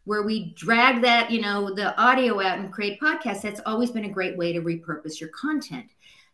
where 0.04 0.22
we 0.22 0.54
drag 0.54 1.02
that, 1.02 1.32
you 1.32 1.40
know, 1.40 1.74
the 1.74 1.98
audio 2.00 2.40
out 2.40 2.60
and 2.60 2.72
create 2.72 3.00
podcasts, 3.00 3.42
that's 3.42 3.60
always 3.66 3.90
been 3.90 4.04
a 4.04 4.08
great 4.08 4.36
way 4.36 4.52
to 4.52 4.60
repurpose 4.60 5.18
your 5.20 5.30
content. 5.30 5.86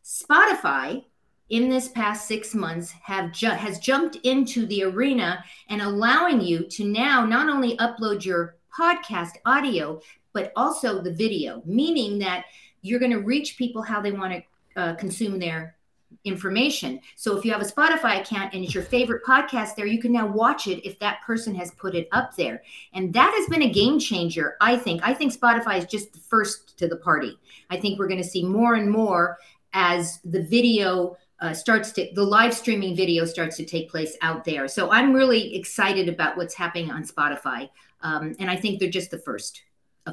Spotify 0.05 1.05
in 1.53 1.69
this 1.69 1.89
past 1.89 2.27
six 2.27 2.55
months 2.55 2.93
have 3.03 3.31
ju- 3.31 3.47
has 3.49 3.79
jumped 3.79 4.17
into 4.25 4.67
the 4.67 4.83
arena 4.83 5.45
and 5.69 5.83
allowing 5.83 6.41
you 6.41 6.67
to 6.67 6.83
now 6.83 7.27
not 7.27 7.51
only 7.51 7.77
upload 7.77 8.25
your 8.25 8.57
podcast 8.77 9.33
audio, 9.45 10.01
but 10.33 10.51
also 10.57 11.03
the 11.03 11.13
video, 11.13 11.63
meaning 11.67 12.19
that 12.19 12.47
you're 12.81 12.99
going 12.99 13.13
to 13.13 13.21
reach 13.21 13.59
people 13.59 13.83
how 13.83 14.01
they 14.01 14.13
want 14.13 14.33
to 14.33 14.81
uh, 14.81 14.95
consume 14.95 15.39
their 15.39 15.77
information. 16.25 16.99
So 17.17 17.37
if 17.37 17.45
you 17.45 17.53
have 17.53 17.61
a 17.61 17.67
Spotify 17.67 18.23
account 18.23 18.55
and 18.55 18.65
it's 18.65 18.75
your 18.75 18.83
favorite 18.83 19.23
podcast 19.23 19.77
there, 19.77 19.87
you 19.87 20.01
can 20.01 20.13
now 20.13 20.27
watch 20.27 20.67
it 20.69 20.87
if 20.87 20.99
that 21.01 21.21
person 21.21 21.55
has 21.57 21.71
put 21.73 21.95
it 21.95 22.09
up 22.13 22.35
there. 22.35 22.63
And 22.95 23.13
that 23.13 23.31
has 23.37 23.47
been 23.51 23.69
a 23.69 23.73
game 23.73 23.99
changer, 23.99 24.57
I 24.63 24.79
think. 24.79 25.03
I 25.07 25.13
think 25.13 25.39
Spotify 25.39 25.77
is 25.77 25.85
just 25.85 26.15
the 26.15 26.19
first 26.19 26.79
to 26.79 26.89
the 26.89 26.97
party. 26.97 27.39
I 27.69 27.77
think 27.77 27.99
we're 27.99 28.09
going 28.09 28.23
to 28.23 28.29
see 28.29 28.43
more 28.43 28.75
and 28.75 28.91
more 28.91 29.37
as 29.75 30.21
the 30.25 30.43
video 30.43 31.17
uh, 31.43 31.53
starts 31.53 31.91
to 31.91 32.09
the 32.15 32.23
live 32.23 32.55
streaming 32.55 32.95
video 32.95 33.25
starts 33.25 33.57
to 33.57 33.65
take 33.65 33.91
place 33.91 34.17
out 34.23 34.45
there. 34.45 34.69
So 34.69 34.91
I'm 34.93 35.13
really 35.13 35.57
excited 35.57 36.09
about 36.09 36.37
what's 36.37 36.55
happening 36.55 36.91
on 36.91 37.03
Spotify, 37.03 37.69
um, 38.01 38.37
and 38.39 38.49
I 38.49 38.57
think 38.57 38.79
they're 38.79 38.89
just 38.89 39.11
the 39.11 39.19
first. 39.19 39.63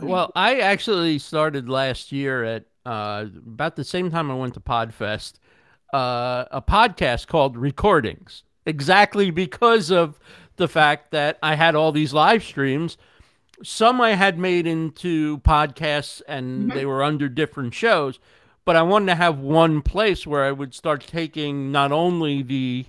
Well, 0.01 0.32
I 0.36 0.59
actually 0.59 1.19
started 1.19 1.69
last 1.69 2.11
year 2.11 2.43
at 2.43 2.65
uh, 2.86 3.25
about 3.45 3.75
the 3.75 3.84
same 3.84 4.09
time 4.09 4.32
I 4.32 4.34
went 4.34 4.55
to 4.55 4.59
Podfest, 4.59 5.34
uh, 5.93 6.45
a 6.51 6.61
podcast 6.61 7.27
called 7.27 7.55
Recordings, 7.55 8.43
exactly 8.65 9.30
because 9.30 9.91
of 9.91 10.19
the 10.55 10.67
fact 10.67 11.11
that 11.11 11.38
I 11.43 11.55
had 11.55 11.75
all 11.75 11.91
these 11.91 12.11
live 12.11 12.43
streams. 12.43 12.97
Some 13.63 14.01
I 14.01 14.15
had 14.15 14.39
made 14.39 14.65
into 14.65 15.39
podcasts, 15.39 16.23
and 16.27 16.69
mm-hmm. 16.69 16.77
they 16.77 16.86
were 16.86 17.03
under 17.03 17.30
different 17.30 17.75
shows 17.75 18.19
but 18.66 18.76
I 18.76 18.82
wanted 18.82 19.07
to 19.07 19.16
have 19.16 19.39
one 19.39 19.82
place 19.82 20.28
where 20.28 20.43
I 20.43 20.51
would 20.51 20.74
start 20.74 21.05
taking 21.05 21.72
not 21.72 21.91
only 21.91 22.43
the 22.43 22.86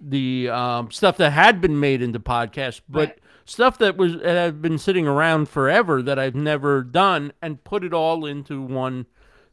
the 0.00 0.48
um, 0.48 0.90
stuff 0.90 1.16
that 1.16 1.30
had 1.30 1.60
been 1.60 1.80
made 1.80 2.02
into 2.02 2.20
podcasts, 2.20 2.80
but 2.88 3.08
right. 3.08 3.18
stuff 3.44 3.78
that 3.78 3.96
was 3.96 4.14
that 4.14 4.36
had 4.36 4.62
been 4.62 4.78
sitting 4.78 5.06
around 5.06 5.48
forever 5.48 6.02
that 6.02 6.18
I've 6.18 6.34
never 6.34 6.82
done, 6.82 7.32
and 7.42 7.62
put 7.64 7.84
it 7.84 7.92
all 7.92 8.24
into 8.24 8.62
one 8.62 9.06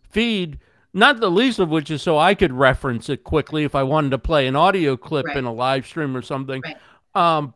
feed. 0.09 0.59
Not 0.93 1.19
the 1.19 1.31
least 1.31 1.59
of 1.59 1.69
which 1.69 1.91
is 1.91 2.01
so 2.01 2.17
I 2.17 2.35
could 2.35 2.53
reference 2.53 3.09
it 3.09 3.25
quickly 3.25 3.65
if 3.65 3.75
I 3.75 3.83
wanted 3.83 4.11
to 4.11 4.17
play 4.17 4.47
an 4.47 4.55
audio 4.55 4.95
clip 4.95 5.25
right. 5.25 5.35
in 5.35 5.43
a 5.43 5.53
live 5.53 5.85
stream 5.85 6.15
or 6.15 6.21
something. 6.21 6.61
Right. 6.63 6.77
Um, 7.13 7.53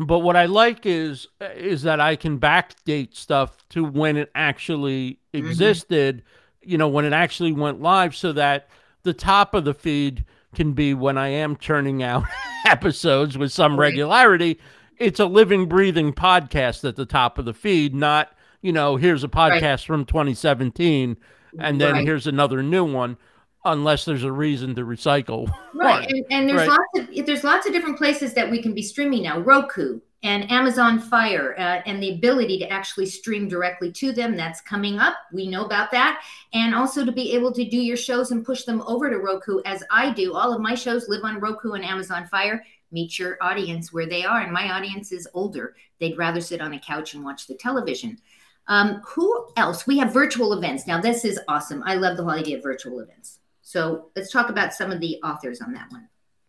but 0.00 0.20
what 0.20 0.34
I 0.34 0.46
like 0.46 0.86
is 0.86 1.28
is 1.40 1.82
that 1.82 2.00
I 2.00 2.16
can 2.16 2.40
backdate 2.40 3.14
stuff 3.14 3.56
to 3.70 3.84
when 3.84 4.16
it 4.16 4.30
actually 4.34 5.18
mm-hmm. 5.32 5.46
existed. 5.46 6.16
Mm-hmm 6.16 6.28
you 6.62 6.78
know, 6.78 6.88
when 6.88 7.04
it 7.04 7.12
actually 7.12 7.52
went 7.52 7.80
live 7.80 8.14
so 8.14 8.32
that 8.32 8.68
the 9.02 9.14
top 9.14 9.54
of 9.54 9.64
the 9.64 9.74
feed 9.74 10.24
can 10.54 10.72
be 10.72 10.94
when 10.94 11.18
I 11.18 11.28
am 11.28 11.56
turning 11.56 12.02
out 12.02 12.24
episodes 12.66 13.36
with 13.36 13.52
some 13.52 13.78
regularity. 13.78 14.58
It's 14.98 15.20
a 15.20 15.26
living, 15.26 15.66
breathing 15.66 16.12
podcast 16.12 16.86
at 16.86 16.96
the 16.96 17.06
top 17.06 17.38
of 17.38 17.44
the 17.44 17.54
feed, 17.54 17.94
not, 17.94 18.32
you 18.62 18.72
know, 18.72 18.96
here's 18.96 19.22
a 19.22 19.28
podcast 19.28 19.62
right. 19.62 19.80
from 19.80 20.04
2017 20.04 21.16
and 21.58 21.80
then 21.80 21.92
right. 21.92 22.04
here's 22.04 22.26
another 22.26 22.62
new 22.62 22.84
one 22.84 23.16
unless 23.64 24.04
there's 24.04 24.24
a 24.24 24.32
reason 24.32 24.74
to 24.74 24.82
recycle. 24.82 25.50
Right. 25.74 26.10
And, 26.10 26.24
and, 26.30 26.48
there's 26.48 26.68
right. 26.68 26.78
lots 26.94 27.08
of 27.18 27.26
there's 27.26 27.44
lots 27.44 27.66
of 27.66 27.72
different 27.72 27.98
places 27.98 28.34
that 28.34 28.50
we 28.50 28.60
can 28.60 28.74
be 28.74 28.82
streaming 28.82 29.22
now. 29.22 29.38
Roku, 29.38 30.00
and 30.22 30.50
Amazon 30.50 30.98
Fire 30.98 31.54
uh, 31.58 31.82
and 31.86 32.02
the 32.02 32.14
ability 32.14 32.58
to 32.58 32.70
actually 32.70 33.06
stream 33.06 33.46
directly 33.46 33.92
to 33.92 34.10
them. 34.10 34.36
That's 34.36 34.60
coming 34.60 34.98
up. 34.98 35.14
We 35.32 35.46
know 35.48 35.64
about 35.64 35.92
that. 35.92 36.22
And 36.52 36.74
also 36.74 37.04
to 37.04 37.12
be 37.12 37.32
able 37.32 37.52
to 37.52 37.64
do 37.64 37.76
your 37.76 37.96
shows 37.96 38.32
and 38.32 38.44
push 38.44 38.64
them 38.64 38.82
over 38.86 39.08
to 39.08 39.18
Roku 39.18 39.60
as 39.64 39.84
I 39.90 40.12
do. 40.12 40.34
All 40.34 40.52
of 40.52 40.60
my 40.60 40.74
shows 40.74 41.08
live 41.08 41.22
on 41.22 41.38
Roku 41.38 41.72
and 41.72 41.84
Amazon 41.84 42.26
Fire. 42.26 42.64
Meet 42.90 43.18
your 43.18 43.38
audience 43.40 43.92
where 43.92 44.06
they 44.06 44.24
are. 44.24 44.40
And 44.40 44.52
my 44.52 44.72
audience 44.72 45.12
is 45.12 45.28
older. 45.34 45.76
They'd 46.00 46.18
rather 46.18 46.40
sit 46.40 46.60
on 46.60 46.74
a 46.74 46.80
couch 46.80 47.14
and 47.14 47.24
watch 47.24 47.46
the 47.46 47.54
television. 47.54 48.18
Um, 48.66 49.00
who 49.06 49.46
else? 49.56 49.86
We 49.86 49.98
have 49.98 50.12
virtual 50.12 50.52
events. 50.52 50.86
Now, 50.86 51.00
this 51.00 51.24
is 51.24 51.38
awesome. 51.46 51.82
I 51.86 51.94
love 51.94 52.16
the 52.16 52.24
whole 52.24 52.32
idea 52.32 52.56
of 52.56 52.62
virtual 52.62 53.00
events. 53.00 53.38
So 53.62 54.10
let's 54.16 54.32
talk 54.32 54.48
about 54.48 54.74
some 54.74 54.90
of 54.90 55.00
the 55.00 55.20
authors 55.22 55.60
on 55.60 55.72
that 55.74 55.90
one. 55.90 56.08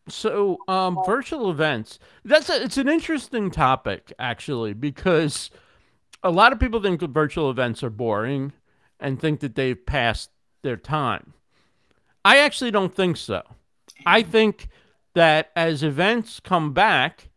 So, 0.09 0.59
um, 0.67 0.99
virtual 1.05 1.49
events. 1.49 1.99
That's 2.25 2.49
a, 2.49 2.63
it's 2.63 2.77
an 2.77 2.89
interesting 2.89 3.51
topic 3.51 4.11
actually 4.19 4.73
because 4.73 5.49
a 6.23 6.31
lot 6.31 6.51
of 6.51 6.59
people 6.59 6.81
think 6.81 6.99
that 6.99 7.09
virtual 7.09 7.49
events 7.49 7.83
are 7.83 7.89
boring 7.89 8.53
and 8.99 9.19
think 9.19 9.39
that 9.39 9.55
they've 9.55 9.85
passed 9.85 10.29
their 10.61 10.77
time. 10.77 11.33
I 12.25 12.37
actually 12.37 12.71
don't 12.71 12.93
think 12.93 13.17
so. 13.17 13.43
I 14.05 14.21
think 14.23 14.67
that 15.13 15.51
as 15.55 15.83
events 15.83 16.39
come 16.39 16.73
back, 16.73 17.29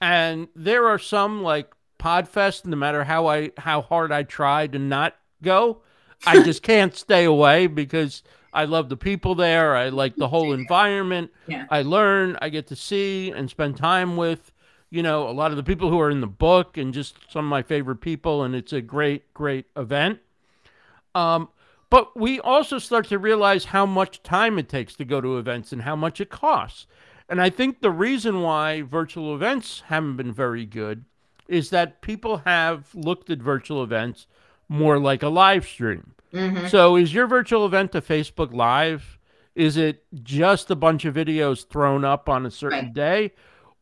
and 0.00 0.48
there 0.54 0.86
are 0.86 0.98
some 0.98 1.42
like 1.42 1.72
Podfest, 1.98 2.64
no 2.64 2.76
matter 2.76 3.04
how 3.04 3.26
I 3.26 3.50
how 3.58 3.82
hard 3.82 4.12
I 4.12 4.22
try 4.22 4.66
to 4.68 4.78
not 4.78 5.16
go, 5.42 5.82
I 6.26 6.42
just 6.42 6.62
can't 6.72 6.94
stay 6.94 7.24
away 7.24 7.66
because 7.66 8.22
I 8.52 8.64
love 8.64 8.88
the 8.88 8.96
people 8.96 9.34
there. 9.34 9.76
I 9.76 9.88
like 9.90 10.16
the 10.16 10.28
whole 10.28 10.52
environment. 10.52 11.30
Yeah. 11.46 11.66
I 11.70 11.82
learn, 11.82 12.36
I 12.40 12.48
get 12.48 12.66
to 12.68 12.76
see 12.76 13.30
and 13.30 13.48
spend 13.48 13.76
time 13.76 14.16
with, 14.16 14.52
you 14.90 15.02
know, 15.02 15.28
a 15.28 15.32
lot 15.32 15.50
of 15.50 15.56
the 15.56 15.62
people 15.62 15.90
who 15.90 16.00
are 16.00 16.10
in 16.10 16.20
the 16.20 16.26
book 16.26 16.76
and 16.76 16.94
just 16.94 17.16
some 17.30 17.44
of 17.44 17.50
my 17.50 17.62
favorite 17.62 18.00
people. 18.00 18.42
And 18.44 18.54
it's 18.54 18.72
a 18.72 18.80
great, 18.80 19.32
great 19.34 19.66
event. 19.76 20.20
Um, 21.14 21.48
but 21.90 22.16
we 22.16 22.40
also 22.40 22.78
start 22.78 23.06
to 23.08 23.18
realize 23.18 23.66
how 23.66 23.86
much 23.86 24.22
time 24.22 24.58
it 24.58 24.68
takes 24.68 24.94
to 24.96 25.04
go 25.04 25.20
to 25.20 25.38
events 25.38 25.72
and 25.72 25.82
how 25.82 25.96
much 25.96 26.20
it 26.20 26.30
costs. 26.30 26.86
And 27.28 27.40
I 27.40 27.50
think 27.50 27.80
the 27.80 27.90
reason 27.90 28.40
why 28.40 28.82
virtual 28.82 29.34
events 29.34 29.82
haven't 29.86 30.16
been 30.16 30.32
very 30.32 30.64
good 30.64 31.04
is 31.46 31.70
that 31.70 32.00
people 32.02 32.38
have 32.38 32.94
looked 32.94 33.30
at 33.30 33.38
virtual 33.38 33.82
events 33.82 34.26
more 34.68 34.98
like 34.98 35.22
a 35.22 35.28
live 35.28 35.66
stream. 35.66 36.14
Mm-hmm. 36.32 36.66
So 36.68 36.96
is 36.96 37.14
your 37.14 37.26
virtual 37.26 37.64
event 37.64 37.94
a 37.94 38.02
Facebook 38.02 38.52
Live? 38.52 39.18
Is 39.54 39.76
it 39.76 40.04
just 40.22 40.70
a 40.70 40.76
bunch 40.76 41.04
of 41.04 41.14
videos 41.14 41.66
thrown 41.66 42.04
up 42.04 42.28
on 42.28 42.46
a 42.46 42.50
certain 42.50 42.86
right. 42.86 42.94
day? 42.94 43.32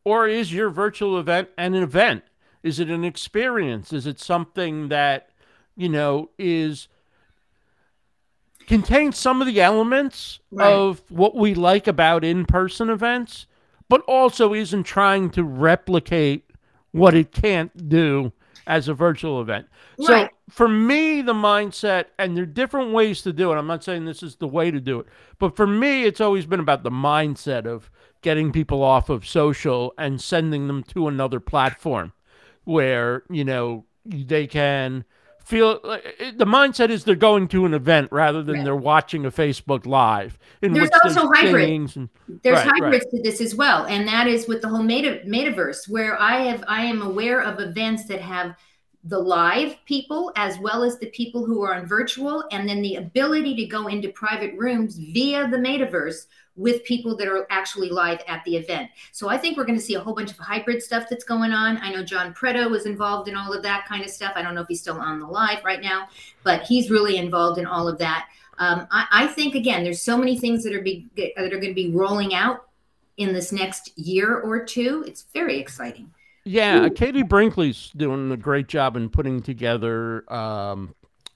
Or 0.03 0.27
is 0.27 0.53
your 0.53 0.69
virtual 0.69 1.19
event 1.19 1.49
an 1.57 1.75
event? 1.75 2.23
Is 2.63 2.79
it 2.79 2.89
an 2.89 3.03
experience? 3.03 3.93
Is 3.93 4.07
it 4.07 4.19
something 4.19 4.87
that, 4.89 5.29
you 5.75 5.89
know, 5.89 6.29
is 6.37 6.87
contains 8.65 9.17
some 9.17 9.41
of 9.41 9.47
the 9.47 9.61
elements 9.61 10.39
right. 10.51 10.71
of 10.71 11.01
what 11.09 11.35
we 11.35 11.53
like 11.53 11.87
about 11.87 12.23
in-person 12.23 12.89
events, 12.89 13.45
but 13.87 14.01
also 14.01 14.53
isn't 14.53 14.83
trying 14.83 15.29
to 15.29 15.43
replicate 15.43 16.49
what 16.91 17.13
it 17.13 17.31
can't 17.31 17.89
do 17.89 18.33
as 18.67 18.87
a 18.87 18.93
virtual 18.93 19.41
event. 19.41 19.65
Right. 19.97 20.29
So 20.29 20.29
for 20.49 20.67
me, 20.67 21.21
the 21.21 21.33
mindset, 21.33 22.05
and 22.19 22.35
there 22.35 22.43
are 22.43 22.45
different 22.45 22.91
ways 22.91 23.23
to 23.23 23.33
do 23.33 23.51
it. 23.51 23.55
I'm 23.55 23.65
not 23.65 23.83
saying 23.83 24.05
this 24.05 24.21
is 24.21 24.35
the 24.35 24.47
way 24.47 24.69
to 24.69 24.79
do 24.79 24.99
it, 24.99 25.07
but 25.39 25.55
for 25.55 25.65
me, 25.65 26.03
it's 26.03 26.21
always 26.21 26.45
been 26.45 26.59
about 26.59 26.83
the 26.83 26.91
mindset 26.91 27.65
of 27.65 27.89
getting 28.21 28.51
people 28.51 28.83
off 28.83 29.09
of 29.09 29.27
social 29.27 29.93
and 29.97 30.21
sending 30.21 30.67
them 30.67 30.83
to 30.83 31.07
another 31.07 31.39
platform 31.39 32.13
where, 32.65 33.23
you 33.29 33.45
know, 33.45 33.85
they 34.05 34.45
can 34.45 35.05
feel 35.47 35.79
uh, 35.85 35.99
the 36.35 36.45
mindset 36.45 36.89
is 36.89 37.05
they're 37.05 37.15
going 37.15 37.47
to 37.47 37.65
an 37.65 37.73
event 37.73 38.09
rather 38.11 38.43
than 38.43 38.55
right. 38.55 38.63
they're 38.65 38.75
watching 38.75 39.25
a 39.25 39.31
Facebook 39.31 39.85
Live. 39.85 40.37
there's 40.59 40.89
also 41.03 41.31
hybrids. 41.33 41.95
And, 41.95 42.09
there's 42.43 42.57
right, 42.57 42.67
hybrids 42.67 43.05
right. 43.13 43.23
to 43.23 43.29
this 43.29 43.39
as 43.39 43.55
well, 43.55 43.85
and 43.85 44.07
that 44.07 44.27
is 44.27 44.47
with 44.47 44.61
the 44.61 44.67
whole 44.67 44.83
meta, 44.83 45.21
metaverse, 45.25 45.89
where 45.89 46.19
I 46.21 46.41
have 46.41 46.63
I 46.67 46.83
am 46.83 47.01
aware 47.01 47.41
of 47.41 47.61
events 47.61 48.07
that 48.07 48.19
have 48.19 48.55
the 49.07 49.19
live 49.19 49.75
people 49.85 50.31
as 50.35 50.59
well 50.59 50.83
as 50.83 50.97
the 50.99 51.07
people 51.07 51.45
who 51.45 51.61
are 51.63 51.75
on 51.75 51.85
virtual, 51.85 52.43
and 52.51 52.67
then 52.67 52.81
the 52.81 52.95
ability 52.95 53.55
to 53.55 53.65
go 53.65 53.87
into 53.87 54.09
private 54.09 54.53
rooms 54.57 54.97
via 54.97 55.47
the 55.47 55.57
metaverse 55.57 56.25
with 56.55 56.83
people 56.83 57.15
that 57.15 57.27
are 57.27 57.45
actually 57.49 57.89
live 57.89 58.19
at 58.27 58.43
the 58.43 58.57
event. 58.57 58.89
So 59.11 59.29
I 59.29 59.37
think 59.37 59.57
we're 59.57 59.65
going 59.65 59.77
to 59.77 59.83
see 59.83 59.93
a 59.93 59.99
whole 59.99 60.15
bunch 60.15 60.31
of 60.31 60.37
hybrid 60.39 60.81
stuff 60.81 61.05
that's 61.09 61.23
going 61.23 61.51
on. 61.51 61.77
I 61.77 61.91
know 61.91 62.03
John 62.03 62.33
Preto 62.33 62.67
was 62.67 62.85
involved 62.85 63.29
in 63.29 63.35
all 63.35 63.53
of 63.53 63.61
that 63.63 63.85
kind 63.87 64.03
of 64.03 64.09
stuff. 64.09 64.33
I 64.35 64.41
don't 64.41 64.55
know 64.55 64.61
if 64.61 64.67
he's 64.67 64.81
still 64.81 64.99
on 64.99 65.19
the 65.19 65.27
live 65.27 65.63
right 65.63 65.81
now, 65.81 66.07
but 66.43 66.63
he's 66.63 66.89
really 66.89 67.17
involved 67.17 67.59
in 67.59 67.67
all 67.67 67.87
of 67.87 67.99
that. 67.99 68.27
Um, 68.57 68.87
I, 68.89 69.05
I, 69.11 69.27
think 69.27 69.53
again, 69.53 69.83
there's 69.83 70.01
so 70.01 70.17
many 70.17 70.39
things 70.39 70.63
that 70.63 70.73
are 70.73 70.81
be, 70.81 71.07
that 71.15 71.37
are 71.37 71.49
going 71.49 71.61
to 71.61 71.73
be 71.75 71.91
rolling 71.91 72.33
out 72.33 72.67
in 73.17 73.31
this 73.31 73.51
next 73.51 73.95
year 73.95 74.39
or 74.39 74.65
two. 74.65 75.03
It's 75.05 75.27
very 75.31 75.59
exciting. 75.59 76.11
Yeah. 76.47 76.89
Katie 76.89 77.23
Brinkley's 77.23 77.91
doing 77.95 78.31
a 78.31 78.37
great 78.37 78.67
job 78.67 78.95
in 78.95 79.09
putting 79.09 79.41
together 79.41 80.31
um, 80.31 80.95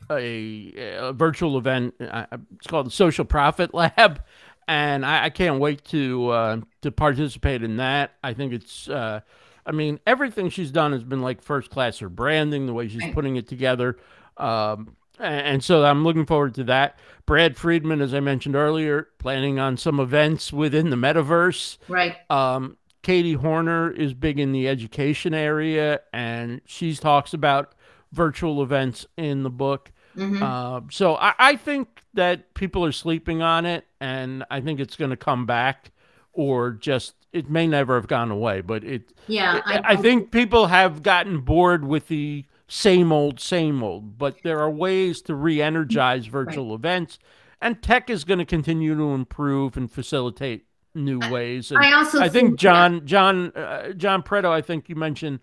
a, 0.09 0.74
a, 0.78 1.14
virtual 1.14 1.57
event. 1.57 1.95
Uh, 1.99 2.26
it's 2.55 2.68
called 2.68 2.88
the 2.88 2.91
Social 2.91 3.26
Profit 3.26 3.74
Lab, 3.74 4.24
and 4.68 5.05
I, 5.05 5.26
I 5.26 5.30
can't 5.30 5.59
wait 5.59 5.84
to 5.86 6.30
uh, 6.30 6.62
to 6.82 6.91
participate 6.91 7.64
in 7.64 7.78
that. 7.78 8.12
I 8.24 8.34
think 8.34 8.53
it's. 8.53 8.89
Uh, 8.89 9.22
I 9.64 9.72
mean, 9.72 9.99
everything 10.07 10.49
she's 10.49 10.72
done 10.72 10.91
has 10.91 11.03
been 11.03 11.22
like 11.22 11.41
first 11.41 11.70
class. 11.70 11.99
Her 11.99 12.09
branding, 12.09 12.66
the 12.66 12.74
way 12.74 12.88
she's 12.88 13.14
putting 13.14 13.36
it 13.36 13.47
together. 13.47 13.97
Um, 14.38 14.95
and 15.20 15.64
so 15.64 15.86
I'm 15.86 16.03
looking 16.03 16.26
forward 16.26 16.55
to 16.55 16.64
that. 16.66 16.97
Brad 17.28 17.57
Friedman, 17.57 18.01
as 18.01 18.14
I 18.14 18.20
mentioned 18.20 18.55
earlier, 18.55 19.09
planning 19.20 19.59
on 19.59 19.78
some 19.78 19.99
events 19.99 20.51
within 20.51 20.89
the 20.89 20.95
metaverse. 20.95 21.78
Right. 21.88 22.18
Um, 22.32 22.78
Katie 23.04 23.34
Horner 23.34 23.89
is 23.91 24.14
big 24.14 24.39
in 24.39 24.52
the 24.52 24.68
education 24.68 25.34
area, 25.34 26.02
and 26.14 26.62
she 26.66 26.95
talks 26.95 27.34
about 27.34 27.74
virtual 28.12 28.62
events 28.62 29.06
in 29.18 29.43
the 29.43 29.49
book. 29.49 29.91
Mhm. 30.16 30.41
Uh, 30.41 30.82
so 30.91 31.16
I, 31.16 31.34
I 31.39 31.56
think 31.56 32.02
that 32.14 32.54
people 32.54 32.86
are 32.86 32.91
sleeping 32.91 33.41
on 33.41 33.66
it, 33.66 33.86
and 33.99 34.43
I 34.52 34.62
think 34.62 34.80
it's 34.80 34.95
going 34.95 35.12
to 35.12 35.18
come 35.18 35.45
back, 35.45 35.91
or 36.34 36.72
just 36.72 37.16
it 37.32 37.49
may 37.49 37.66
never 37.66 37.95
have 37.95 38.08
gone 38.08 38.30
away. 38.30 38.62
But 38.62 38.84
it, 38.84 39.14
yeah, 39.28 39.62
I, 39.66 39.82
I 39.93 39.95
think 39.95 40.32
people 40.32 40.68
have 40.68 41.02
gotten 41.02 41.39
bored 41.39 41.86
with 41.86 42.08
the 42.10 42.45
same 42.68 43.12
old, 43.12 43.39
same 43.39 43.82
old. 43.82 44.18
But 44.18 44.43
there 44.43 44.60
are 44.60 44.70
ways 44.70 45.22
to 45.24 45.36
re-energize 45.36 46.26
virtual 46.26 46.76
events, 46.76 47.18
and 47.62 47.82
tech 47.82 48.10
is 48.10 48.26
going 48.26 48.39
to 48.39 48.45
continue 48.45 48.95
to 48.95 49.14
improve 49.14 49.78
and 49.78 49.89
facilitate 49.89 50.66
new 50.96 51.20
ways. 51.32 51.72
And 51.72 51.80
I 51.84 51.94
also 51.94 52.20
I 52.20 52.30
think 52.30 52.50
think- 52.50 52.60
John 52.60 53.06
John 53.06 53.52
uh, 53.56 53.94
John 53.94 54.24
Preto, 54.24 54.52
I 54.52 54.62
think 54.62 54.89
you 54.89 54.96
mentioned, 54.96 55.39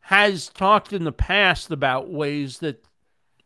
has 0.00 0.48
talked 0.48 0.92
in 0.92 1.04
the 1.04 1.12
past 1.12 1.70
about 1.70 2.10
ways 2.10 2.58
that 2.58 2.84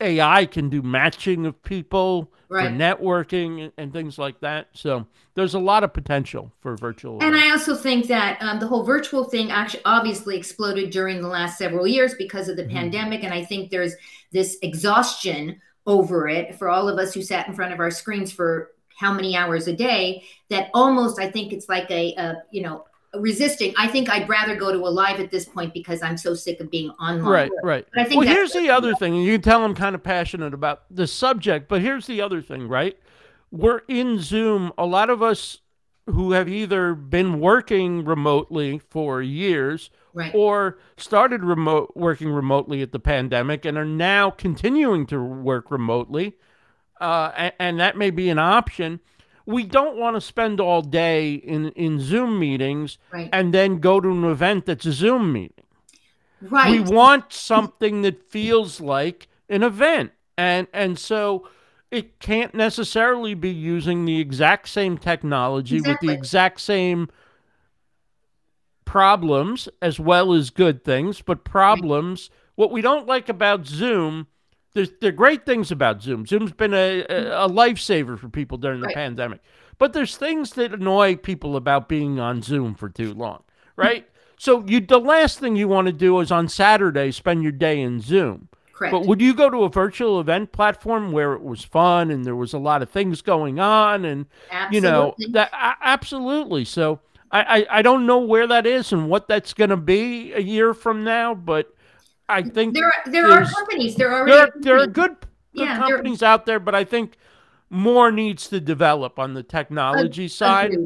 AI 0.00 0.44
can 0.46 0.68
do 0.68 0.82
matching 0.82 1.46
of 1.46 1.62
people 1.62 2.30
Right. 2.48 2.68
for 2.68 2.70
networking 2.76 3.72
and, 3.76 3.92
things 3.92 4.18
like 4.18 4.38
that. 4.38 4.68
So 4.72 5.08
there's 5.34 5.54
a 5.54 5.58
lot 5.58 5.82
of 5.82 5.92
potential 5.92 6.52
for 6.60 6.76
virtual. 6.76 7.20
And. 7.20 7.34
I 7.34 7.50
also 7.50 7.74
think 7.74 8.06
that 8.06 8.40
um, 8.40 8.60
the 8.60 8.68
whole 8.68 8.84
virtual 8.84 9.24
thing 9.24 9.50
actually 9.50 9.82
obviously 9.84 10.36
exploded 10.36 10.90
during 10.90 11.20
the 11.20 11.26
last 11.26 11.58
several 11.58 11.88
years 11.88 12.14
because 12.14 12.48
of 12.48 12.56
the 12.56 12.62
Mhm. 12.62 12.70
pandemic. 12.70 13.24
And 13.24 13.34
I 13.34 13.44
think 13.44 13.70
there's 13.72 13.94
this 14.30 14.58
exhaustion 14.62 15.60
over 15.88 16.28
it 16.28 16.54
for 16.56 16.68
all 16.68 16.88
of 16.88 17.00
us 17.00 17.12
who 17.12 17.20
sat 17.22 17.48
in 17.48 17.54
front 17.54 17.72
of 17.72 17.80
our 17.80 17.90
screens 17.90 18.30
for 18.30 18.70
how 18.96 19.12
many 19.12 19.36
hours 19.36 19.68
a 19.68 19.72
day 19.72 20.24
that 20.50 20.70
almost 20.74 21.20
I 21.20 21.30
think 21.30 21.52
it's 21.52 21.68
like 21.68 21.90
a, 21.90 22.14
a 22.14 22.42
you 22.50 22.62
know, 22.62 22.84
resisting. 23.14 23.74
I 23.78 23.88
think 23.88 24.10
I'd 24.10 24.28
rather 24.28 24.56
go 24.56 24.72
to 24.72 24.78
a 24.78 24.88
live 24.90 25.20
at 25.20 25.30
this 25.30 25.46
point 25.46 25.72
because 25.72 26.02
I'm 26.02 26.16
so 26.16 26.34
sick 26.34 26.60
of 26.60 26.70
being 26.70 26.90
online. 26.90 27.30
Right, 27.30 27.50
right. 27.62 27.86
But 27.94 28.02
I 28.02 28.04
think 28.04 28.20
well, 28.20 28.28
here's 28.28 28.52
the 28.52 28.70
other 28.70 28.94
thing, 28.94 29.14
and 29.14 29.24
you 29.24 29.34
can 29.34 29.42
tell 29.42 29.64
I'm 29.64 29.74
kind 29.74 29.94
of 29.94 30.02
passionate 30.02 30.54
about 30.54 30.82
the 30.90 31.06
subject, 31.06 31.68
but 31.68 31.80
here's 31.80 32.06
the 32.06 32.20
other 32.20 32.42
thing, 32.42 32.68
right? 32.68 32.98
We're 33.50 33.82
in 33.88 34.18
Zoom. 34.18 34.72
A 34.76 34.86
lot 34.86 35.10
of 35.10 35.22
us 35.22 35.58
who 36.06 36.32
have 36.32 36.48
either 36.48 36.94
been 36.94 37.40
working 37.40 38.04
remotely 38.04 38.80
for 38.90 39.22
years 39.22 39.90
Right. 40.14 40.34
or 40.34 40.78
started 40.96 41.44
remote 41.44 41.92
working 41.94 42.30
remotely 42.30 42.80
at 42.80 42.90
the 42.90 42.98
pandemic 42.98 43.66
and 43.66 43.76
are 43.76 43.84
now 43.84 44.30
continuing 44.30 45.04
to 45.08 45.22
work 45.22 45.70
remotely, 45.70 46.38
uh, 47.00 47.32
and, 47.36 47.52
and 47.58 47.80
that 47.80 47.96
may 47.96 48.10
be 48.10 48.28
an 48.28 48.38
option. 48.38 49.00
We 49.44 49.64
don't 49.64 49.96
want 49.96 50.16
to 50.16 50.20
spend 50.20 50.60
all 50.60 50.82
day 50.82 51.34
in, 51.34 51.70
in 51.70 52.00
Zoom 52.00 52.38
meetings 52.38 52.98
Right. 53.12 53.28
and 53.32 53.54
then 53.54 53.78
go 53.78 54.00
to 54.00 54.08
an 54.08 54.24
event 54.24 54.66
that's 54.66 54.86
a 54.86 54.92
Zoom 54.92 55.32
meeting. 55.32 55.64
Right. 56.42 56.70
We 56.70 56.80
want 56.80 57.32
something 57.32 58.02
that 58.02 58.22
feels 58.28 58.80
like 58.80 59.28
an 59.48 59.62
event. 59.62 60.12
And 60.36 60.66
and 60.72 60.98
so 60.98 61.48
it 61.90 62.18
can't 62.18 62.54
necessarily 62.54 63.34
be 63.34 63.50
using 63.50 64.04
the 64.04 64.20
exact 64.20 64.68
same 64.68 64.98
technology 64.98 65.80
with 65.80 65.98
the 66.00 66.10
exact 66.10 66.60
same 66.60 67.08
problems 68.84 69.68
as 69.80 69.98
well 69.98 70.32
as 70.32 70.50
good 70.50 70.84
things, 70.84 71.22
but 71.22 71.44
problems 71.44 72.30
what 72.54 72.70
we 72.70 72.80
don't 72.80 73.06
like 73.06 73.28
about 73.28 73.66
Zoom 73.66 74.26
there's 74.76 74.90
there 75.00 75.08
are 75.08 75.12
great 75.12 75.46
things 75.46 75.72
about 75.72 76.02
Zoom. 76.02 76.26
Zoom's 76.26 76.52
been 76.52 76.74
a, 76.74 77.00
a, 77.00 77.06
mm-hmm. 77.06 77.28
a 77.28 77.48
lifesaver 77.48 78.18
for 78.18 78.28
people 78.28 78.58
during 78.58 78.80
the 78.80 78.86
Right. 78.88 78.94
pandemic. 78.94 79.40
But 79.78 79.94
there's 79.94 80.16
things 80.16 80.50
that 80.52 80.72
annoy 80.72 81.16
people 81.16 81.56
about 81.56 81.88
being 81.88 82.20
on 82.20 82.42
Zoom 82.42 82.74
for 82.74 82.88
too 82.88 83.14
long, 83.14 83.42
right? 83.74 84.04
Mm-hmm. 84.04 84.34
so 84.38 84.64
you 84.66 84.80
the 84.80 85.00
last 85.00 85.40
thing 85.40 85.56
you 85.56 85.66
want 85.66 85.86
to 85.86 85.92
do 85.92 86.20
is 86.20 86.30
on 86.30 86.48
Saturday 86.48 87.10
spend 87.10 87.42
your 87.42 87.52
day 87.52 87.80
in 87.80 88.00
Zoom. 88.00 88.48
Correct. 88.74 88.92
But 88.92 89.06
would 89.06 89.22
you 89.22 89.32
go 89.32 89.48
to 89.48 89.64
a 89.64 89.70
virtual 89.70 90.20
event 90.20 90.52
platform 90.52 91.10
where 91.10 91.32
it 91.32 91.42
was 91.42 91.64
fun 91.64 92.10
and 92.10 92.26
there 92.26 92.36
was 92.36 92.52
a 92.52 92.58
lot 92.58 92.82
of 92.82 92.90
things 92.90 93.22
going 93.22 93.58
on 93.58 94.04
and 94.04 94.26
you 94.70 94.82
know 94.82 95.14
Absolutely. 95.18 95.32
that 95.32 95.76
absolutely. 95.80 96.64
So 96.66 97.00
I, 97.30 97.40
I 97.40 97.78
I 97.78 97.82
don't 97.82 98.04
know 98.04 98.18
where 98.18 98.46
that 98.46 98.66
is 98.66 98.92
and 98.92 99.08
what 99.08 99.26
that's 99.26 99.54
going 99.54 99.70
to 99.70 99.78
be 99.78 100.34
a 100.34 100.40
year 100.40 100.74
from 100.74 101.02
now, 101.02 101.34
but 101.34 101.72
I 102.28 102.42
think 102.42 102.74
there 102.74 102.86
are, 102.86 103.10
there 103.10 103.30
are 103.30 103.44
companies. 103.44 103.94
There 103.94 104.10
are 104.10 104.26
there 104.26 104.48
there 104.56 104.78
are 104.78 104.86
good, 104.86 105.16
good 105.20 105.28
Yeah, 105.52 105.78
there- 105.78 105.96
companies 105.96 106.22
out 106.22 106.46
there, 106.46 106.58
but 106.60 106.74
I 106.74 106.84
think 106.84 107.16
more 107.70 108.10
needs 108.12 108.48
to 108.48 108.60
develop 108.60 109.18
on 109.18 109.34
the 109.34 109.42
technology 109.42 110.28
side. 110.28 110.76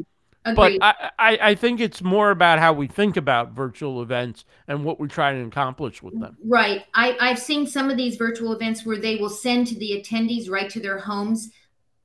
But 0.43 0.73
I, 0.81 1.09
I, 1.19 1.39
I 1.49 1.55
think 1.55 1.79
it's 1.79 2.01
more 2.01 2.31
about 2.31 2.57
how 2.57 2.73
we 2.73 2.87
think 2.87 3.15
about 3.15 3.51
virtual 3.51 4.01
events 4.01 4.43
and 4.67 4.83
what 4.83 4.99
we're 4.99 5.05
trying 5.07 5.39
to 5.39 5.47
accomplish 5.47 6.01
with 6.01 6.19
them. 6.19 6.35
Right. 6.43 6.83
I, 6.95 7.15
I've 7.21 7.37
seen 7.37 7.67
some 7.67 7.91
of 7.91 7.97
these 7.97 8.15
virtual 8.15 8.51
events 8.51 8.83
where 8.83 8.97
they 8.97 9.17
will 9.17 9.29
send 9.29 9.67
to 9.67 9.75
the 9.77 10.01
attendees 10.03 10.49
right 10.49 10.67
to 10.71 10.79
their 10.79 10.97
homes 10.97 11.51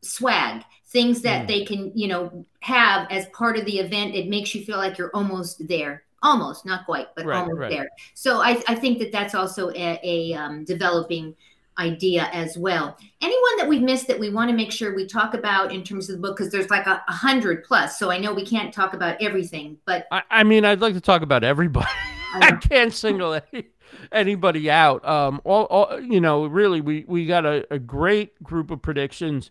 swag, 0.02 0.62
things 0.88 1.22
that 1.22 1.44
Mm. 1.44 1.48
they 1.48 1.64
can, 1.64 1.92
you 1.94 2.08
know, 2.08 2.44
have 2.60 3.10
as 3.10 3.24
part 3.30 3.56
of 3.56 3.64
the 3.64 3.78
event. 3.78 4.14
It 4.14 4.28
makes 4.28 4.54
you 4.54 4.62
feel 4.66 4.76
like 4.76 4.98
you're 4.98 5.10
almost 5.14 5.66
there. 5.66 6.02
Almost, 6.26 6.66
not 6.66 6.84
quite, 6.86 7.14
but 7.14 7.24
Right, 7.24 7.38
almost 7.38 7.60
right. 7.60 7.70
there. 7.70 7.88
So 8.14 8.40
I, 8.40 8.60
I 8.66 8.74
think 8.74 8.98
that 8.98 9.12
that's 9.12 9.34
also 9.34 9.70
a, 9.70 10.00
a 10.02 10.34
um, 10.34 10.64
developing 10.64 11.36
idea 11.78 12.28
as 12.32 12.58
well. 12.58 12.96
Anyone 13.20 13.56
that 13.58 13.68
we've 13.68 13.82
missed 13.82 14.08
that 14.08 14.18
we 14.18 14.30
want 14.30 14.50
to 14.50 14.56
make 14.56 14.72
sure 14.72 14.94
we 14.94 15.06
talk 15.06 15.34
about 15.34 15.72
in 15.72 15.84
terms 15.84 16.08
of 16.08 16.16
the 16.16 16.22
book, 16.22 16.36
because 16.36 16.50
there's 16.50 16.68
like 16.68 16.86
a, 16.86 17.00
a 17.06 17.12
hundred 17.12 17.62
plus. 17.62 17.96
So 17.96 18.10
I 18.10 18.18
know 18.18 18.34
we 18.34 18.44
can't 18.44 18.74
talk 18.74 18.92
about 18.92 19.22
everything, 19.22 19.78
but 19.84 20.08
I, 20.10 20.22
I 20.30 20.42
mean, 20.42 20.64
I'd 20.64 20.80
like 20.80 20.94
to 20.94 21.00
talk 21.00 21.22
about 21.22 21.44
everybody. 21.44 21.86
I 22.34 22.38
I 22.48 22.52
can't 22.52 22.92
single 22.92 23.40
any, 23.52 23.66
anybody 24.10 24.68
out. 24.68 25.06
Um, 25.06 25.40
all, 25.44 25.64
all 25.66 26.00
you 26.00 26.20
know, 26.20 26.46
really, 26.46 26.80
we 26.80 27.04
we 27.06 27.24
got 27.26 27.46
a, 27.46 27.64
a 27.70 27.78
great 27.78 28.42
group 28.42 28.72
of 28.72 28.82
predictions. 28.82 29.50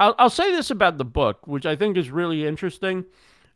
I'll, 0.00 0.14
I'll 0.18 0.30
say 0.30 0.52
this 0.52 0.70
about 0.70 0.96
the 0.96 1.04
book, 1.04 1.46
which 1.46 1.66
I 1.66 1.76
think 1.76 1.96
is 1.96 2.10
really 2.10 2.46
interesting. 2.46 3.04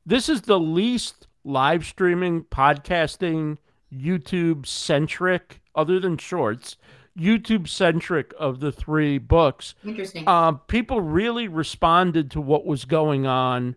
This 0.05 0.29
is 0.29 0.43
the 0.43 0.59
least 0.59 1.29
live 1.45 1.85
streaming, 1.85 2.45
podcasting, 2.45 3.59
YouTube 3.93 4.67
centric, 4.67 5.61
other 5.75 5.99
than 6.01 6.17
shorts, 6.17 6.77
YouTube 7.19 7.69
centric 7.69 8.33
of 8.39 8.61
the 8.61 8.73
three 8.73 9.19
books. 9.19 9.75
interesting. 9.85 10.27
Um, 10.27 10.61
people 10.67 11.01
really 11.01 11.49
responded 11.49 12.31
to 12.33 12.41
what 12.41 12.65
was 12.65 12.85
going 12.85 13.27
on 13.27 13.77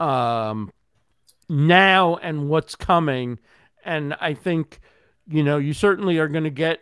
um, 0.00 0.72
now 1.48 2.16
and 2.16 2.48
what's 2.48 2.74
coming. 2.74 3.38
And 3.84 4.14
I 4.20 4.34
think, 4.34 4.80
you 5.28 5.42
know, 5.42 5.58
you 5.58 5.72
certainly 5.72 6.18
are 6.18 6.28
going 6.28 6.44
to 6.44 6.50
get 6.50 6.80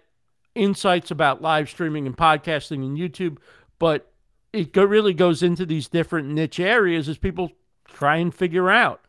insights 0.55 1.11
about 1.11 1.43
live 1.43 1.69
streaming 1.69 2.07
and 2.07 2.17
podcasting 2.17 2.85
and 2.85 2.97
YouTube, 2.97 3.39
but 3.79 4.13
it 4.53 4.73
go- 4.73 4.85
really 4.85 5.15
goes 5.15 5.43
into 5.43 5.67
these 5.67 5.89
different 5.89 6.29
niche 6.29 6.61
areas 6.61 7.09
as 7.09 7.19
people 7.19 7.53
try 7.87 8.17
and 8.17 8.35
figure 8.35 8.71
out 8.71 9.03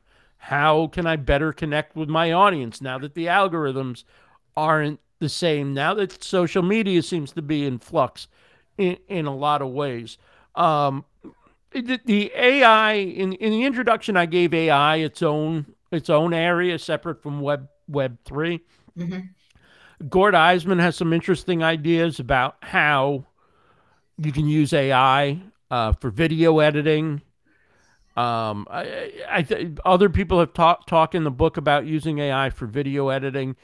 how 0.47 0.87
can 0.87 1.07
I 1.07 1.15
better 1.15 1.53
connect 1.53 1.95
with 1.95 2.09
my 2.09 2.33
audience 2.33 2.81
now 2.81 2.97
that 2.99 3.13
the 3.15 3.27
algorithms 3.27 4.03
aren't 4.57 4.99
the 5.19 5.29
same, 5.29 5.73
now 5.73 5.93
that 5.93 6.21
social 6.21 6.61
media 6.61 7.01
seems 7.01 7.31
to 7.31 7.41
be 7.41 7.65
in 7.65 7.79
flux 7.79 8.27
in, 8.77 8.97
in 9.07 9.25
a 9.25 9.33
lot 9.33 9.61
of 9.61 9.69
ways. 9.69 10.17
Um, 10.55 11.05
the, 11.71 11.97
the 12.03 12.29
AI 12.35 12.93
in, 12.93 13.31
in 13.33 13.51
the 13.51 13.63
introduction, 13.63 14.17
I 14.17 14.25
gave 14.25 14.53
AI 14.53 14.97
its 14.97 15.21
own 15.21 15.65
its 15.91 16.09
own 16.09 16.33
area 16.33 16.77
separate 16.77 17.23
from 17.23 17.39
Web 17.39 17.69
Web 17.87 18.17
three. 18.25 18.59
Mhm. 18.97 19.29
Gord 20.09 20.33
Eisman 20.33 20.81
has 20.81 20.97
some 20.97 21.13
interesting 21.13 21.63
ideas 21.63 22.19
about 22.19 22.57
how 22.61 23.25
you 24.17 24.33
can 24.33 24.47
use 24.47 24.73
AI 24.73 25.39
uh, 25.71 25.93
for 25.93 26.09
video 26.09 26.59
editing. 26.59 27.21
Um, 28.15 28.67
I, 28.69 29.11
I 29.29 29.41
th- 29.41 29.71
other 29.85 30.09
people 30.09 30.39
have 30.39 30.53
talked 30.53 30.87
talk 30.87 31.15
in 31.15 31.23
the 31.23 31.31
book 31.31 31.57
about 31.57 31.85
using 31.85 32.19
AI 32.19 32.49
for 32.51 32.67
video 32.67 33.09
editing. 33.09 33.55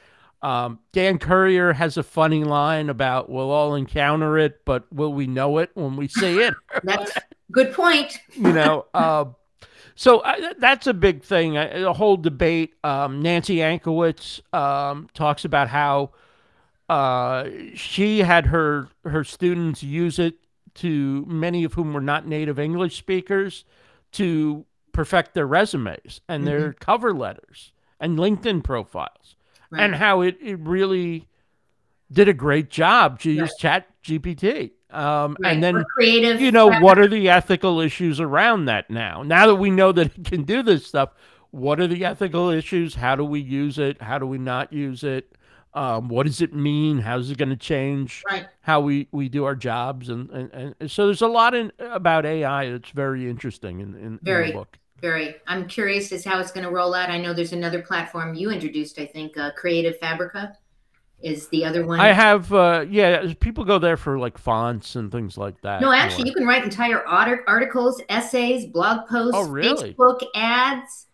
Um, 0.42 0.78
Dan 0.92 1.18
Courier 1.18 1.74
has 1.74 1.96
a 1.96 2.02
funny 2.02 2.44
line 2.44 2.88
about 2.88 3.28
we'll 3.28 3.50
all 3.50 3.74
encounter 3.74 4.38
it, 4.38 4.64
but 4.64 4.90
will 4.92 5.12
we 5.12 5.26
know 5.26 5.58
it 5.58 5.70
when 5.74 5.96
we 5.96 6.08
see 6.08 6.40
it? 6.40 6.54
That's 6.82 7.12
good 7.52 7.72
point. 7.74 8.18
you 8.34 8.52
know 8.52 8.86
uh, 8.94 9.24
so 9.94 10.20
uh, 10.20 10.54
that's 10.58 10.86
a 10.86 10.94
big 10.94 11.22
thing 11.22 11.56
a, 11.56 11.84
a 11.84 11.92
whole 11.92 12.16
debate 12.16 12.74
um, 12.84 13.20
nancy 13.20 13.56
Ancowitz 13.56 14.40
um, 14.54 15.08
talks 15.14 15.44
about 15.44 15.68
how 15.68 16.10
uh, 16.88 17.48
she 17.74 18.20
had 18.20 18.46
her 18.46 18.88
her 19.04 19.24
students 19.24 19.82
use 19.82 20.18
it 20.18 20.34
to 20.74 21.24
many 21.26 21.64
of 21.64 21.74
whom 21.74 21.92
were 21.92 22.00
not 22.00 22.26
native 22.26 22.58
english 22.58 22.96
speakers 22.96 23.64
to 24.12 24.64
perfect 24.92 25.34
their 25.34 25.46
resumes 25.46 26.20
and 26.28 26.46
their 26.46 26.72
cover 26.74 27.12
letters 27.14 27.72
and 28.00 28.18
linkedin 28.18 28.62
profiles 28.62 29.36
Right. 29.72 29.84
and 29.84 29.94
how 29.94 30.22
it, 30.22 30.36
it 30.42 30.58
really 30.58 31.28
did 32.10 32.28
a 32.28 32.32
great 32.34 32.70
job 32.70 33.20
to 33.20 33.30
use 33.30 33.54
chat 33.56 33.86
gpt 34.02 34.72
um, 34.90 35.36
Right. 35.40 35.52
and 35.54 35.62
then 35.62 35.84
you 36.40 36.50
know 36.50 36.72
what 36.80 36.98
are 36.98 37.06
the 37.06 37.28
ethical 37.28 37.78
issues 37.78 38.18
around 38.18 38.64
that 38.64 38.90
now 38.90 39.22
now 39.22 39.46
that 39.46 39.54
we 39.54 39.70
know 39.70 39.92
that 39.92 40.06
it 40.18 40.24
can 40.24 40.42
do 40.42 40.62
this 40.64 40.84
stuff 40.86 41.10
what 41.52 41.80
are 41.80 41.88
the 41.88 42.04
ethical 42.04 42.48
issues? 42.50 42.94
How 42.94 43.16
do 43.16 43.24
we 43.24 43.40
use 43.40 43.76
it? 43.78 44.00
How 44.00 44.18
do 44.20 44.26
we 44.26 44.38
not 44.38 44.72
use 44.72 45.02
it? 45.02 45.36
Um, 45.72 46.08
what 46.08 46.26
does 46.26 46.40
it 46.40 46.52
mean? 46.52 46.98
How's 46.98 47.30
it 47.30 47.38
going 47.38 47.50
to 47.50 47.56
change 47.56 48.22
Right. 48.28 48.46
how 48.60 48.80
we, 48.80 49.06
we 49.12 49.28
do 49.28 49.44
our 49.44 49.54
jobs? 49.54 50.08
And, 50.08 50.28
and, 50.30 50.74
and 50.80 50.90
so 50.90 51.06
there's 51.06 51.22
a 51.22 51.28
lot 51.28 51.54
in 51.54 51.70
about 51.78 52.26
AI 52.26 52.70
that's 52.70 52.90
very 52.90 53.30
interesting 53.30 53.80
in, 53.80 53.94
in, 53.94 54.04
in 54.04 54.18
Very. 54.22 54.48
the 54.48 54.54
book. 54.54 54.78
Very. 55.00 55.36
I'm 55.46 55.68
curious 55.68 56.10
as 56.12 56.24
how 56.24 56.40
it's 56.40 56.50
going 56.52 56.64
to 56.64 56.70
roll 56.72 56.92
out. 56.92 57.08
I 57.08 57.18
know 57.18 57.32
there's 57.32 57.52
another 57.52 57.82
platform 57.82 58.34
you 58.34 58.50
introduced. 58.50 58.98
I 58.98 59.06
think 59.06 59.38
uh, 59.38 59.52
Creative 59.52 59.96
Fabrica 59.98 60.56
is 61.22 61.48
the 61.48 61.64
other 61.64 61.86
one. 61.86 62.00
I 62.00 62.12
have, 62.12 62.52
uh, 62.52 62.84
yeah, 62.88 63.32
people 63.40 63.64
go 63.64 63.78
there 63.78 63.96
for 63.96 64.18
like 64.18 64.38
fonts 64.38 64.96
and 64.96 65.12
things 65.12 65.38
like 65.38 65.60
that. 65.62 65.80
no, 65.80 65.92
actually, 65.92 66.28
you 66.28 66.34
can 66.34 66.46
write 66.46 66.64
entire 66.64 67.06
art- 67.06 67.44
articles, 67.46 68.02
essays, 68.08 68.66
blog 68.66 69.06
posts, 69.08 69.32
Oh, 69.34 69.48
really? 69.48 69.94
Facebook 69.94 70.22
ads. 70.34 71.06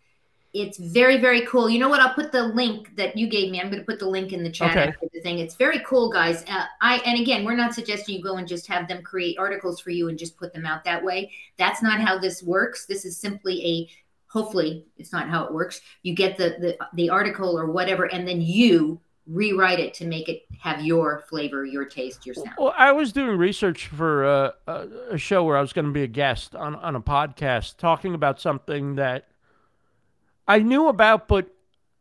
It's 0.63 0.79
very, 0.79 1.21
very 1.21 1.45
cool. 1.47 1.69
You 1.69 1.79
know 1.79 1.89
what? 1.89 2.01
I'll 2.01 2.15
put 2.15 2.33
the 2.33 2.45
link 2.45 2.97
that 2.97 3.17
you 3.17 3.29
gave 3.29 3.51
me. 3.51 3.61
I'm 3.61 3.69
going 3.69 3.81
to 3.81 3.85
put 3.85 3.99
the 3.99 4.09
link 4.09 4.33
in 4.33 4.43
the 4.43 4.51
chat 4.51 4.71
Okay. 4.71 4.89
after 4.89 5.07
the 5.13 5.21
thing. 5.21 5.39
It's 5.39 5.55
very 5.55 5.81
cool, 5.87 6.11
guys. 6.11 6.45
Uh, 6.49 6.65
I 6.81 6.99
and 7.05 7.21
again, 7.21 7.45
we're 7.45 7.57
not 7.57 7.75
suggesting 7.75 8.17
you 8.17 8.23
go 8.23 8.37
and 8.37 8.49
just 8.49 8.67
have 8.69 8.89
them 8.89 9.03
create 9.03 9.39
articles 9.39 9.81
for 9.81 9.91
you 9.91 10.09
and 10.09 10.19
just 10.19 10.37
put 10.37 10.53
them 10.55 10.65
out 10.65 10.85
that 10.85 11.05
way. 11.05 11.31
That's 11.59 11.83
not 11.83 12.01
how 12.01 12.19
this 12.19 12.43
works. 12.43 12.87
This 12.87 13.05
is 13.05 13.17
simply 13.19 13.65
a 13.65 13.89
hopefully 14.29 14.85
it's 14.97 15.13
not 15.13 15.29
how 15.29 15.45
it 15.45 15.53
works. 15.53 15.81
You 16.03 16.15
get 16.15 16.37
the 16.37 16.57
the, 16.59 16.79
the 16.95 17.11
article 17.11 17.59
or 17.59 17.71
whatever, 17.71 18.05
and 18.05 18.27
then 18.27 18.41
you 18.41 19.01
rewrite 19.27 19.81
it 19.81 19.93
to 19.93 20.07
make 20.07 20.29
it 20.29 20.43
have 20.61 20.85
your 20.85 21.25
flavor, 21.29 21.65
your 21.65 21.85
taste, 21.85 22.25
your 22.25 22.35
sound. 22.35 22.51
Well, 22.59 22.75
I 22.79 22.93
was 22.93 23.13
doing 23.13 23.37
research 23.37 23.89
for 23.89 24.25
uh, 24.25 24.51
a, 24.69 24.89
a 25.13 25.19
show 25.19 25.43
where 25.45 25.57
I 25.57 25.61
was 25.61 25.73
going 25.73 25.87
to 25.87 25.93
be 25.93 26.05
a 26.05 26.09
guest 26.09 26.55
on, 26.55 26.77
on 26.77 26.95
a 26.95 27.01
podcast 27.01 27.77
talking 27.77 28.15
about 28.15 28.41
something 28.41 28.95
that 28.95 29.27
I 30.49 30.61
knew 30.61 30.88
about, 30.88 31.28
but 31.28 31.49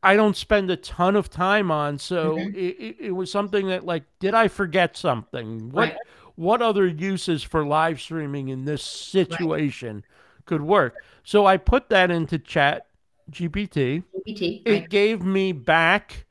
I 0.03 0.15
don't 0.15 0.35
spend 0.35 0.69
a 0.69 0.77
ton 0.77 1.15
of 1.15 1.29
time 1.29 1.71
on. 1.71 1.97
So 1.97 2.39
Mhm. 2.39 2.55
it, 2.55 2.95
it, 2.99 3.11
was 3.11 3.31
something 3.31 3.67
that, 3.67 3.85
like, 3.85 4.03
did 4.19 4.33
I 4.35 4.47
forget 4.47 4.95
something? 4.97 5.71
What 5.71 5.89
Right. 5.89 5.99
what 6.35 6.61
other 6.61 6.85
uses 6.85 7.43
for 7.43 7.65
live 7.65 7.99
streaming 8.01 8.49
in 8.49 8.65
this 8.65 8.83
situation 8.83 10.03
could 10.45 10.61
work? 10.61 11.01
So 11.23 11.45
I 11.45 11.57
put 11.57 11.89
that 11.89 12.11
into 12.11 12.37
Chat 12.37 12.87
GPT. 13.31 14.03
GPT, 14.13 14.61
It 14.65 14.79
right? 14.81 14.89
gave 14.89 15.23
me 15.23 15.51
back 15.53 16.25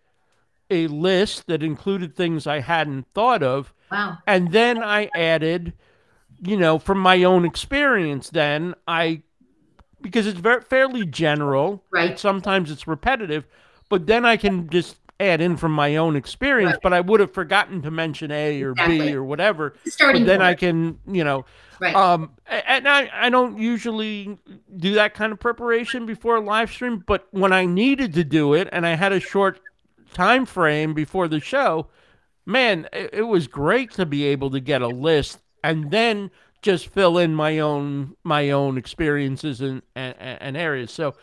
a 0.71 0.87
list 0.89 1.47
that 1.47 1.63
included 1.63 2.15
things 2.17 2.47
I 2.47 2.61
hadn't 2.61 3.07
thought 3.15 3.43
of. 3.43 3.73
Wow. 3.91 4.19
And 4.27 4.53
then 4.53 4.83
I 4.83 5.11
added, 5.15 5.75
you 6.43 6.57
know, 6.57 6.79
from 6.79 6.99
my 6.99 7.23
own 7.25 7.45
experience, 7.45 8.31
then 8.31 8.75
I, 8.87 9.23
because 10.05 10.27
it's 10.29 10.39
very 10.39 10.61
fairly 10.61 11.07
general, 11.07 11.83
Right. 11.91 12.17
sometimes 12.19 12.71
it's 12.71 12.87
repetitive, 12.87 13.47
but 13.89 14.07
then 14.07 14.25
I 14.25 14.37
can 14.37 14.69
just 14.69 14.97
add 15.19 15.41
in 15.41 15.57
from 15.57 15.73
my 15.73 15.97
own 15.97 16.15
experience, 16.15 16.73
Right. 16.75 16.81
but 16.83 16.93
I 16.93 17.01
would 17.01 17.21
have 17.21 17.33
forgotten 17.33 17.81
to 17.83 17.91
mention 17.91 18.31
A 18.31 18.63
or 18.63 18.75
B 18.75 19.15
or 19.15 19.25
whatever. 19.25 19.75
Starting 19.87 20.23
But 20.23 20.27
then 20.27 20.43
I 20.43 20.55
can, 20.55 20.99
you 21.07 21.25
know, 21.25 21.47
right. 21.81 21.95
um, 21.95 22.31
and 22.47 22.87
I, 22.87 23.09
I 23.13 23.31
don't 23.31 23.59
usually 23.59 24.37
do 24.77 24.93
that 24.95 25.15
kind 25.15 25.33
of 25.33 25.41
preparation 25.41 26.05
before 26.05 26.37
a 26.37 26.41
live 26.41 26.71
stream, 26.71 27.03
but 27.07 27.27
when 27.31 27.53
I 27.53 27.65
needed 27.65 28.13
to 28.15 28.25
do 28.25 28.53
it 28.55 28.69
and 28.73 28.87
I 28.87 28.95
had 28.95 29.13
a 29.13 29.21
short 29.21 29.61
time 30.13 30.45
frame 30.45 30.93
before 30.93 31.29
the 31.29 31.41
show, 31.41 31.87
man, 32.45 32.89
it, 32.93 33.11
it 33.15 33.23
was 33.23 33.47
great 33.47 33.93
to 33.93 34.05
be 34.05 34.25
able 34.25 34.51
to 34.51 34.61
get 34.61 34.83
a 34.83 34.89
list 34.89 35.39
and 35.63 35.91
then 35.91 36.31
just 36.65 36.89
fill 36.89 37.19
in 37.19 37.35
my 37.35 37.59
own 37.59 38.17
my 38.25 38.51
own 38.51 38.79
experiences 38.79 39.61
and 39.61 39.83
and, 39.95 40.17
and 40.19 40.57
areas. 40.57 40.91
So 40.91 41.15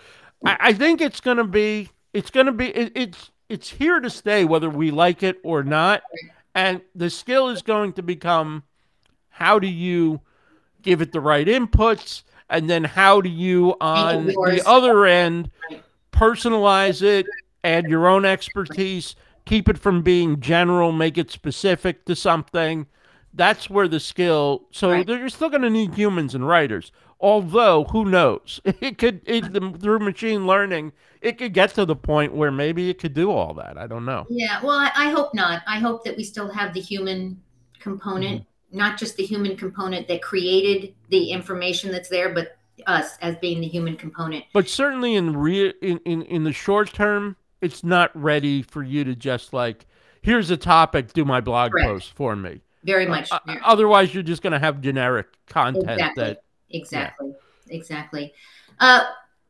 I, 0.46 0.58
I 0.60 0.74
think 0.74 1.02
it's 1.02 1.20
gonna 1.20 1.44
be 1.44 1.90
it's 2.14 2.30
gonna 2.30 2.52
be 2.52 2.68
it, 2.68 2.92
it's 2.96 3.32
it's 3.50 3.70
here 3.70 4.00
to 4.00 4.10
stay 4.10 4.46
whether 4.46 4.70
we 4.70 4.92
like 4.92 5.24
it 5.24 5.40
or 5.44 5.64
not. 5.64 6.04
And 6.54 6.82
the 6.94 7.10
skill 7.10 7.50
is 7.50 7.64
going 7.64 7.94
to 7.94 8.04
become 8.04 8.64
how 9.30 9.58
do 9.58 9.68
you 9.68 10.22
give 10.84 11.02
it 11.02 11.12
the 11.12 11.20
right 11.20 11.48
inputs 11.48 12.22
and 12.48 12.70
then 12.70 12.84
how 12.84 13.20
do 13.20 13.30
you 13.30 13.76
on 13.82 14.28
the 14.28 14.62
other 14.66 15.06
end 15.06 15.50
personalize 16.12 17.02
it 17.02 17.26
add 17.64 17.86
your 17.86 18.08
own 18.08 18.26
expertise 18.26 19.16
keep 19.46 19.70
it 19.70 19.78
from 19.78 20.02
being 20.02 20.40
general 20.40 20.92
make 20.92 21.18
it 21.18 21.32
specific 21.32 22.04
to 22.04 22.16
something 22.16 22.88
that's 23.34 23.70
where 23.70 23.88
the 23.88 24.00
skill 24.00 24.64
so 24.72 24.92
Right. 24.92 25.08
you're 25.08 25.30
still 25.30 25.50
going 25.50 25.62
to 25.62 25.70
need 25.70 25.94
humans 25.94 26.36
and 26.36 26.48
writers 26.48 26.92
although 27.20 27.86
who 27.86 28.06
knows 28.06 28.60
it 28.66 28.98
could 28.98 29.22
it, 29.26 29.46
through 29.82 30.00
machine 30.00 30.46
learning 30.48 30.92
it 31.22 31.38
could 31.38 31.54
get 31.54 31.74
to 31.76 31.86
the 31.86 31.96
point 31.96 32.34
where 32.34 32.52
maybe 32.52 32.90
it 32.90 33.00
could 33.00 33.14
do 33.14 33.32
all 33.32 33.54
that 33.54 33.78
i 33.78 33.86
don't 33.88 34.06
know 34.06 34.26
Yeah, 34.30 34.60
well, 34.62 34.72
I, 34.78 34.92
I 34.96 35.10
hope 35.12 35.34
not. 35.34 35.62
I 35.68 35.80
hope 35.80 36.04
that 36.06 36.18
we 36.18 36.24
still 36.24 36.52
have 36.52 36.74
the 36.74 36.82
human 36.82 37.42
component, 37.80 38.42
Mm-hmm. 38.42 38.78
not 38.78 38.98
just 38.98 39.18
the 39.18 39.24
human 39.26 39.56
component 39.58 40.08
that 40.08 40.22
created 40.22 40.94
the 41.10 41.32
information 41.32 41.92
that's 41.92 42.10
there, 42.10 42.34
but 42.34 42.58
us 42.88 43.18
as 43.22 43.36
being 43.38 43.62
the 43.62 43.68
human 43.68 43.96
component. 43.98 44.46
But 44.54 44.68
certainly 44.70 45.16
in 45.16 45.36
real 45.38 45.72
in, 45.82 46.00
in, 46.06 46.22
in 46.24 46.44
the 46.44 46.54
short 46.54 46.92
term, 46.94 47.36
it's 47.62 47.84
not 47.84 48.10
ready 48.20 48.62
for 48.64 48.82
you 48.82 49.04
to 49.04 49.16
just 49.16 49.54
like, 49.54 49.86
here's 50.24 50.50
a 50.50 50.58
topic, 50.58 51.14
do 51.14 51.24
my 51.26 51.42
blog 51.42 51.72
Correct. 51.74 51.88
post 51.88 52.14
for 52.16 52.36
me. 52.36 52.62
Very 52.84 53.06
much. 53.06 53.32
Uh, 53.32 53.40
otherwise, 53.64 54.14
you're 54.14 54.24
just 54.24 54.42
going 54.42 54.54
to 54.54 54.60
have 54.60 54.82
generic 54.82 55.28
content 55.48 55.90
Exactly. 55.90 56.24
that 56.24 56.44
Exactly. 56.70 57.34
Exactly. 57.70 58.34
Uh, 58.80 59.04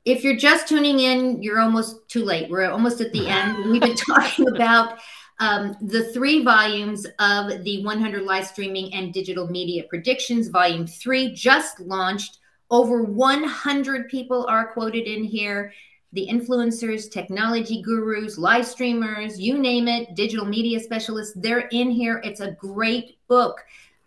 if 0.05 0.23
you're 0.23 0.37
just 0.37 0.67
tuning 0.67 0.99
in, 0.99 1.41
you're 1.41 1.59
almost 1.59 2.07
too 2.09 2.23
late. 2.23 2.49
We're 2.49 2.69
almost 2.69 3.01
at 3.01 3.11
the 3.11 3.27
end. 3.27 3.69
We've 3.69 3.81
been 3.81 3.95
talking 4.09 4.47
about 4.49 4.99
um, 5.39 5.75
the 5.81 6.11
three 6.11 6.43
volumes 6.43 7.05
of 7.19 7.63
the 7.63 7.83
100 7.83 8.23
live 8.23 8.47
streaming 8.47 8.93
and 8.93 9.13
digital 9.13 9.47
media 9.47 9.83
predictions. 9.89 10.49
Volume 10.49 10.87
three 10.87 11.33
just 11.33 11.79
launched. 11.79 12.39
Over 12.69 13.03
100 13.03 14.09
people 14.09 14.45
are 14.47 14.71
quoted 14.71 15.05
in 15.05 15.23
here. 15.23 15.73
The 16.13 16.27
influencers, 16.29 17.09
technology 17.09 17.81
gurus, 17.81 18.37
live 18.37 18.65
streamers, 18.65 19.39
you 19.39 19.57
name 19.57 19.87
it, 19.87 20.13
digital 20.15 20.45
media 20.45 20.79
specialists, 20.79 21.33
they're 21.37 21.67
in 21.71 21.89
here. 21.89 22.21
It's 22.23 22.41
a 22.41 22.51
great 22.51 23.17
book. 23.27 23.61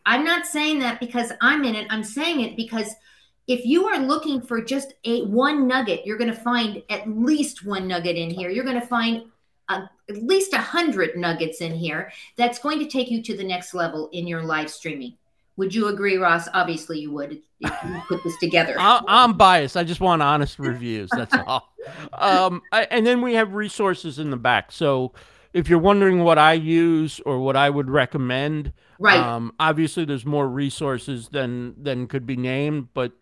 I'm 0.06 0.24
not 0.24 0.46
saying 0.46 0.80
that 0.80 1.00
because 1.00 1.32
I'm 1.40 1.64
in 1.64 1.74
it. 1.74 1.86
I'm 1.88 2.04
saying 2.04 2.40
it 2.40 2.56
because 2.56 2.94
if 3.46 3.64
you 3.64 3.86
are 3.86 3.98
looking 3.98 4.40
for 4.40 4.62
just 4.62 4.94
a 5.04 5.24
one 5.26 5.66
nugget, 5.66 6.06
you're 6.06 6.18
going 6.18 6.32
to 6.32 6.36
find 6.40 6.82
at 6.90 7.08
least 7.08 7.64
one 7.64 7.88
nugget 7.88 8.16
in 8.16 8.30
here. 8.30 8.50
You're 8.50 8.64
going 8.64 8.80
to 8.80 8.86
find 8.86 9.24
uh, 9.68 9.86
at 10.08 10.22
least 10.22 10.52
a 10.52 10.58
hundred 10.58 11.16
nuggets 11.16 11.60
in 11.60 11.74
here. 11.74 12.12
That's 12.36 12.58
going 12.58 12.78
to 12.80 12.86
take 12.86 13.10
you 13.10 13.22
to 13.22 13.36
the 13.36 13.44
next 13.44 13.74
level 13.74 14.08
in 14.12 14.26
your 14.26 14.42
live 14.42 14.70
streaming. 14.70 15.16
Would 15.56 15.74
you 15.74 15.88
agree, 15.88 16.16
Ross? 16.16 16.48
Obviously, 16.52 16.98
you 17.00 17.12
would 17.12 17.40
you 17.64 18.02
put 18.08 18.22
this 18.24 18.36
together. 18.38 18.74
I, 18.78 19.00
I'm 19.06 19.34
biased. 19.34 19.76
I 19.76 19.84
just 19.84 20.00
want 20.00 20.22
honest 20.22 20.58
reviews. 20.60 21.10
That's 21.10 21.34
all. 21.46 21.72
Um, 22.12 22.62
I, 22.72 22.84
and 22.90 23.06
then 23.06 23.20
we 23.20 23.34
have 23.34 23.54
resources 23.54 24.18
in 24.18 24.30
the 24.30 24.36
back. 24.36 24.72
So 24.72 25.12
if 25.52 25.68
you're 25.68 25.78
wondering 25.78 26.24
what 26.24 26.38
I 26.38 26.54
use 26.54 27.20
or 27.20 27.38
what 27.38 27.56
I 27.56 27.70
would 27.70 27.88
recommend, 27.88 28.72
right. 28.98 29.18
Um, 29.18 29.52
obviously, 29.58 30.04
there's 30.04 30.26
more 30.26 30.48
resources 30.48 31.28
than 31.28 31.74
than 31.82 32.06
could 32.06 32.26
be 32.26 32.36
named, 32.36 32.88
but 32.94 33.12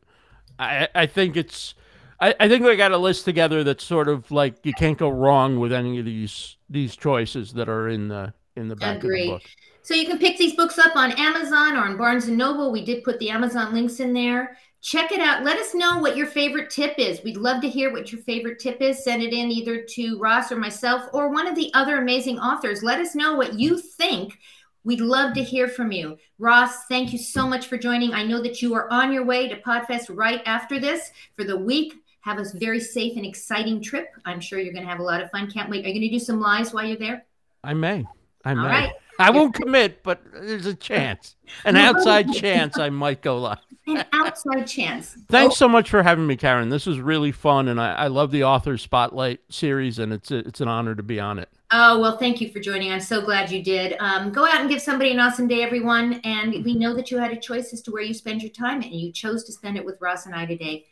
I, 0.59 0.89
I 0.95 1.07
think 1.07 1.37
it's. 1.37 1.75
I, 2.21 2.35
I 2.39 2.49
think 2.49 2.65
we 2.65 2.77
got 2.77 2.93
a 2.93 2.99
list 2.99 3.25
together 3.25 3.65
that's 3.65 3.83
sort 3.83 4.09
of 4.09 4.31
like 4.31 4.65
you 4.65 4.73
can't 4.73 4.97
go 4.97 5.09
wrong 5.09 5.59
with 5.59 5.73
any 5.73 5.99
of 5.99 6.05
these 6.05 6.57
these 6.71 6.97
choices 6.97 7.53
that 7.55 7.69
are 7.69 7.89
in 7.89 8.09
the 8.09 8.33
in 8.57 8.69
the 8.69 8.77
back 8.77 8.99
Agree. 8.99 9.23
of 9.23 9.27
the 9.27 9.33
book. 9.33 9.43
So 9.83 9.95
you 9.95 10.07
can 10.07 10.19
pick 10.19 10.39
these 10.39 10.55
books 10.55 10.79
up 10.79 10.95
on 10.95 11.13
Amazon 11.13 11.77
or 11.77 11.85
on 11.85 11.97
Barnes 11.97 12.27
and 12.27 12.39
Noble. 12.39 12.71
We 12.71 12.85
did 12.85 13.03
put 13.03 13.19
the 13.19 13.31
Amazon 13.31 13.73
links 13.73 14.01
in 14.01 14.13
there. 14.13 14.57
Check 14.81 15.13
it 15.13 15.21
out. 15.21 15.45
Let 15.45 15.59
us 15.59 15.75
know 15.75 15.99
what 15.99 16.17
your 16.17 16.27
favorite 16.27 16.71
tip 16.71 16.95
is. 16.99 17.23
We'd 17.23 17.37
love 17.37 17.63
to 17.63 17.69
hear 17.69 17.93
what 17.93 18.11
your 18.11 18.21
favorite 18.21 18.59
tip 18.59 18.81
is. 18.81 19.05
Send 19.05 19.23
it 19.23 19.33
in 19.33 19.51
either 19.51 19.83
to 19.83 20.19
Ross 20.19 20.51
or 20.51 20.57
myself 20.57 21.03
or 21.13 21.31
one 21.31 21.47
of 21.47 21.55
the 21.55 21.73
other 21.75 21.99
amazing 21.99 22.39
authors. 22.39 22.83
Let 22.83 23.01
us 23.01 23.15
know 23.15 23.35
what 23.35 23.55
you 23.55 23.79
think. 23.79 24.39
We'd 24.85 25.01
love 25.01 25.35
to 25.35 25.43
hear 25.43 25.69
from 25.69 25.93
you. 25.93 26.19
Ross, 26.39 26.87
thank 26.87 27.13
you 27.13 27.19
so 27.19 27.47
much 27.47 27.67
for 27.67 27.79
joining. 27.79 28.13
I 28.13 28.25
know 28.25 28.43
that 28.43 28.61
you 28.61 28.75
are 28.75 28.93
on 28.93 29.13
your 29.13 29.25
way 29.25 29.49
to 29.49 29.61
Podfest 29.61 30.17
right 30.17 30.43
after 30.47 30.81
this 30.81 31.13
for 31.37 31.45
the 31.45 31.57
week. 31.57 31.95
Have 32.23 32.39
a 32.39 32.45
very 32.55 32.81
safe 32.81 33.17
and 33.17 33.27
exciting 33.27 33.81
trip. 33.81 34.09
I'm 34.25 34.41
sure 34.41 34.59
you're 34.59 34.73
going 34.73 34.85
to 34.85 34.91
have 34.91 35.01
a 35.01 35.05
lot 35.05 35.23
of 35.23 35.31
fun. 35.31 35.51
Can't 35.51 35.71
wait. 35.71 35.85
Are 35.85 35.89
you 35.89 35.95
going 35.95 36.09
to 36.09 36.09
do 36.09 36.19
some 36.19 36.41
lives 36.41 36.73
while 36.73 36.85
you're 36.85 36.97
there? 36.97 37.25
I 37.63 37.75
may. 37.75 38.05
I 38.45 38.55
may. 38.55 38.61
right. 38.63 38.93
I 39.19 39.31
won't 39.31 39.55
commit, 39.55 40.03
but 40.03 40.21
there's 40.33 40.67
a 40.67 40.75
chance, 40.75 41.37
an 41.65 41.77
outside 41.77 42.33
chance 42.33 42.79
I 42.79 42.91
might 42.91 43.23
go 43.23 43.39
live. 43.39 43.59
An 43.87 44.05
outside 44.13 44.65
chance. 44.67 45.17
Thanks 45.29 45.57
so 45.57 45.69
much 45.69 45.91
for 45.91 46.03
having 46.03 46.27
me, 46.27 46.37
Caren. 46.37 46.71
This 46.71 46.87
was 46.87 46.99
really 46.99 47.33
fun, 47.33 47.69
and 47.69 47.81
I, 47.81 47.95
I 47.95 48.07
love 48.07 48.31
the 48.31 48.45
author 48.45 48.79
spotlight 48.79 49.41
series, 49.51 49.99
and 49.99 50.13
it's 50.13 50.31
a, 50.31 50.39
it's 50.39 50.61
an 50.61 50.69
honor 50.69 50.95
to 50.95 51.03
be 51.03 51.21
on 51.21 51.39
it. 51.39 51.49
Oh, 51.73 51.99
well, 52.01 52.17
thank 52.17 52.41
you 52.41 52.51
for 52.51 52.61
joining. 52.61 52.93
I'm 52.93 53.01
so 53.01 53.21
glad 53.21 53.51
you 53.51 53.63
did. 53.63 53.97
Um, 53.99 54.31
go 54.31 54.47
out 54.47 54.61
and 54.61 54.69
give 54.69 54.81
somebody 54.81 55.11
an 55.11 55.21
awesome 55.21 55.49
day, 55.49 55.63
everyone. 55.63 56.21
And 56.23 56.65
we 56.65 56.75
know 56.75 56.95
that 56.95 57.11
you 57.11 57.19
had 57.19 57.33
a 57.33 57.41
choice 57.41 57.73
as 57.73 57.81
to 57.83 57.91
where 57.91 58.03
you 58.03 58.15
spend 58.15 58.43
your 58.43 58.53
time, 58.53 58.83
and 58.83 58.93
you 58.93 59.13
chose 59.13 59.45
to 59.45 59.53
spend 59.53 59.77
it 59.77 59.85
with 59.85 60.01
Ross 60.01 60.27
and 60.27 60.35
I 60.35 60.47
today. 60.47 60.87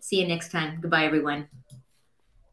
See 0.00 0.20
you 0.20 0.26
next 0.28 0.50
time. 0.50 0.78
Goodbye, 0.80 1.04
everyone. 1.04 1.48